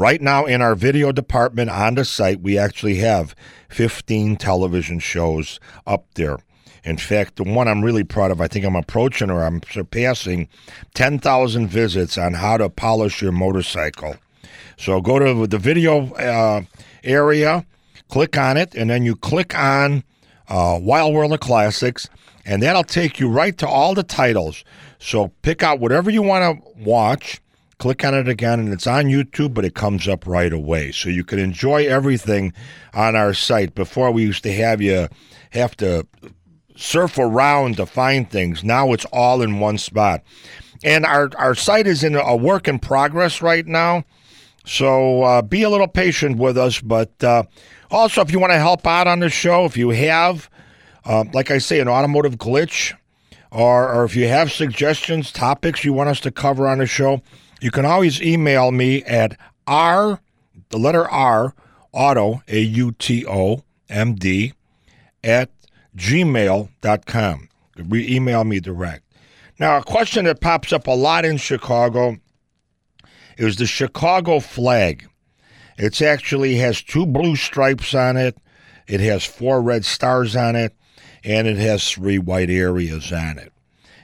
Right 0.00 0.22
now, 0.22 0.46
in 0.46 0.62
our 0.62 0.74
video 0.74 1.12
department 1.12 1.68
on 1.68 1.94
the 1.94 2.06
site, 2.06 2.40
we 2.40 2.56
actually 2.56 2.96
have 2.96 3.34
15 3.68 4.36
television 4.36 4.98
shows 4.98 5.60
up 5.86 6.06
there. 6.14 6.38
In 6.84 6.96
fact, 6.96 7.36
the 7.36 7.44
one 7.44 7.68
I'm 7.68 7.84
really 7.84 8.04
proud 8.04 8.30
of, 8.30 8.40
I 8.40 8.48
think 8.48 8.64
I'm 8.64 8.76
approaching 8.76 9.30
or 9.30 9.42
I'm 9.44 9.60
surpassing 9.70 10.48
10,000 10.94 11.68
visits 11.68 12.16
on 12.16 12.34
how 12.34 12.56
to 12.56 12.68
polish 12.68 13.20
your 13.20 13.32
motorcycle. 13.32 14.16
So 14.78 15.00
go 15.00 15.18
to 15.18 15.46
the 15.46 15.58
video 15.58 16.12
uh, 16.14 16.62
area, 17.04 17.66
click 18.08 18.38
on 18.38 18.56
it, 18.56 18.74
and 18.74 18.88
then 18.88 19.04
you 19.04 19.14
click 19.14 19.56
on 19.56 20.04
uh, 20.48 20.78
Wild 20.80 21.14
World 21.14 21.32
of 21.32 21.40
Classics, 21.40 22.08
and 22.46 22.62
that'll 22.62 22.84
take 22.84 23.20
you 23.20 23.28
right 23.28 23.56
to 23.58 23.68
all 23.68 23.94
the 23.94 24.02
titles. 24.02 24.64
So 24.98 25.28
pick 25.42 25.62
out 25.62 25.80
whatever 25.80 26.10
you 26.10 26.22
want 26.22 26.64
to 26.64 26.82
watch 26.82 27.40
click 27.80 28.04
on 28.04 28.14
it 28.14 28.28
again, 28.28 28.60
and 28.60 28.72
it's 28.72 28.86
on 28.86 29.06
YouTube, 29.06 29.54
but 29.54 29.64
it 29.64 29.74
comes 29.74 30.06
up 30.06 30.26
right 30.26 30.52
away. 30.52 30.92
So 30.92 31.08
you 31.08 31.24
can 31.24 31.38
enjoy 31.38 31.86
everything 31.86 32.52
on 32.94 33.16
our 33.16 33.34
site. 33.34 33.74
Before 33.74 34.12
we 34.12 34.22
used 34.22 34.44
to 34.44 34.52
have 34.52 34.80
you 34.80 35.08
have 35.50 35.76
to 35.78 36.06
surf 36.76 37.18
around 37.18 37.76
to 37.76 37.86
find 37.86 38.30
things. 38.30 38.64
Now 38.64 38.92
it's 38.92 39.06
all 39.06 39.42
in 39.42 39.60
one 39.60 39.78
spot. 39.78 40.22
and 40.82 41.04
our, 41.04 41.30
our 41.36 41.54
site 41.54 41.86
is 41.86 42.02
in 42.02 42.16
a 42.16 42.36
work 42.36 42.68
in 42.68 42.78
progress 42.78 43.42
right 43.42 43.66
now. 43.66 44.04
So 44.64 45.22
uh, 45.22 45.42
be 45.42 45.62
a 45.62 45.70
little 45.70 45.88
patient 45.88 46.38
with 46.38 46.56
us. 46.56 46.80
But 46.80 47.22
uh, 47.22 47.44
also, 47.90 48.20
if 48.22 48.30
you 48.30 48.38
want 48.38 48.52
to 48.52 48.58
help 48.58 48.86
out 48.86 49.06
on 49.06 49.20
the 49.20 49.28
show, 49.28 49.64
if 49.64 49.76
you 49.76 49.90
have, 49.90 50.48
uh, 51.04 51.24
like 51.32 51.50
I 51.50 51.58
say, 51.58 51.80
an 51.80 51.88
automotive 51.88 52.36
glitch, 52.36 52.94
or, 53.50 53.92
or 53.92 54.04
if 54.04 54.14
you 54.14 54.28
have 54.28 54.52
suggestions, 54.52 55.32
topics 55.32 55.84
you 55.84 55.92
want 55.92 56.08
us 56.08 56.20
to 56.20 56.30
cover 56.30 56.68
on 56.68 56.78
the 56.78 56.86
show, 56.86 57.20
you 57.60 57.70
can 57.70 57.84
always 57.84 58.22
email 58.22 58.70
me 58.70 59.02
at 59.04 59.36
r, 59.66 60.20
the 60.70 60.78
letter 60.78 61.08
R, 61.10 61.54
auto, 61.92 62.42
A 62.48 62.60
U 62.60 62.92
T 62.92 63.26
O 63.26 63.64
M 63.88 64.14
D, 64.14 64.54
at 65.24 65.50
gmail.com. 65.96 67.48
Re- 67.76 68.14
email 68.14 68.44
me 68.44 68.60
direct. 68.60 69.04
Now, 69.58 69.76
a 69.76 69.82
question 69.82 70.24
that 70.24 70.40
pops 70.40 70.72
up 70.72 70.86
a 70.86 70.92
lot 70.92 71.24
in 71.24 71.36
Chicago 71.36 72.16
is 73.36 73.56
the 73.56 73.66
Chicago 73.66 74.40
flag. 74.40 75.06
It 75.76 76.00
actually 76.02 76.56
has 76.56 76.82
two 76.82 77.06
blue 77.06 77.36
stripes 77.36 77.94
on 77.94 78.16
it, 78.16 78.36
it 78.86 79.00
has 79.00 79.24
four 79.24 79.62
red 79.62 79.84
stars 79.84 80.34
on 80.34 80.56
it, 80.56 80.74
and 81.24 81.46
it 81.46 81.56
has 81.58 81.88
three 81.90 82.18
white 82.18 82.50
areas 82.50 83.12
on 83.12 83.38
it. 83.38 83.52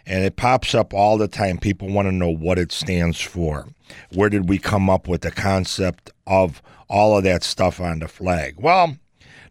And 0.07 0.25
it 0.25 0.37
pops 0.37 0.75
up 0.75 0.95
all 0.95 1.19
the 1.19 1.27
time. 1.27 1.59
People 1.59 1.89
want 1.89 2.07
to 2.07 2.13
know 2.13 2.31
what 2.31 2.59
it 2.59 2.71
stands 2.71 3.21
for. 3.21 3.67
Where 4.13 4.31
did 4.31 4.49
we 4.49 4.59
come 4.59 4.89
up 4.89 5.09
with 5.09 5.23
the 5.23 5.33
concept 5.33 6.11
of 6.27 6.63
all 6.89 7.19
of 7.19 7.25
that 7.25 7.43
stuff 7.43 7.81
on 7.81 7.99
the 7.99 8.09
flag? 8.09 8.55
Well, 8.59 8.97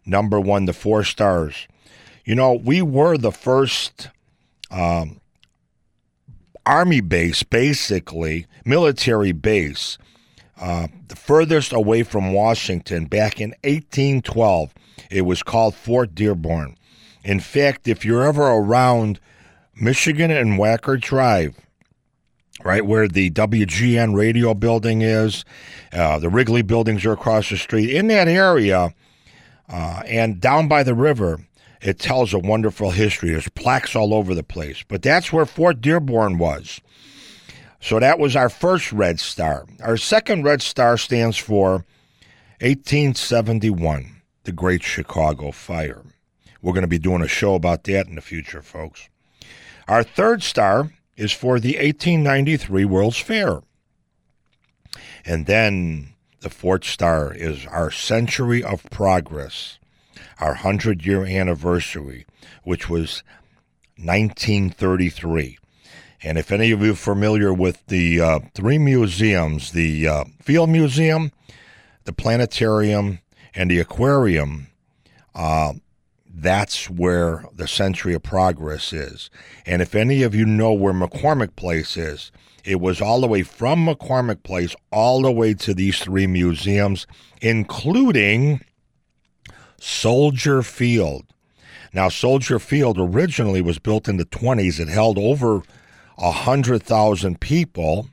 number 0.06 0.40
one, 0.40 0.64
the 0.64 0.72
four 0.72 1.04
stars. 1.04 1.68
You 2.26 2.34
know, 2.34 2.54
we 2.54 2.82
were 2.82 3.16
the 3.16 3.30
first 3.30 4.10
um, 4.68 5.20
army 6.66 7.00
base, 7.00 7.44
basically, 7.44 8.46
military 8.64 9.30
base, 9.30 9.96
uh, 10.60 10.88
the 11.06 11.14
furthest 11.14 11.72
away 11.72 12.02
from 12.02 12.32
Washington 12.32 13.04
back 13.04 13.40
in 13.40 13.50
1812. 13.62 14.74
It 15.08 15.22
was 15.22 15.44
called 15.44 15.76
Fort 15.76 16.16
Dearborn. 16.16 16.76
In 17.22 17.38
fact, 17.38 17.86
if 17.86 18.04
you're 18.04 18.24
ever 18.24 18.42
around 18.42 19.20
Michigan 19.80 20.32
and 20.32 20.58
Wacker 20.58 21.00
Drive, 21.00 21.54
right 22.64 22.84
where 22.84 23.06
the 23.06 23.30
WGN 23.30 24.16
radio 24.16 24.52
building 24.52 25.02
is, 25.02 25.44
uh, 25.92 26.18
the 26.18 26.28
Wrigley 26.28 26.62
buildings 26.62 27.04
are 27.04 27.12
across 27.12 27.50
the 27.50 27.56
street, 27.56 27.90
in 27.90 28.08
that 28.08 28.26
area, 28.26 28.92
uh, 29.68 30.02
and 30.06 30.40
down 30.40 30.66
by 30.66 30.82
the 30.82 30.94
river, 30.94 31.45
it 31.86 32.00
tells 32.00 32.34
a 32.34 32.38
wonderful 32.40 32.90
history. 32.90 33.30
There's 33.30 33.48
plaques 33.50 33.94
all 33.94 34.12
over 34.12 34.34
the 34.34 34.42
place. 34.42 34.82
But 34.88 35.02
that's 35.02 35.32
where 35.32 35.46
Fort 35.46 35.80
Dearborn 35.80 36.36
was. 36.36 36.80
So 37.80 38.00
that 38.00 38.18
was 38.18 38.34
our 38.34 38.48
first 38.48 38.90
Red 38.90 39.20
Star. 39.20 39.66
Our 39.80 39.96
second 39.96 40.42
Red 40.42 40.62
Star 40.62 40.98
stands 40.98 41.36
for 41.36 41.84
1871, 42.60 44.20
the 44.42 44.50
Great 44.50 44.82
Chicago 44.82 45.52
Fire. 45.52 46.02
We're 46.60 46.72
going 46.72 46.82
to 46.82 46.88
be 46.88 46.98
doing 46.98 47.22
a 47.22 47.28
show 47.28 47.54
about 47.54 47.84
that 47.84 48.08
in 48.08 48.16
the 48.16 48.20
future, 48.20 48.62
folks. 48.62 49.08
Our 49.86 50.02
third 50.02 50.42
star 50.42 50.90
is 51.16 51.30
for 51.30 51.60
the 51.60 51.76
1893 51.76 52.84
World's 52.84 53.18
Fair. 53.18 53.60
And 55.24 55.46
then 55.46 56.14
the 56.40 56.50
fourth 56.50 56.82
star 56.82 57.32
is 57.32 57.64
our 57.66 57.92
Century 57.92 58.64
of 58.64 58.82
Progress 58.90 59.78
our 60.40 60.50
100 60.50 61.04
year 61.04 61.24
anniversary, 61.24 62.26
which 62.64 62.88
was 62.88 63.22
1933. 63.96 65.58
And 66.22 66.38
if 66.38 66.50
any 66.50 66.70
of 66.72 66.80
you 66.82 66.92
are 66.92 66.96
familiar 66.96 67.52
with 67.52 67.86
the 67.86 68.20
uh, 68.20 68.40
three 68.54 68.78
museums, 68.78 69.72
the 69.72 70.08
uh, 70.08 70.24
Field 70.42 70.70
Museum, 70.70 71.32
the 72.04 72.12
Planetarium, 72.12 73.20
and 73.54 73.70
the 73.70 73.78
Aquarium, 73.78 74.68
uh, 75.34 75.74
that's 76.38 76.90
where 76.90 77.44
the 77.54 77.66
Century 77.66 78.14
of 78.14 78.22
Progress 78.22 78.92
is. 78.92 79.30
And 79.64 79.80
if 79.80 79.94
any 79.94 80.22
of 80.22 80.34
you 80.34 80.44
know 80.44 80.72
where 80.72 80.92
McCormick 80.92 81.56
Place 81.56 81.96
is, 81.96 82.30
it 82.64 82.80
was 82.80 83.00
all 83.00 83.20
the 83.20 83.26
way 83.26 83.42
from 83.42 83.86
McCormick 83.86 84.42
Place 84.42 84.74
all 84.90 85.22
the 85.22 85.30
way 85.30 85.54
to 85.54 85.72
these 85.72 85.98
three 86.00 86.26
museums, 86.26 87.06
including 87.40 88.60
Soldier 89.78 90.62
Field. 90.62 91.24
Now, 91.92 92.08
Soldier 92.08 92.58
Field 92.58 92.98
originally 92.98 93.60
was 93.60 93.78
built 93.78 94.08
in 94.08 94.16
the 94.16 94.24
20s. 94.24 94.80
It 94.80 94.88
held 94.88 95.18
over 95.18 95.62
100,000 96.16 97.40
people, 97.40 98.08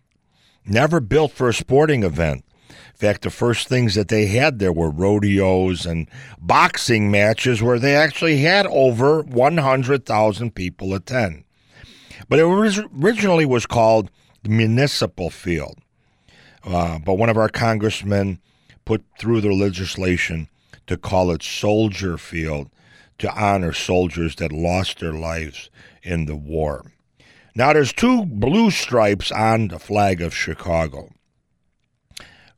never 0.66 1.00
built 1.00 1.32
for 1.32 1.50
a 1.50 1.54
sporting 1.54 2.04
event. 2.04 2.46
In 2.70 2.76
fact, 2.96 3.24
the 3.24 3.30
first 3.30 3.68
things 3.68 3.96
that 3.96 4.08
they 4.08 4.28
had 4.28 4.60
there 4.60 4.72
were 4.72 4.90
rodeos 4.90 5.86
and 5.86 6.08
boxing 6.40 7.12
matches 7.12 7.62
where 7.62 7.80
they 7.80 7.96
actually 7.96 8.38
had 8.38 8.66
over 8.68 9.22
100,000 9.24 10.56
people 10.56 10.94
attend. 10.94 11.44
But 12.30 12.40
it 12.40 12.46
was, 12.46 12.80
originally 13.02 13.46
was 13.46 13.66
called 13.66 14.10
the 14.44 14.50
Municipal 14.50 15.30
Field. 15.30 15.80
Uh, 16.64 17.00
but 17.00 17.16
one 17.16 17.30
of 17.30 17.38
our 17.38 17.50
congressmen 17.50 18.40
put 18.86 19.04
through 19.20 19.42
the 19.42 19.54
legislation 19.54 20.48
to 20.88 20.98
call 20.98 21.32
it 21.32 21.44
Soldier 21.44 22.18
Field 22.18 22.70
to 23.20 23.34
honor 23.34 23.74
soldiers 23.74 24.36
that 24.36 24.52
lost 24.52 25.00
their 25.00 25.14
lives 25.14 25.70
in 26.02 26.26
the 26.26 26.36
war. 26.36 26.92
Now, 27.56 27.74
there's 27.74 27.94
two 27.94 28.26
blue 28.26 28.72
stripes 28.72 29.32
on 29.32 29.68
the 29.68 29.80
flag 29.80 30.22
of 30.22 30.36
Chicago. 30.36 31.12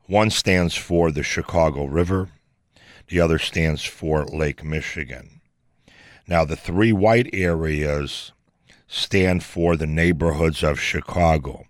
One 0.08 0.30
stands 0.30 0.76
for 0.76 1.12
the 1.12 1.24
Chicago 1.24 1.86
River, 1.86 2.30
the 3.08 3.20
other 3.20 3.38
stands 3.38 3.84
for 3.84 4.26
Lake 4.26 4.64
Michigan. 4.64 5.42
Now, 6.28 6.46
the 6.46 6.56
three 6.56 6.94
white 6.94 7.30
areas 7.34 8.32
stand 8.88 9.44
for 9.44 9.76
the 9.76 9.88
neighborhoods 9.88 10.64
of 10.64 10.80
Chicago 10.80 11.66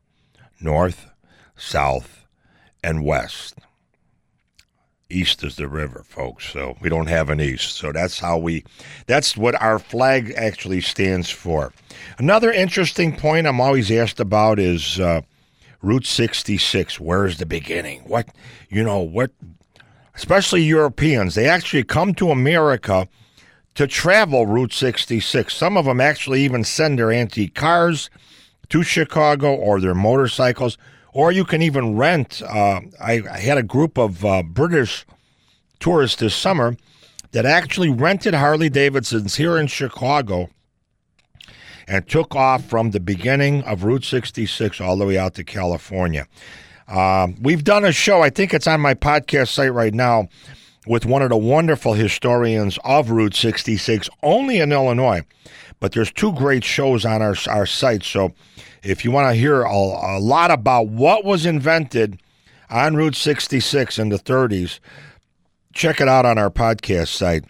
north, 0.61 1.07
south, 1.55 2.25
and 2.83 3.03
west 3.03 3.55
east 5.09 5.43
is 5.43 5.55
the 5.55 5.67
river, 5.67 6.03
folks. 6.05 6.49
So 6.51 6.77
we 6.81 6.89
don't 6.89 7.07
have 7.07 7.29
an 7.29 7.39
east. 7.39 7.75
So 7.75 7.91
that's 7.91 8.19
how 8.19 8.37
we, 8.37 8.63
that's 9.07 9.37
what 9.37 9.59
our 9.61 9.79
flag 9.79 10.33
actually 10.35 10.81
stands 10.81 11.29
for. 11.29 11.73
Another 12.17 12.51
interesting 12.51 13.15
point 13.15 13.47
I'm 13.47 13.61
always 13.61 13.91
asked 13.91 14.19
about 14.19 14.59
is 14.59 14.99
uh, 14.99 15.21
Route 15.81 16.05
66. 16.05 16.99
Where's 16.99 17.37
the 17.37 17.45
beginning? 17.45 18.01
What, 18.01 18.29
you 18.69 18.83
know, 18.83 18.99
what, 18.99 19.31
especially 20.15 20.63
Europeans, 20.63 21.35
they 21.35 21.47
actually 21.47 21.83
come 21.83 22.13
to 22.15 22.31
America 22.31 23.07
to 23.75 23.87
travel 23.87 24.45
Route 24.45 24.73
66. 24.73 25.53
Some 25.53 25.77
of 25.77 25.85
them 25.85 26.01
actually 26.01 26.41
even 26.41 26.63
send 26.63 26.97
their 26.97 27.11
antique 27.11 27.53
cars 27.53 28.09
to 28.69 28.81
Chicago 28.81 29.53
or 29.53 29.79
their 29.79 29.93
motorcycles 29.93 30.77
or 31.15 31.31
you 31.31 31.45
can 31.45 31.61
even 31.61 31.95
rent. 31.95 32.41
Uh, 32.41 32.81
I, 33.01 33.23
I, 33.31 33.39
had 33.39 33.57
a 33.57 33.63
group 33.63 33.97
of 33.97 34.25
uh, 34.25 34.43
British 34.43 35.05
tourists 35.79 36.19
this 36.19 36.35
summer 36.35 36.75
that 37.31 37.45
actually 37.45 37.89
rented 37.89 38.33
Harley 38.33 38.69
Davidsons 38.69 39.35
here 39.35 39.57
in 39.57 39.67
Chicago 39.67 40.49
and 41.87 42.05
took 42.05 42.35
off 42.35 42.65
from 42.65 42.91
the 42.91 42.99
beginning 42.99 43.63
of 43.63 43.85
Route 43.85 44.03
66 44.03 44.81
all 44.81 44.97
the 44.97 45.05
way 45.05 45.17
out 45.17 45.35
to 45.35 45.45
California. 45.45 46.27
Uh, 46.85 47.29
we've 47.41 47.63
done 47.63 47.85
a 47.85 47.93
show, 47.93 48.21
I 48.21 48.29
think 48.29 48.53
it's 48.53 48.67
on 48.67 48.81
my 48.81 48.93
podcast 48.93 49.49
site 49.49 49.73
right 49.73 49.93
now, 49.93 50.27
with 50.85 51.05
one 51.05 51.21
of 51.21 51.29
the 51.29 51.37
wonderful 51.37 51.93
historians 51.93 52.77
of 52.83 53.09
Route 53.09 53.35
66, 53.35 54.09
only 54.21 54.59
in 54.59 54.73
Illinois. 54.73 55.21
But 55.79 55.93
there's 55.93 56.11
two 56.11 56.33
great 56.33 56.65
shows 56.65 57.05
on 57.05 57.21
our, 57.21 57.35
our 57.47 57.65
site. 57.65 58.03
So 58.03 58.33
if 58.85 59.03
you 59.03 59.09
want 59.09 59.27
to 59.29 59.33
hear 59.33 59.63
a, 59.63 59.75
a 59.75 60.19
lot 60.19 60.51
about 60.51 60.87
what 60.87 61.25
was 61.25 61.45
invented 61.45 62.21
on 62.69 62.95
Route 62.95 63.15
66 63.15 63.97
in 63.97 64.09
the 64.09 64.19
30s, 64.19 64.79
check 65.73 65.99
it 65.99 66.07
out 66.07 66.25
on 66.25 66.37
our 66.37 66.51
podcast 66.51 67.07
site. 67.07 67.45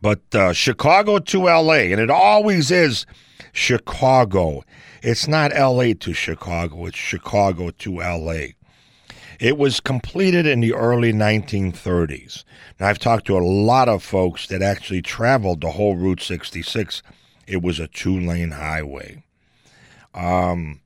But 0.00 0.34
uh, 0.34 0.52
Chicago 0.52 1.20
to 1.20 1.44
LA, 1.44 1.92
and 1.92 2.00
it 2.00 2.10
always 2.10 2.72
is 2.72 3.06
Chicago. 3.52 4.64
It's 5.00 5.28
not 5.28 5.54
LA 5.54 5.94
to 6.00 6.12
Chicago, 6.12 6.86
it's 6.86 6.98
Chicago 6.98 7.70
to 7.70 7.98
LA. 7.98 8.46
It 9.38 9.58
was 9.58 9.80
completed 9.80 10.46
in 10.46 10.60
the 10.60 10.74
early 10.74 11.12
1930s. 11.12 12.44
Now, 12.80 12.88
I've 12.88 12.98
talked 12.98 13.26
to 13.26 13.38
a 13.38 13.40
lot 13.40 13.88
of 13.88 14.02
folks 14.02 14.48
that 14.48 14.62
actually 14.62 15.02
traveled 15.02 15.60
the 15.60 15.70
whole 15.70 15.96
Route 15.96 16.20
66. 16.20 17.02
It 17.46 17.62
was 17.62 17.78
a 17.78 17.88
two 17.88 18.18
lane 18.18 18.52
highway. 18.52 19.22
Um, 20.14 20.80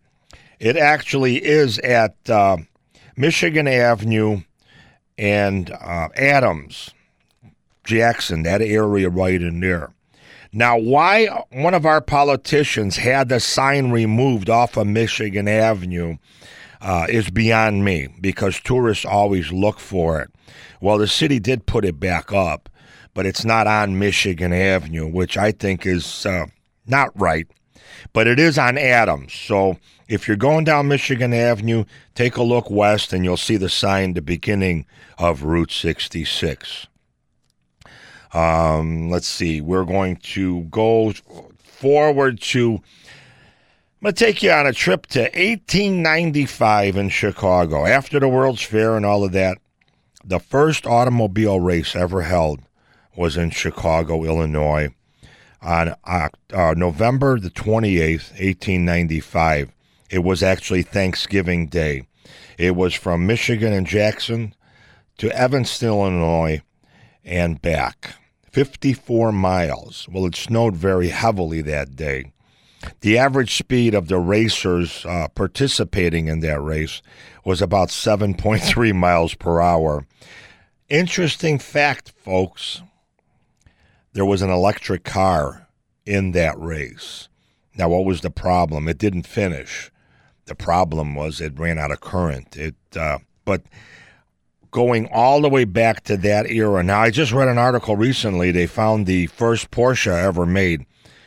it 0.58 0.76
actually 0.76 1.44
is 1.44 1.78
at 1.80 2.14
uh, 2.28 2.58
Michigan 3.16 3.68
Avenue 3.68 4.42
and 5.18 5.70
uh, 5.70 6.08
Adams, 6.16 6.90
Jackson, 7.84 8.42
that 8.42 8.62
area 8.62 9.08
right 9.08 9.40
in 9.40 9.60
there. 9.60 9.92
Now, 10.52 10.78
why 10.78 11.26
one 11.50 11.74
of 11.74 11.84
our 11.84 12.00
politicians 12.00 12.96
had 12.96 13.28
the 13.28 13.40
sign 13.40 13.90
removed 13.90 14.48
off 14.48 14.76
of 14.76 14.86
Michigan 14.86 15.48
Avenue 15.48 16.16
uh, 16.80 17.06
is 17.08 17.30
beyond 17.30 17.84
me 17.84 18.08
because 18.20 18.60
tourists 18.60 19.04
always 19.04 19.52
look 19.52 19.78
for 19.78 20.20
it. 20.20 20.30
Well, 20.80 20.98
the 20.98 21.08
city 21.08 21.40
did 21.40 21.66
put 21.66 21.84
it 21.84 21.98
back 21.98 22.32
up, 22.32 22.68
but 23.12 23.26
it's 23.26 23.44
not 23.44 23.66
on 23.66 23.98
Michigan 23.98 24.52
Avenue, 24.52 25.06
which 25.06 25.36
I 25.36 25.52
think 25.52 25.84
is 25.84 26.24
uh, 26.24 26.46
not 26.86 27.10
right. 27.18 27.46
But 28.16 28.26
it 28.26 28.40
is 28.40 28.58
on 28.58 28.78
Adams. 28.78 29.34
So 29.34 29.76
if 30.08 30.26
you're 30.26 30.38
going 30.38 30.64
down 30.64 30.88
Michigan 30.88 31.34
Avenue, 31.34 31.84
take 32.14 32.38
a 32.38 32.42
look 32.42 32.70
west 32.70 33.12
and 33.12 33.26
you'll 33.26 33.36
see 33.36 33.58
the 33.58 33.68
sign, 33.68 34.14
the 34.14 34.22
beginning 34.22 34.86
of 35.18 35.42
Route 35.42 35.70
66. 35.70 36.86
Um, 38.32 39.10
let's 39.10 39.26
see. 39.26 39.60
We're 39.60 39.84
going 39.84 40.16
to 40.32 40.62
go 40.62 41.12
forward 41.58 42.40
to. 42.40 42.76
I'm 42.76 42.80
going 44.02 44.14
to 44.14 44.24
take 44.24 44.42
you 44.42 44.50
on 44.50 44.66
a 44.66 44.72
trip 44.72 45.04
to 45.08 45.20
1895 45.20 46.96
in 46.96 47.10
Chicago. 47.10 47.84
After 47.84 48.18
the 48.18 48.28
World's 48.28 48.62
Fair 48.62 48.96
and 48.96 49.04
all 49.04 49.24
of 49.24 49.32
that, 49.32 49.58
the 50.24 50.40
first 50.40 50.86
automobile 50.86 51.60
race 51.60 51.94
ever 51.94 52.22
held 52.22 52.62
was 53.14 53.36
in 53.36 53.50
Chicago, 53.50 54.24
Illinois, 54.24 54.95
on 55.62 55.94
uh, 56.04 56.74
November 56.76 57.38
the 57.38 57.50
28th, 57.50 58.30
1895. 58.30 59.72
It 60.10 60.20
was 60.20 60.42
actually 60.42 60.82
Thanksgiving 60.82 61.66
Day. 61.66 62.06
It 62.58 62.76
was 62.76 62.94
from 62.94 63.26
Michigan 63.26 63.72
and 63.72 63.86
Jackson 63.86 64.54
to 65.18 65.36
Evanston, 65.36 65.88
Illinois, 65.88 66.62
and 67.24 67.60
back. 67.60 68.14
54 68.50 69.32
miles. 69.32 70.08
Well, 70.10 70.26
it 70.26 70.36
snowed 70.36 70.76
very 70.76 71.08
heavily 71.08 71.60
that 71.62 71.96
day. 71.96 72.32
The 73.00 73.18
average 73.18 73.56
speed 73.56 73.94
of 73.94 74.08
the 74.08 74.18
racers 74.18 75.04
uh, 75.04 75.28
participating 75.34 76.28
in 76.28 76.40
that 76.40 76.60
race 76.60 77.02
was 77.44 77.60
about 77.60 77.88
7.3 77.88 78.94
miles 78.94 79.34
per 79.34 79.60
hour. 79.60 80.06
Interesting 80.88 81.58
fact, 81.58 82.12
folks 82.24 82.80
there 84.16 84.24
was 84.24 84.40
an 84.40 84.48
electric 84.48 85.04
car 85.04 85.68
in 86.06 86.32
that 86.32 86.58
race. 86.58 87.28
Now, 87.76 87.90
what 87.90 88.06
was 88.06 88.22
the 88.22 88.30
problem? 88.30 88.88
It 88.88 88.96
didn't 88.96 89.26
finish. 89.26 89.90
The 90.46 90.54
problem 90.54 91.14
was 91.14 91.38
it 91.38 91.58
ran 91.58 91.78
out 91.78 91.90
of 91.90 92.00
current. 92.00 92.56
It, 92.56 92.76
uh, 92.98 93.18
but 93.44 93.64
going 94.70 95.06
all 95.12 95.42
the 95.42 95.50
way 95.50 95.66
back 95.66 96.02
to 96.04 96.16
that 96.16 96.50
era. 96.50 96.82
Now, 96.82 97.02
I 97.02 97.10
just 97.10 97.30
read 97.30 97.48
an 97.48 97.58
article 97.58 97.94
recently. 97.94 98.50
They 98.50 98.66
found 98.66 99.04
the 99.04 99.26
first 99.26 99.70
Porsche 99.70 100.16
ever 100.16 100.46
made, 100.46 100.86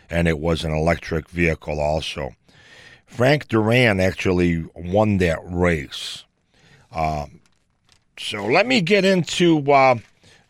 and 0.09 0.27
it 0.27 0.39
was 0.39 0.63
an 0.63 0.71
electric 0.71 1.29
vehicle 1.29 1.79
also. 1.79 2.31
Frank 3.05 3.49
Duryea 3.49 3.99
actually 3.99 4.65
won 4.73 5.19
that 5.19 5.37
race. 5.43 6.23
Uh, 6.91 7.27
so 8.17 8.47
let 8.47 8.65
me 8.65 8.81
get 8.81 9.05
into. 9.05 9.71
Uh, 9.71 9.97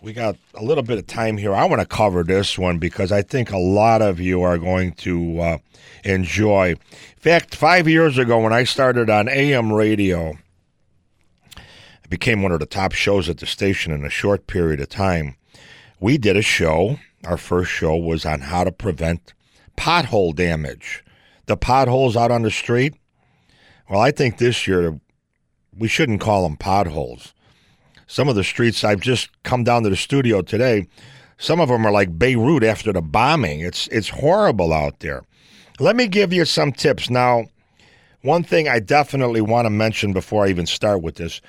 we 0.02 0.14
got 0.14 0.38
a 0.54 0.64
little 0.64 0.84
bit 0.84 0.98
of 0.98 1.08
time 1.08 1.38
here. 1.38 1.54
I 1.54 1.66
want 1.66 1.82
to 1.82 1.86
cover 1.86 2.24
this 2.24 2.58
one 2.58 2.78
because 2.78 3.12
I 3.12 3.22
think 3.22 3.52
a 3.52 3.58
lot 3.58 4.02
of 4.02 4.20
you 4.20 4.42
are 4.42 4.58
going 4.58 4.94
to 4.94 5.42
uh, 5.42 5.58
enjoy. 6.04 6.70
In 6.70 6.78
fact, 7.18 7.56
five 7.56 7.88
years 7.88 8.18
ago 8.18 8.40
when 8.40 8.54
I 8.54 8.64
started 8.64 9.10
on 9.10 9.28
AM 9.28 9.74
radio, 9.74 10.38
it 11.58 12.10
became 12.10 12.42
one 12.42 12.54
of 12.54 12.62
the 12.62 12.66
top 12.66 12.94
shows 12.94 13.28
at 13.28 13.40
the 13.40 13.46
station 13.46 13.92
in 13.92 14.06
a 14.06 14.10
short 14.10 14.48
period 14.48 14.80
of 14.80 14.90
time. 14.90 15.36
We 16.00 16.18
did 16.18 16.38
a 16.38 16.42
show. 16.42 17.00
Our 17.26 17.38
first 17.38 17.70
show 17.70 17.98
was 17.98 18.26
on 18.26 18.42
how 18.42 18.64
to 18.64 18.72
prevent 18.72 19.34
pothole 19.76 20.34
damage. 20.34 21.04
The 21.48 21.58
potholes 21.58 22.16
out 22.16 22.32
on 22.32 22.44
the 22.44 22.52
street. 22.52 22.94
Well, 23.90 24.00
I 24.00 24.12
think 24.12 24.38
this 24.38 24.66
year 24.66 25.02
we 25.78 25.90
shouldn't 25.90 26.22
call 26.22 26.44
them 26.44 26.56
potholes. 26.56 27.34
Some 28.10 28.28
of 28.28 28.36
the 28.36 28.44
streets 28.44 28.84
I've 28.84 29.02
just 29.02 29.30
come 29.44 29.64
down 29.64 29.84
to 29.84 29.90
the 29.92 29.96
studio 29.96 30.42
today, 30.42 30.88
some 31.38 31.60
of 31.60 31.70
them 31.70 31.86
are 31.86 31.92
like 31.92 32.18
Beirut 32.18 32.64
after 32.64 32.92
the 32.92 33.04
bombing. 33.04 33.60
It's 33.60 33.88
it's 33.90 34.10
horrible 34.10 34.74
out 34.74 35.00
there. 35.00 35.22
Let 35.80 35.96
me 35.96 36.08
give 36.08 36.34
you 36.34 36.44
some 36.46 36.72
tips 36.72 37.12
now. 37.12 37.46
One 38.24 38.44
thing 38.44 38.68
I 38.68 38.80
definitely 38.80 39.42
want 39.42 39.68
to 39.68 39.70
mention 39.70 40.12
before 40.12 40.46
I 40.46 40.50
even 40.50 40.66
start 40.66 41.04
with 41.04 41.16
this 41.16 41.40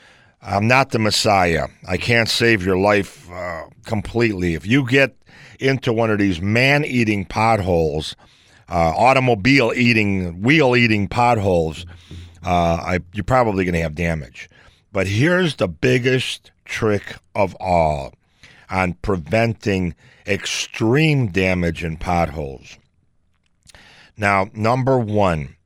I'm 0.43 0.69
not 0.69 0.91
the 0.91 0.99
Messiah. 0.99 1.69
I 1.89 1.97
can't 1.97 2.29
save 2.29 2.63
your 2.63 2.77
life 2.77 3.31
uh, 3.31 3.65
completely. 3.87 4.53
If 4.53 4.67
you 4.67 4.87
get 4.87 5.17
into 5.61 5.95
one 5.95 6.11
of 6.11 6.19
these 6.19 6.43
man 6.43 6.85
eating 6.85 7.25
potholes, 7.25 8.17
uh, 8.69 8.93
automobile 8.97 9.73
eating, 9.75 10.43
wheel 10.43 10.77
eating 10.77 11.09
potholes, 11.09 11.87
uh, 12.45 12.79
I, 12.83 12.99
you're 13.15 13.25
probably 13.25 13.65
going 13.65 13.75
to 13.75 13.81
have 13.81 13.95
damage. 13.95 14.51
But 14.93 15.07
here's 15.07 15.57
the 15.57 15.69
biggest 15.69 16.51
trick 16.65 17.17
of 17.35 17.55
all 17.61 18.15
on 18.69 18.95
preventing 18.95 19.95
extreme 20.27 21.29
damage 21.29 21.85
in 21.85 21.97
potholes. 21.97 22.79
Now, 24.17 24.51
number 24.55 24.99
one, 24.99 25.57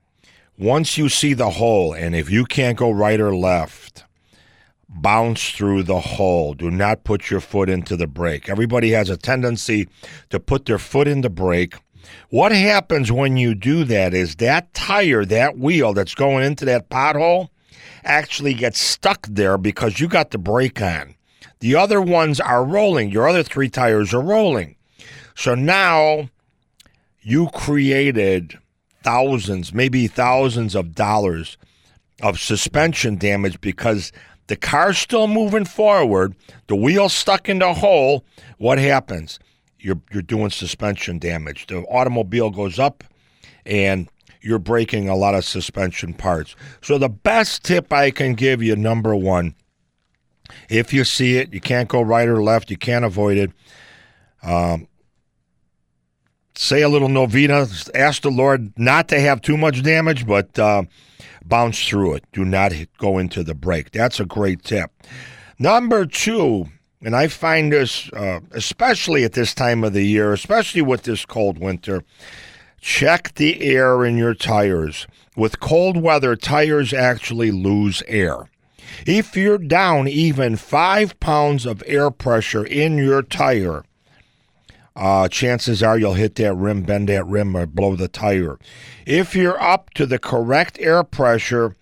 once 0.58 0.96
you 0.96 1.08
see 1.08 1.34
the 1.34 1.50
hole, 1.50 1.92
and 1.92 2.14
if 2.14 2.30
you 2.30 2.44
can't 2.44 2.78
go 2.78 2.90
right 2.90 3.20
or 3.20 3.34
left, 3.34 4.04
bounce 4.94 5.50
through 5.50 5.82
the 5.82 6.00
hole. 6.00 6.54
Do 6.54 6.70
not 6.70 7.04
put 7.04 7.30
your 7.30 7.40
foot 7.40 7.68
into 7.68 7.96
the 7.96 8.06
brake. 8.06 8.48
Everybody 8.48 8.90
has 8.92 9.10
a 9.10 9.16
tendency 9.16 9.88
to 10.30 10.38
put 10.38 10.66
their 10.66 10.78
foot 10.78 11.08
in 11.08 11.20
the 11.22 11.30
brake. 11.30 11.74
What 12.28 12.52
happens 12.52 13.10
when 13.10 13.36
you 13.36 13.54
do 13.54 13.84
that 13.84 14.14
is 14.14 14.36
that 14.36 14.72
tire, 14.74 15.24
that 15.24 15.58
wheel 15.58 15.92
that's 15.92 16.14
going 16.14 16.44
into 16.44 16.64
that 16.66 16.90
pothole, 16.90 17.48
actually 18.04 18.54
gets 18.54 18.80
stuck 18.80 19.26
there 19.26 19.58
because 19.58 20.00
you 20.00 20.08
got 20.08 20.30
the 20.30 20.38
brake 20.38 20.80
on. 20.80 21.14
The 21.60 21.76
other 21.76 22.00
ones 22.00 22.40
are 22.40 22.64
rolling. 22.64 23.10
Your 23.10 23.28
other 23.28 23.42
three 23.42 23.68
tires 23.68 24.12
are 24.12 24.20
rolling. 24.20 24.76
So 25.34 25.54
now 25.54 26.28
you 27.22 27.48
created 27.48 28.58
thousands, 29.02 29.72
maybe 29.72 30.06
thousands 30.06 30.74
of 30.74 30.94
dollars 30.94 31.56
of 32.22 32.38
suspension 32.38 33.16
damage 33.16 33.60
because 33.60 34.12
the 34.46 34.56
car's 34.56 34.98
still 34.98 35.26
moving 35.26 35.64
forward, 35.64 36.34
the 36.66 36.76
wheel's 36.76 37.14
stuck 37.14 37.48
in 37.48 37.58
the 37.58 37.74
hole. 37.74 38.24
What 38.58 38.78
happens? 38.78 39.38
You're, 39.78 40.00
you're 40.12 40.22
doing 40.22 40.50
suspension 40.50 41.18
damage. 41.18 41.66
The 41.66 41.80
automobile 41.82 42.50
goes 42.50 42.78
up 42.78 43.04
and 43.66 44.08
you're 44.44 44.58
breaking 44.58 45.08
a 45.08 45.16
lot 45.16 45.34
of 45.34 45.44
suspension 45.44 46.14
parts. 46.14 46.54
So, 46.82 46.98
the 46.98 47.08
best 47.08 47.64
tip 47.64 47.92
I 47.92 48.10
can 48.10 48.34
give 48.34 48.62
you 48.62 48.76
number 48.76 49.16
one, 49.16 49.54
if 50.68 50.92
you 50.92 51.04
see 51.04 51.38
it, 51.38 51.52
you 51.52 51.60
can't 51.60 51.88
go 51.88 52.02
right 52.02 52.28
or 52.28 52.42
left, 52.42 52.70
you 52.70 52.76
can't 52.76 53.04
avoid 53.04 53.38
it. 53.38 53.50
Um, 54.42 54.88
say 56.56 56.82
a 56.82 56.88
little 56.88 57.08
novena, 57.08 57.66
ask 57.94 58.22
the 58.22 58.30
Lord 58.30 58.72
not 58.78 59.08
to 59.08 59.20
have 59.20 59.40
too 59.40 59.56
much 59.56 59.82
damage, 59.82 60.26
but 60.26 60.58
uh, 60.58 60.84
bounce 61.44 61.86
through 61.86 62.14
it. 62.14 62.24
Do 62.32 62.44
not 62.44 62.72
go 62.98 63.18
into 63.18 63.42
the 63.42 63.54
brake. 63.54 63.90
That's 63.90 64.20
a 64.20 64.24
great 64.24 64.62
tip. 64.62 64.90
Number 65.58 66.04
two, 66.04 66.66
and 67.02 67.14
I 67.14 67.28
find 67.28 67.72
this 67.72 68.10
uh, 68.12 68.40
especially 68.52 69.24
at 69.24 69.32
this 69.32 69.54
time 69.54 69.84
of 69.84 69.92
the 69.92 70.04
year, 70.04 70.32
especially 70.32 70.82
with 70.82 71.02
this 71.02 71.24
cold 71.24 71.58
winter, 71.58 72.02
check 72.84 73.34
the 73.36 73.62
air 73.62 74.04
in 74.04 74.18
your 74.18 74.34
tires. 74.34 75.06
With 75.34 75.58
cold 75.58 75.96
weather, 75.96 76.36
tires 76.36 76.92
actually 76.92 77.50
lose 77.50 78.02
air. 78.06 78.50
If 79.06 79.34
you're 79.38 79.56
down 79.56 80.06
even 80.06 80.56
five 80.56 81.18
pounds 81.18 81.64
of 81.64 81.82
air 81.86 82.10
pressure 82.10 82.62
in 82.64 82.98
your 82.98 83.22
tire, 83.22 83.84
uh, 84.94 85.28
chances 85.28 85.82
are 85.82 85.98
you'll 85.98 86.14
hit 86.14 86.34
that 86.34 86.54
rim, 86.54 86.82
bend 86.82 87.08
that 87.08 87.26
rim, 87.26 87.56
or 87.56 87.64
blow 87.64 87.96
the 87.96 88.06
tire. 88.06 88.58
If 89.06 89.34
you're 89.34 89.60
up 89.60 89.88
to 89.94 90.04
the 90.04 90.18
correct 90.18 90.78
air 90.78 91.02
pressure, 91.02 91.74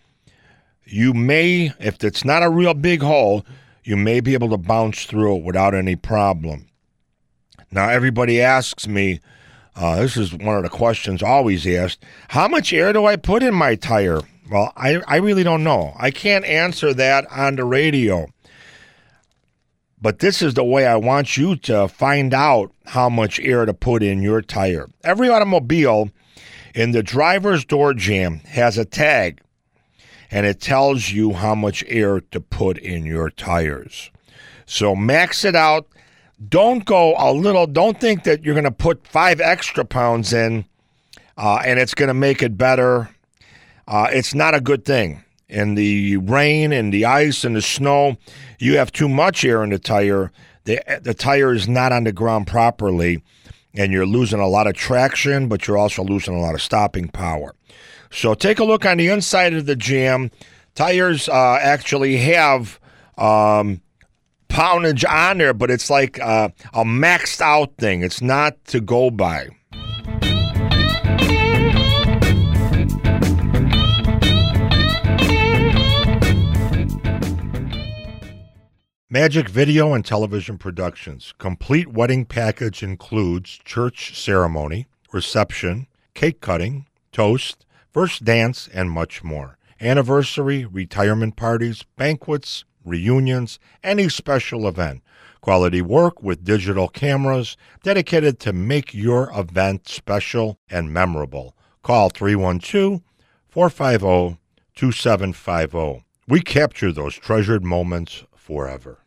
you 0.84 1.12
may, 1.12 1.72
if 1.80 2.02
it's 2.04 2.24
not 2.24 2.44
a 2.44 2.48
real 2.48 2.74
big 2.74 3.02
hole, 3.02 3.44
you 3.82 3.96
may 3.96 4.20
be 4.20 4.34
able 4.34 4.50
to 4.50 4.56
bounce 4.56 5.04
through 5.04 5.38
it 5.38 5.44
without 5.44 5.74
any 5.74 5.96
problem. 5.96 6.68
Now, 7.72 7.88
everybody 7.88 8.40
asks 8.40 8.86
me, 8.86 9.20
uh, 9.74 9.96
this 9.96 10.16
is 10.16 10.34
one 10.34 10.56
of 10.56 10.62
the 10.62 10.68
questions 10.68 11.22
always 11.22 11.66
asked 11.66 12.04
how 12.28 12.48
much 12.48 12.72
air 12.72 12.92
do 12.92 13.06
I 13.06 13.16
put 13.16 13.42
in 13.42 13.54
my 13.54 13.74
tire? 13.74 14.20
Well, 14.50 14.72
I, 14.76 15.00
I 15.06 15.16
really 15.16 15.44
don't 15.44 15.64
know. 15.64 15.94
I 15.98 16.10
can't 16.10 16.44
answer 16.44 16.92
that 16.94 17.26
on 17.30 17.56
the 17.56 17.64
radio. 17.64 18.26
But 20.00 20.18
this 20.18 20.42
is 20.42 20.54
the 20.54 20.64
way 20.64 20.86
I 20.86 20.96
want 20.96 21.36
you 21.36 21.56
to 21.56 21.86
find 21.86 22.34
out 22.34 22.72
how 22.86 23.08
much 23.08 23.38
air 23.38 23.64
to 23.64 23.72
put 23.72 24.02
in 24.02 24.20
your 24.20 24.42
tire. 24.42 24.88
Every 25.04 25.28
automobile 25.28 26.10
in 26.74 26.90
the 26.90 27.04
driver's 27.04 27.64
door 27.64 27.94
jamb 27.94 28.40
has 28.48 28.76
a 28.76 28.84
tag, 28.84 29.40
and 30.30 30.44
it 30.44 30.60
tells 30.60 31.10
you 31.10 31.34
how 31.34 31.54
much 31.54 31.84
air 31.86 32.20
to 32.20 32.40
put 32.40 32.78
in 32.78 33.06
your 33.06 33.30
tires. 33.30 34.10
So 34.66 34.96
max 34.96 35.44
it 35.44 35.54
out. 35.54 35.86
Don't 36.48 36.84
go 36.84 37.14
a 37.18 37.32
little, 37.32 37.66
don't 37.66 38.00
think 38.00 38.24
that 38.24 38.42
you're 38.42 38.54
going 38.54 38.64
to 38.64 38.70
put 38.70 39.06
five 39.06 39.40
extra 39.40 39.84
pounds 39.84 40.32
in 40.32 40.64
uh, 41.36 41.60
and 41.64 41.78
it's 41.78 41.94
going 41.94 42.08
to 42.08 42.14
make 42.14 42.42
it 42.42 42.56
better. 42.56 43.10
Uh, 43.86 44.08
it's 44.10 44.34
not 44.34 44.54
a 44.54 44.60
good 44.60 44.84
thing. 44.84 45.24
In 45.48 45.74
the 45.74 46.16
rain 46.16 46.72
and 46.72 46.94
the 46.94 47.04
ice 47.04 47.44
and 47.44 47.54
the 47.54 47.62
snow, 47.62 48.16
you 48.58 48.78
have 48.78 48.90
too 48.90 49.08
much 49.08 49.44
air 49.44 49.62
in 49.62 49.70
the 49.70 49.78
tire. 49.78 50.32
The, 50.64 50.80
the 51.02 51.12
tire 51.12 51.52
is 51.52 51.68
not 51.68 51.92
on 51.92 52.04
the 52.04 52.12
ground 52.12 52.46
properly, 52.46 53.22
and 53.74 53.92
you're 53.92 54.06
losing 54.06 54.40
a 54.40 54.48
lot 54.48 54.66
of 54.66 54.74
traction, 54.74 55.48
but 55.48 55.66
you're 55.66 55.76
also 55.76 56.02
losing 56.04 56.34
a 56.34 56.40
lot 56.40 56.54
of 56.54 56.62
stopping 56.62 57.08
power. 57.08 57.54
So 58.10 58.32
take 58.34 58.60
a 58.60 58.64
look 58.64 58.86
on 58.86 58.96
the 58.96 59.08
inside 59.08 59.52
of 59.52 59.66
the 59.66 59.76
jamb. 59.76 60.30
Tires 60.74 61.28
uh, 61.28 61.58
actually 61.60 62.16
have 62.16 62.80
um, 63.18 63.81
poundage 64.52 65.04
on 65.04 65.38
there, 65.38 65.54
but 65.54 65.70
it's 65.70 65.88
like 65.88 66.20
uh, 66.20 66.50
a 66.74 66.84
maxed 66.84 67.40
out 67.40 67.76
thing. 67.78 68.02
It's 68.02 68.20
not 68.20 68.62
to 68.66 68.80
go 68.80 69.10
by. 69.10 69.48
Magic 79.08 79.48
Video 79.48 79.92
and 79.92 80.04
Television 80.04 80.56
Productions. 80.56 81.34
Complete 81.38 81.88
wedding 81.88 82.24
package 82.24 82.82
includes 82.82 83.58
church 83.62 84.18
ceremony, 84.18 84.86
reception, 85.12 85.86
cake 86.14 86.40
cutting, 86.40 86.86
toast, 87.10 87.66
first 87.90 88.24
dance, 88.24 88.70
and 88.72 88.90
much 88.90 89.22
more. 89.22 89.58
Anniversary, 89.82 90.64
retirement 90.64 91.36
parties, 91.36 91.84
banquets, 91.96 92.64
reunions, 92.84 93.58
any 93.82 94.08
special 94.08 94.66
event. 94.66 95.02
Quality 95.40 95.82
work 95.82 96.22
with 96.22 96.44
digital 96.44 96.88
cameras 96.88 97.56
dedicated 97.82 98.38
to 98.40 98.52
make 98.52 98.94
your 98.94 99.30
event 99.34 99.88
special 99.88 100.58
and 100.70 100.92
memorable. 100.92 101.56
Call 101.82 102.10
312 102.10 103.00
450 103.48 104.38
2750. 104.74 106.04
We 106.28 106.40
capture 106.40 106.92
those 106.92 107.14
treasured 107.14 107.64
moments 107.64 108.24
forever. 108.36 108.98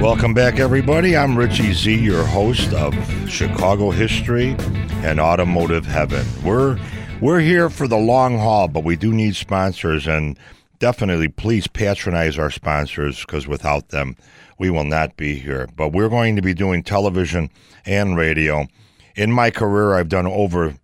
Welcome 0.00 0.32
back, 0.32 0.60
everybody. 0.60 1.16
I'm 1.16 1.36
Richie 1.36 1.72
Z, 1.72 1.92
your 1.92 2.22
host 2.24 2.72
of 2.72 2.94
Chicago 3.28 3.90
History 3.90 4.54
and 5.02 5.18
Automotive 5.18 5.84
Heaven. 5.84 6.24
We're 6.44 6.78
we're 7.20 7.40
here 7.40 7.68
for 7.68 7.88
the 7.88 7.96
long 7.96 8.38
haul, 8.38 8.68
but 8.68 8.84
we 8.84 8.94
do 8.94 9.12
need 9.12 9.34
sponsors, 9.34 10.06
and 10.06 10.38
definitely 10.78 11.28
please 11.28 11.66
patronize 11.66 12.38
our 12.38 12.50
sponsors 12.50 13.20
because 13.20 13.48
without 13.48 13.88
them, 13.88 14.16
we 14.58 14.70
will 14.70 14.84
not 14.84 15.16
be 15.16 15.34
here. 15.34 15.68
But 15.76 15.88
we're 15.88 16.08
going 16.08 16.36
to 16.36 16.42
be 16.42 16.54
doing 16.54 16.82
television 16.82 17.50
and 17.84 18.16
radio. 18.16 18.66
In 19.16 19.32
my 19.32 19.50
career, 19.50 19.94
I've 19.94 20.08
done 20.08 20.26
over 20.26 20.76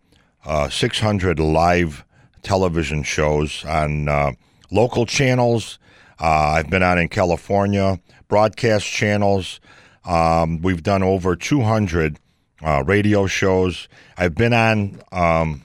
uh, 0.44 0.68
600 0.68 1.38
live 1.38 2.04
television 2.42 3.02
shows 3.04 3.64
on 3.64 4.08
uh, 4.08 4.32
local 4.70 5.06
channels. 5.06 5.78
Uh, 6.20 6.54
I've 6.56 6.70
been 6.70 6.82
on 6.82 6.98
in 6.98 7.08
California, 7.08 8.00
broadcast 8.28 8.86
channels. 8.86 9.60
Um, 10.04 10.60
we've 10.62 10.82
done 10.82 11.02
over 11.02 11.36
200 11.36 12.18
uh, 12.62 12.82
radio 12.84 13.26
shows. 13.26 13.88
I've 14.16 14.34
been 14.34 14.52
on 14.52 15.00
um, 15.12 15.62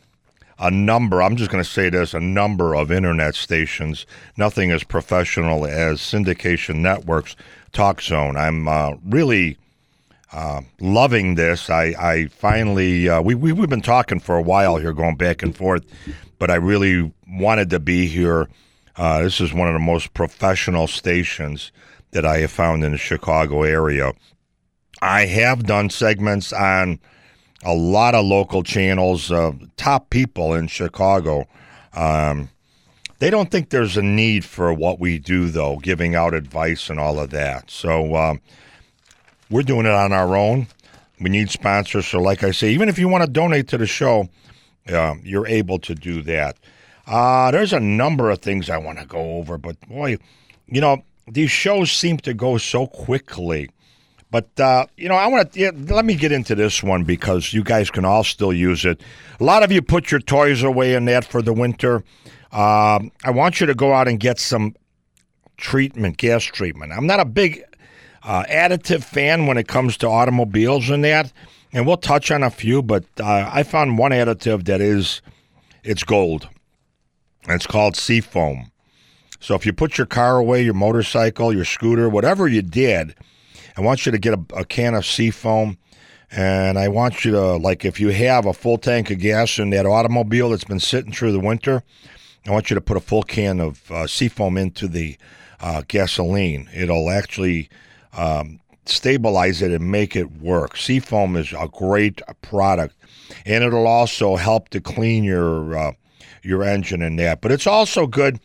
a 0.60 0.70
number, 0.70 1.22
I'm 1.22 1.38
just 1.38 1.50
going 1.50 1.64
to 1.64 1.70
say 1.70 1.90
this, 1.90 2.14
a 2.14 2.20
number 2.20 2.76
of 2.76 2.92
internet 2.92 3.36
stations, 3.36 4.06
nothing 4.36 4.72
as 4.72 4.84
professional 4.84 5.66
as 5.66 6.00
Syndication 6.00 6.78
Networks 6.78 7.36
Talk 7.72 8.02
Zone. 8.02 8.36
I'm 8.36 8.68
uh, 8.68 8.96
really 9.06 9.58
uh, 10.34 10.62
loving 10.82 11.36
this. 11.36 11.70
I, 11.70 11.94
I 11.98 12.28
finally, 12.28 13.08
uh, 13.08 13.22
we, 13.22 13.36
we, 13.36 13.54
we've 13.54 13.70
been 13.70 13.82
talking 13.82 14.20
for 14.20 14.36
a 14.36 14.42
while 14.42 14.78
here, 14.78 14.94
going 14.94 15.16
back 15.16 15.42
and 15.42 15.56
forth, 15.56 15.86
but 16.38 16.52
I 16.52 16.56
really 16.56 17.14
wanted 17.28 17.70
to 17.70 17.80
be 17.80 18.08
here. 18.08 18.50
Uh, 18.98 19.22
this 19.22 19.40
is 19.40 19.54
one 19.54 19.70
of 19.70 19.74
the 19.74 19.80
most 19.80 20.14
professional 20.14 20.88
stations 20.88 21.72
that 22.12 22.26
I 22.26 22.40
have 22.40 22.52
found 22.52 22.84
in 22.84 22.92
the 22.92 22.98
Chicago 22.98 23.64
area. 23.64 24.14
I 25.02 25.26
have 25.28 25.64
done 25.64 25.90
segments 25.90 26.52
on 26.52 27.00
a 27.64 27.74
lot 27.74 28.16
of 28.16 28.26
local 28.26 28.64
channels, 28.64 29.32
uh, 29.32 29.52
top 29.78 30.10
people 30.10 30.54
in 30.54 30.68
Chicago. 30.68 31.48
Um, 31.94 32.50
they 33.20 33.30
don't 33.30 33.52
think 33.52 33.70
there's 33.70 33.98
a 33.98 34.02
need 34.02 34.46
for 34.46 34.74
what 34.74 35.00
we 35.00 35.20
do, 35.20 35.50
though, 35.50 35.78
giving 35.78 36.16
out 36.16 36.34
advice 36.34 36.90
and 36.90 37.00
all 37.00 37.20
of 37.20 37.32
that. 37.32 37.70
So 37.70 38.16
um, 38.16 38.42
we're 39.50 39.64
doing 39.64 39.86
it 39.86 39.92
on 39.92 40.14
our 40.14 40.36
own. 40.36 40.68
We 41.20 41.30
need 41.30 41.50
sponsors. 41.50 42.08
So, 42.08 42.20
like 42.20 42.44
I 42.44 42.52
say, 42.52 42.72
even 42.72 42.88
if 42.88 42.98
you 42.98 43.10
want 43.10 43.26
to 43.26 43.30
donate 43.30 43.68
to 43.70 43.78
the 43.78 43.88
show, 43.88 44.30
uh, 44.88 45.16
you're 45.22 45.48
able 45.48 45.80
to 45.80 45.94
do 45.94 46.22
that. 46.24 46.58
Uh, 47.06 47.52
there's 47.52 47.74
a 47.74 47.80
number 47.80 48.30
of 48.30 48.40
things 48.40 48.70
I 48.70 48.78
want 48.78 49.00
to 49.00 49.06
go 49.06 49.38
over, 49.38 49.58
but 49.58 49.80
boy, 49.90 50.18
you 50.68 50.80
know, 50.80 51.04
these 51.28 51.52
shows 51.52 51.92
seem 51.92 52.18
to 52.20 52.34
go 52.34 52.58
so 52.58 52.88
quickly. 52.88 53.70
But 54.32 54.60
uh, 54.60 54.86
you 54.96 55.10
know, 55.10 55.16
I 55.16 55.28
want 55.28 55.54
to 55.54 55.60
yeah, 55.60 55.72
let 55.74 56.06
me 56.06 56.16
get 56.16 56.32
into 56.32 56.54
this 56.56 56.84
one 56.84 57.04
because 57.04 57.54
you 57.54 57.64
guys 57.64 57.90
can 57.90 58.06
all 58.06 58.24
still 58.24 58.54
use 58.54 58.86
it. 58.86 59.02
A 59.40 59.44
lot 59.44 59.64
of 59.64 59.72
you 59.72 59.82
put 59.82 60.12
your 60.12 60.20
toys 60.20 60.62
away 60.62 60.94
in 60.94 61.06
that 61.06 61.26
for 61.26 61.42
the 61.42 61.54
winter. 61.54 62.04
Uh, 62.52 63.00
I 63.24 63.32
want 63.32 63.60
you 63.60 63.66
to 63.68 63.74
go 63.74 63.94
out 63.94 64.08
and 64.08 64.20
get 64.20 64.40
some 64.40 64.76
treatment, 65.58 66.18
gas 66.18 66.44
treatment. 66.44 66.92
I'm 66.92 67.08
not 67.08 67.20
a 67.20 67.26
big 67.26 67.64
uh, 68.24 68.44
additive 68.44 69.04
fan 69.04 69.48
when 69.48 69.58
it 69.58 69.68
comes 69.68 69.98
to 69.98 70.08
automobiles 70.08 70.90
and 70.90 71.04
that, 71.04 71.32
and 71.74 71.88
we'll 71.88 71.98
touch 71.98 72.30
on 72.30 72.44
a 72.44 72.52
few. 72.52 72.84
But 72.84 73.06
uh, 73.20 73.50
I 73.52 73.64
found 73.64 73.98
one 73.98 74.12
additive 74.12 74.66
that 74.66 74.80
is 74.80 75.22
it's 75.84 76.04
gold. 76.04 76.48
It's 77.48 77.66
called 77.66 77.96
Seafoam. 77.96 78.72
So 79.40 79.56
if 79.56 79.66
you 79.66 79.74
put 79.74 79.98
your 79.98 80.06
car 80.06 80.38
away, 80.38 80.64
your 80.64 80.74
motorcycle, 80.74 81.54
your 81.54 81.66
scooter, 81.66 82.10
whatever 82.10 82.48
you 82.48 82.62
did 82.62 83.16
I 83.78 83.82
want 83.82 84.06
you 84.06 84.12
to 84.12 84.18
get 84.18 84.34
a, 84.34 84.42
a 84.56 84.66
can 84.66 84.96
of 84.96 85.06
seafoam. 85.06 85.78
And 86.32 86.78
I 86.78 86.90
want 86.90 87.26
you 87.26 87.32
to, 87.32 87.56
like, 87.58 87.84
if 87.86 88.00
you 88.00 88.10
have 88.10 88.46
a 88.46 88.54
full 88.54 88.78
tank 88.78 89.10
of 89.10 89.18
gas 89.18 89.58
in 89.58 89.72
that 89.72 89.88
automobile 89.88 90.50
that's 90.50 90.64
been 90.64 90.80
sitting 90.80 91.12
through 91.12 91.32
the 91.32 91.40
winter, 91.40 91.82
I 92.48 92.52
want 92.52 92.70
you 92.70 92.76
to 92.76 92.82
put 92.82 92.98
a 92.98 93.02
full 93.02 93.24
can 93.24 93.60
of 93.60 93.92
uh, 93.92 94.06
seafoam 94.06 94.56
into 94.56 94.88
the 94.88 95.18
uh, 95.60 95.82
gasoline. 95.88 96.70
It'll 96.74 97.10
actually 97.10 97.70
um, 98.14 98.60
stabilize 98.86 99.62
it 99.64 99.72
and 99.72 99.92
make 99.92 100.16
it 100.16 100.32
work. 100.40 100.78
Seafoam 100.78 101.36
is 101.36 101.52
a 101.52 101.68
great 101.68 102.22
product, 102.42 102.96
and 103.46 103.64
it'll 103.64 103.88
also 103.88 104.36
help 104.36 104.70
to 104.70 104.80
clean 104.80 105.24
your 105.24 105.78
uh, 105.78 105.92
your 106.44 106.64
engine 106.64 107.02
and 107.02 107.18
that. 107.20 107.42
But 107.42 107.52
it's 107.52 107.68
also 107.68 108.08
good. 108.08 108.40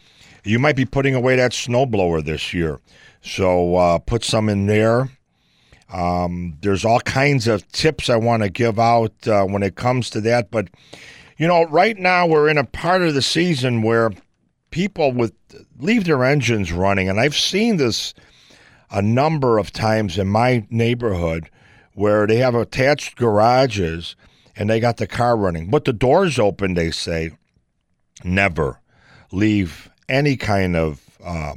You 0.44 0.58
might 0.58 0.76
be 0.76 0.84
putting 0.84 1.14
away 1.14 1.36
that 1.36 1.52
snowblower 1.52 2.24
this 2.24 2.52
year, 2.52 2.80
so 3.22 3.76
uh, 3.76 3.98
put 3.98 4.24
some 4.24 4.48
in 4.48 4.66
there 4.66 5.10
um, 5.94 6.58
there's 6.60 6.84
all 6.84 6.98
kinds 7.00 7.46
of 7.46 7.70
tips 7.70 8.10
I 8.10 8.16
want 8.16 8.42
to 8.42 8.48
give 8.48 8.80
out 8.80 9.12
uh, 9.28 9.44
when 9.44 9.62
it 9.62 9.76
comes 9.76 10.10
to 10.10 10.20
that. 10.22 10.50
But, 10.50 10.68
you 11.36 11.46
know, 11.46 11.66
right 11.66 11.96
now 11.96 12.26
we're 12.26 12.48
in 12.48 12.58
a 12.58 12.64
part 12.64 13.02
of 13.02 13.14
the 13.14 13.22
season 13.22 13.82
where 13.82 14.10
people 14.70 15.12
with 15.12 15.32
leave 15.78 16.04
their 16.04 16.24
engines 16.24 16.72
running. 16.72 17.08
And 17.08 17.20
I've 17.20 17.36
seen 17.36 17.76
this 17.76 18.12
a 18.90 19.02
number 19.02 19.56
of 19.58 19.72
times 19.72 20.18
in 20.18 20.26
my 20.26 20.66
neighborhood 20.68 21.48
where 21.94 22.26
they 22.26 22.38
have 22.38 22.56
attached 22.56 23.16
garages 23.16 24.16
and 24.56 24.68
they 24.68 24.80
got 24.80 24.96
the 24.96 25.06
car 25.06 25.36
running. 25.36 25.70
But 25.70 25.84
the 25.84 25.92
door's 25.92 26.40
open, 26.40 26.74
they 26.74 26.90
say. 26.90 27.30
Never 28.24 28.80
leave 29.30 29.90
any 30.08 30.36
kind 30.36 30.76
of 30.76 31.00
uh, 31.24 31.54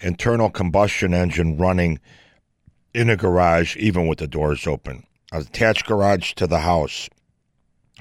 internal 0.00 0.50
combustion 0.50 1.14
engine 1.14 1.56
running 1.56 2.00
in 2.94 3.10
a 3.10 3.16
garage, 3.16 3.76
even 3.76 4.06
with 4.06 4.18
the 4.18 4.26
doors 4.26 4.66
open. 4.66 5.04
Attached 5.32 5.86
garage 5.86 6.32
to 6.34 6.46
the 6.46 6.60
house. 6.60 7.08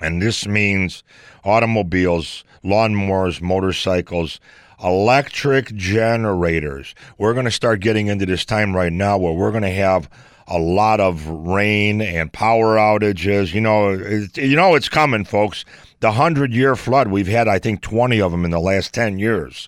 And 0.01 0.21
this 0.21 0.47
means 0.47 1.03
automobiles, 1.43 2.43
lawnmowers, 2.63 3.41
motorcycles, 3.41 4.39
electric 4.83 5.73
generators. 5.75 6.93
We're 7.17 7.33
going 7.33 7.45
to 7.45 7.51
start 7.51 7.79
getting 7.79 8.07
into 8.07 8.25
this 8.25 8.45
time 8.45 8.75
right 8.75 8.93
now 8.93 9.17
where 9.17 9.33
we're 9.33 9.51
going 9.51 9.63
to 9.63 9.71
have 9.71 10.09
a 10.47 10.57
lot 10.57 10.99
of 10.99 11.27
rain 11.27 12.01
and 12.01 12.31
power 12.31 12.77
outages. 12.77 13.53
You 13.53 13.61
know, 13.61 13.91
it, 13.91 14.37
you 14.37 14.55
know 14.55 14.75
it's 14.75 14.89
coming, 14.89 15.25
folks. 15.25 15.65
The 15.99 16.11
hundred 16.11 16.53
year 16.53 16.75
flood 16.75 17.09
we've 17.09 17.27
had, 17.27 17.47
I 17.47 17.59
think, 17.59 17.81
twenty 17.81 18.21
of 18.21 18.31
them 18.31 18.45
in 18.45 18.51
the 18.51 18.59
last 18.59 18.93
ten 18.93 19.19
years. 19.19 19.67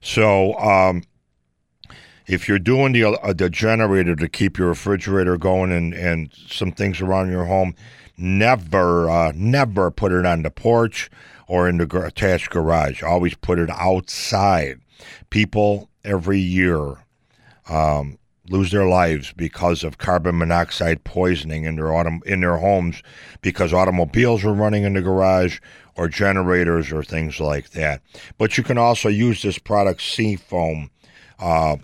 So 0.00 0.54
um, 0.58 1.02
if 2.26 2.48
you're 2.48 2.58
doing 2.58 2.92
the 2.92 3.04
uh, 3.04 3.32
the 3.32 3.48
generator 3.48 4.14
to 4.16 4.28
keep 4.28 4.58
your 4.58 4.68
refrigerator 4.68 5.38
going 5.38 5.72
and 5.72 5.94
and 5.94 6.32
some 6.34 6.72
things 6.72 7.00
around 7.00 7.30
your 7.30 7.46
home, 7.46 7.74
never 8.16 9.08
uh, 9.08 9.32
never 9.34 9.90
put 9.90 10.12
it 10.12 10.26
on 10.26 10.42
the 10.42 10.50
porch 10.50 11.10
or 11.46 11.68
in 11.68 11.78
the 11.78 12.00
attached 12.04 12.50
garage. 12.50 13.02
Always 13.02 13.34
put 13.34 13.58
it 13.58 13.70
outside. 13.70 14.80
People 15.30 15.88
every 16.04 16.38
year 16.38 16.96
um, 17.68 18.17
lose 18.50 18.70
their 18.70 18.86
lives 18.86 19.32
because 19.36 19.84
of 19.84 19.98
carbon 19.98 20.38
monoxide 20.38 21.04
poisoning 21.04 21.64
in 21.64 21.76
their 21.76 21.86
autom- 21.86 22.24
in 22.24 22.40
their 22.40 22.56
homes 22.56 23.02
because 23.42 23.72
automobiles 23.72 24.44
are 24.44 24.54
running 24.54 24.84
in 24.84 24.94
the 24.94 25.02
garage 25.02 25.60
or 25.96 26.08
generators 26.08 26.92
or 26.92 27.02
things 27.02 27.40
like 27.40 27.70
that. 27.70 28.00
But 28.38 28.56
you 28.56 28.64
can 28.64 28.78
also 28.78 29.08
use 29.08 29.42
this 29.42 29.58
product, 29.58 30.00
Seafoam, 30.00 30.90
uh, 31.38 31.76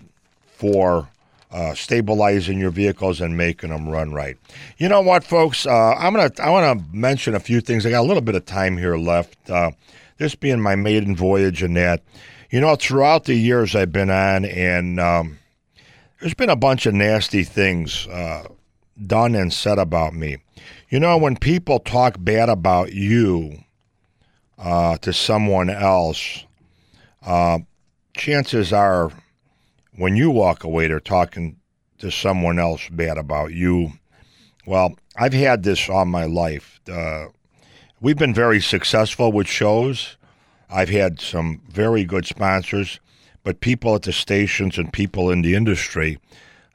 for 0.45 1.09
uh, 1.51 1.73
stabilizing 1.73 2.59
your 2.59 2.71
vehicles 2.71 3.21
and 3.21 3.37
making 3.37 3.69
them 3.69 3.87
run 3.89 4.13
right. 4.13 4.37
You 4.77 4.89
know 4.89 5.01
what, 5.01 5.23
folks? 5.23 5.65
Uh, 5.65 5.93
I'm 5.93 6.13
gonna 6.13 6.31
I 6.39 6.49
want 6.49 6.79
to 6.79 6.85
mention 6.95 7.35
a 7.35 7.39
few 7.39 7.61
things. 7.61 7.85
I 7.85 7.91
got 7.91 8.01
a 8.01 8.07
little 8.07 8.21
bit 8.21 8.35
of 8.35 8.45
time 8.45 8.77
here 8.77 8.97
left. 8.97 9.49
Uh, 9.49 9.71
this 10.17 10.35
being 10.35 10.61
my 10.61 10.75
maiden 10.75 11.15
voyage 11.15 11.61
and 11.61 11.75
that, 11.75 12.01
you 12.49 12.59
know, 12.59 12.75
throughout 12.75 13.25
the 13.25 13.35
years 13.35 13.75
I've 13.75 13.91
been 13.91 14.09
on, 14.09 14.45
and 14.45 14.99
um, 14.99 15.37
there's 16.19 16.33
been 16.33 16.49
a 16.49 16.55
bunch 16.55 16.85
of 16.85 16.93
nasty 16.93 17.43
things 17.43 18.07
uh, 18.07 18.47
done 19.05 19.35
and 19.35 19.51
said 19.51 19.77
about 19.77 20.13
me. 20.13 20.37
You 20.89 20.99
know, 20.99 21.17
when 21.17 21.35
people 21.35 21.79
talk 21.79 22.15
bad 22.19 22.49
about 22.49 22.93
you 22.93 23.59
uh, 24.57 24.97
to 24.97 25.11
someone 25.11 25.69
else, 25.69 26.45
uh, 27.25 27.59
chances 28.15 28.71
are 28.71 29.11
when 29.97 30.15
you 30.15 30.31
walk 30.31 30.63
away, 30.63 30.87
they're 30.87 30.99
talking 30.99 31.57
to 31.99 32.11
someone 32.11 32.59
else 32.59 32.87
bad 32.89 33.17
about 33.17 33.53
you. 33.53 33.93
Well, 34.65 34.95
I've 35.17 35.33
had 35.33 35.63
this 35.63 35.89
all 35.89 36.05
my 36.05 36.25
life. 36.25 36.79
Uh, 36.89 37.25
we've 38.01 38.17
been 38.17 38.33
very 38.33 38.61
successful 38.61 39.31
with 39.31 39.47
shows. 39.47 40.17
I've 40.69 40.89
had 40.89 41.21
some 41.21 41.61
very 41.69 42.03
good 42.03 42.25
sponsors, 42.25 42.99
but 43.45 43.61
people 43.61 43.93
at 43.93 44.01
the 44.01 44.11
stations 44.11 44.77
and 44.77 44.91
people 44.91 45.29
in 45.29 45.43
the 45.43 45.53
industry 45.53 46.17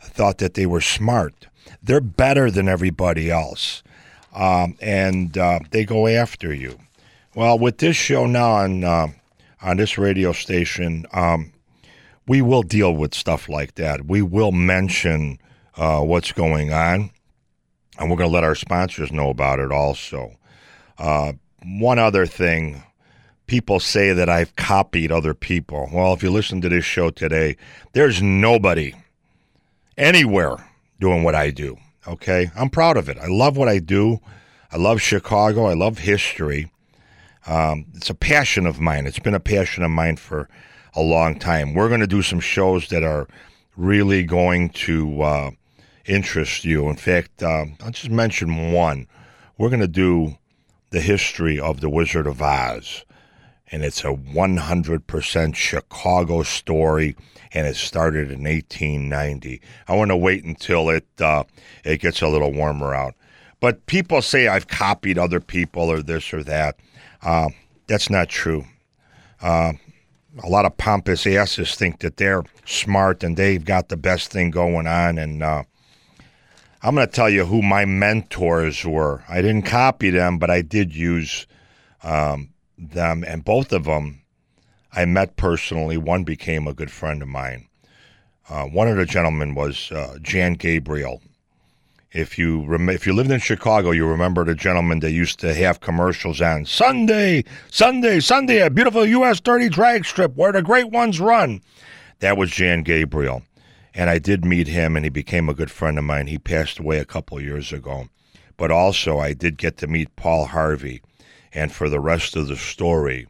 thought 0.00 0.38
that 0.38 0.54
they 0.54 0.64
were 0.64 0.80
smart. 0.80 1.48
They're 1.82 2.00
better 2.00 2.48
than 2.50 2.68
everybody 2.68 3.28
else, 3.30 3.82
um, 4.32 4.78
and 4.80 5.36
uh, 5.36 5.58
they 5.72 5.84
go 5.84 6.06
after 6.06 6.54
you. 6.54 6.78
Well, 7.34 7.58
with 7.58 7.78
this 7.78 7.96
show 7.96 8.26
now 8.26 8.52
on 8.52 8.84
uh, 8.84 9.08
on 9.60 9.76
this 9.76 9.98
radio 9.98 10.32
station, 10.32 11.06
um, 11.12 11.52
we 12.26 12.40
will 12.40 12.62
deal 12.62 12.94
with 12.94 13.14
stuff 13.14 13.48
like 13.48 13.74
that. 13.74 14.06
We 14.06 14.22
will 14.22 14.52
mention 14.52 15.38
uh, 15.76 16.00
what's 16.00 16.32
going 16.32 16.72
on, 16.72 17.10
and 17.98 18.10
we're 18.10 18.16
going 18.16 18.30
to 18.30 18.34
let 18.34 18.44
our 18.44 18.54
sponsors 18.54 19.10
know 19.10 19.28
about 19.28 19.58
it 19.58 19.72
also. 19.72 20.36
Uh, 20.98 21.32
one 21.62 21.98
other 21.98 22.26
thing 22.26 22.82
people 23.50 23.80
say 23.80 24.12
that 24.12 24.28
I've 24.28 24.54
copied 24.54 25.10
other 25.10 25.34
people. 25.34 25.88
Well, 25.92 26.12
if 26.12 26.22
you 26.22 26.30
listen 26.30 26.60
to 26.60 26.68
this 26.68 26.84
show 26.84 27.10
today, 27.10 27.56
there's 27.94 28.22
nobody 28.22 28.94
anywhere 29.98 30.54
doing 31.00 31.24
what 31.24 31.34
I 31.34 31.50
do. 31.50 31.76
Okay. 32.06 32.52
I'm 32.54 32.70
proud 32.70 32.96
of 32.96 33.08
it. 33.08 33.18
I 33.18 33.26
love 33.26 33.56
what 33.56 33.66
I 33.66 33.80
do. 33.80 34.20
I 34.70 34.76
love 34.76 35.00
Chicago. 35.00 35.64
I 35.64 35.74
love 35.74 35.98
history. 35.98 36.70
Um, 37.44 37.86
it's 37.96 38.08
a 38.08 38.14
passion 38.14 38.66
of 38.66 38.78
mine. 38.78 39.08
It's 39.08 39.18
been 39.18 39.34
a 39.34 39.40
passion 39.40 39.82
of 39.82 39.90
mine 39.90 40.14
for 40.14 40.48
a 40.94 41.02
long 41.02 41.36
time. 41.36 41.74
We're 41.74 41.88
going 41.88 42.02
to 42.02 42.06
do 42.06 42.22
some 42.22 42.38
shows 42.38 42.86
that 42.90 43.02
are 43.02 43.26
really 43.76 44.22
going 44.22 44.68
to 44.86 45.22
uh, 45.22 45.50
interest 46.06 46.64
you. 46.64 46.88
In 46.88 46.94
fact, 46.94 47.42
uh, 47.42 47.64
I'll 47.82 47.90
just 47.90 48.10
mention 48.10 48.70
one. 48.70 49.08
We're 49.58 49.70
going 49.70 49.80
to 49.80 49.88
do 49.88 50.36
the 50.90 51.00
history 51.00 51.58
of 51.58 51.80
the 51.80 51.90
Wizard 51.90 52.28
of 52.28 52.40
Oz, 52.40 53.04
and 53.70 53.84
it's 53.84 54.00
a 54.00 54.14
100% 54.14 55.54
Chicago 55.54 56.42
story, 56.42 57.16
and 57.52 57.66
it 57.66 57.76
started 57.76 58.30
in 58.30 58.42
1890. 58.42 59.60
I 59.86 59.96
want 59.96 60.10
to 60.10 60.16
wait 60.16 60.44
until 60.44 60.90
it 60.90 61.06
uh, 61.20 61.44
it 61.84 62.00
gets 62.00 62.22
a 62.22 62.28
little 62.28 62.52
warmer 62.52 62.94
out. 62.94 63.14
But 63.60 63.86
people 63.86 64.22
say 64.22 64.48
I've 64.48 64.68
copied 64.68 65.18
other 65.18 65.40
people 65.40 65.90
or 65.90 66.02
this 66.02 66.32
or 66.32 66.42
that. 66.44 66.76
Uh, 67.22 67.50
that's 67.86 68.08
not 68.10 68.28
true. 68.28 68.64
Uh, 69.42 69.74
a 70.42 70.48
lot 70.48 70.64
of 70.64 70.76
pompous 70.76 71.26
asses 71.26 71.74
think 71.74 72.00
that 72.00 72.16
they're 72.16 72.44
smart 72.64 73.22
and 73.22 73.36
they've 73.36 73.64
got 73.64 73.88
the 73.88 73.96
best 73.96 74.30
thing 74.30 74.50
going 74.50 74.86
on. 74.86 75.18
And 75.18 75.42
uh, 75.42 75.64
I'm 76.82 76.94
going 76.94 77.06
to 77.06 77.12
tell 77.12 77.28
you 77.28 77.44
who 77.44 77.62
my 77.62 77.84
mentors 77.84 78.84
were. 78.84 79.22
I 79.28 79.42
didn't 79.42 79.62
copy 79.62 80.10
them, 80.10 80.38
but 80.38 80.50
I 80.50 80.62
did 80.62 80.94
use 80.94 81.46
um, 82.02 82.50
them. 82.80 83.24
And 83.26 83.44
both 83.44 83.72
of 83.72 83.84
them 83.84 84.20
I 84.92 85.04
met 85.04 85.36
personally. 85.36 85.96
One 85.96 86.24
became 86.24 86.66
a 86.66 86.74
good 86.74 86.90
friend 86.90 87.22
of 87.22 87.28
mine. 87.28 87.68
Uh, 88.48 88.64
one 88.64 88.88
of 88.88 88.96
the 88.96 89.06
gentlemen 89.06 89.54
was 89.54 89.92
uh, 89.92 90.18
Jan 90.20 90.54
Gabriel. 90.54 91.22
If 92.12 92.36
you 92.36 92.66
rem- 92.66 92.88
if 92.88 93.06
you 93.06 93.12
lived 93.12 93.30
in 93.30 93.38
Chicago, 93.38 93.92
you 93.92 94.04
remember 94.04 94.44
the 94.44 94.56
gentleman 94.56 94.98
that 95.00 95.12
used 95.12 95.38
to 95.40 95.54
have 95.54 95.78
commercials 95.78 96.40
on 96.40 96.66
Sunday, 96.66 97.44
Sunday, 97.70 98.18
Sunday, 98.18 98.58
a 98.58 98.70
beautiful 98.70 99.06
U.S. 99.06 99.38
30 99.38 99.68
drag 99.68 100.04
strip 100.04 100.34
where 100.34 100.50
the 100.50 100.62
great 100.62 100.90
ones 100.90 101.20
run. 101.20 101.60
That 102.18 102.36
was 102.36 102.50
Jan 102.50 102.82
Gabriel, 102.82 103.42
and 103.94 104.10
I 104.10 104.18
did 104.18 104.44
meet 104.44 104.66
him, 104.66 104.96
and 104.96 105.04
he 105.06 105.10
became 105.10 105.48
a 105.48 105.54
good 105.54 105.70
friend 105.70 105.96
of 105.98 106.04
mine. 106.04 106.26
He 106.26 106.38
passed 106.38 106.80
away 106.80 106.98
a 106.98 107.04
couple 107.04 107.40
years 107.40 107.72
ago, 107.72 108.08
but 108.56 108.72
also 108.72 109.20
I 109.20 109.32
did 109.32 109.56
get 109.56 109.76
to 109.76 109.86
meet 109.86 110.16
Paul 110.16 110.46
Harvey, 110.46 111.02
and 111.52 111.72
for 111.72 111.88
the 111.88 112.00
rest 112.00 112.36
of 112.36 112.48
the 112.48 112.56
story, 112.56 113.26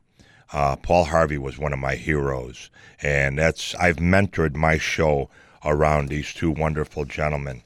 uh, 0.52 0.76
Paul 0.76 1.04
Harvey 1.04 1.38
was 1.38 1.58
one 1.58 1.72
of 1.72 1.78
my 1.78 1.94
heroes, 1.94 2.70
and 3.02 3.38
that's 3.38 3.74
I've 3.76 3.96
mentored 3.96 4.56
my 4.56 4.78
show 4.78 5.30
around 5.64 6.08
these 6.08 6.34
two 6.34 6.50
wonderful 6.50 7.04
gentlemen. 7.04 7.62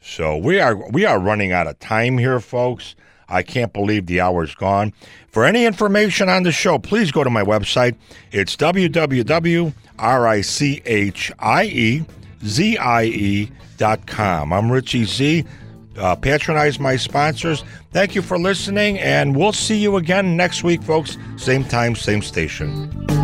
So 0.00 0.36
we 0.36 0.60
are 0.60 0.76
we 0.90 1.04
are 1.04 1.18
running 1.18 1.52
out 1.52 1.66
of 1.66 1.78
time 1.78 2.18
here, 2.18 2.40
folks. 2.40 2.94
I 3.28 3.42
can't 3.42 3.72
believe 3.72 4.04
the 4.06 4.20
hour's 4.20 4.54
gone. 4.54 4.92
For 5.28 5.44
any 5.46 5.64
information 5.64 6.28
on 6.28 6.42
the 6.42 6.52
show, 6.52 6.78
please 6.78 7.10
go 7.10 7.24
to 7.24 7.30
my 7.30 7.42
website. 7.42 7.96
It's 8.30 8.54
www.richiez.com. 8.56 9.72
I'm 14.52 14.70
Richie 14.72 15.04
Z. 15.04 15.44
Uh, 15.96 16.16
patronize 16.16 16.78
my 16.78 16.96
sponsors. 16.96 17.64
Thank 17.92 18.14
you 18.14 18.22
for 18.22 18.38
listening, 18.38 18.98
and 18.98 19.36
we'll 19.36 19.52
see 19.52 19.76
you 19.76 19.96
again 19.96 20.36
next 20.36 20.64
week, 20.64 20.82
folks. 20.82 21.16
Same 21.36 21.64
time, 21.64 21.94
same 21.94 22.22
station. 22.22 23.23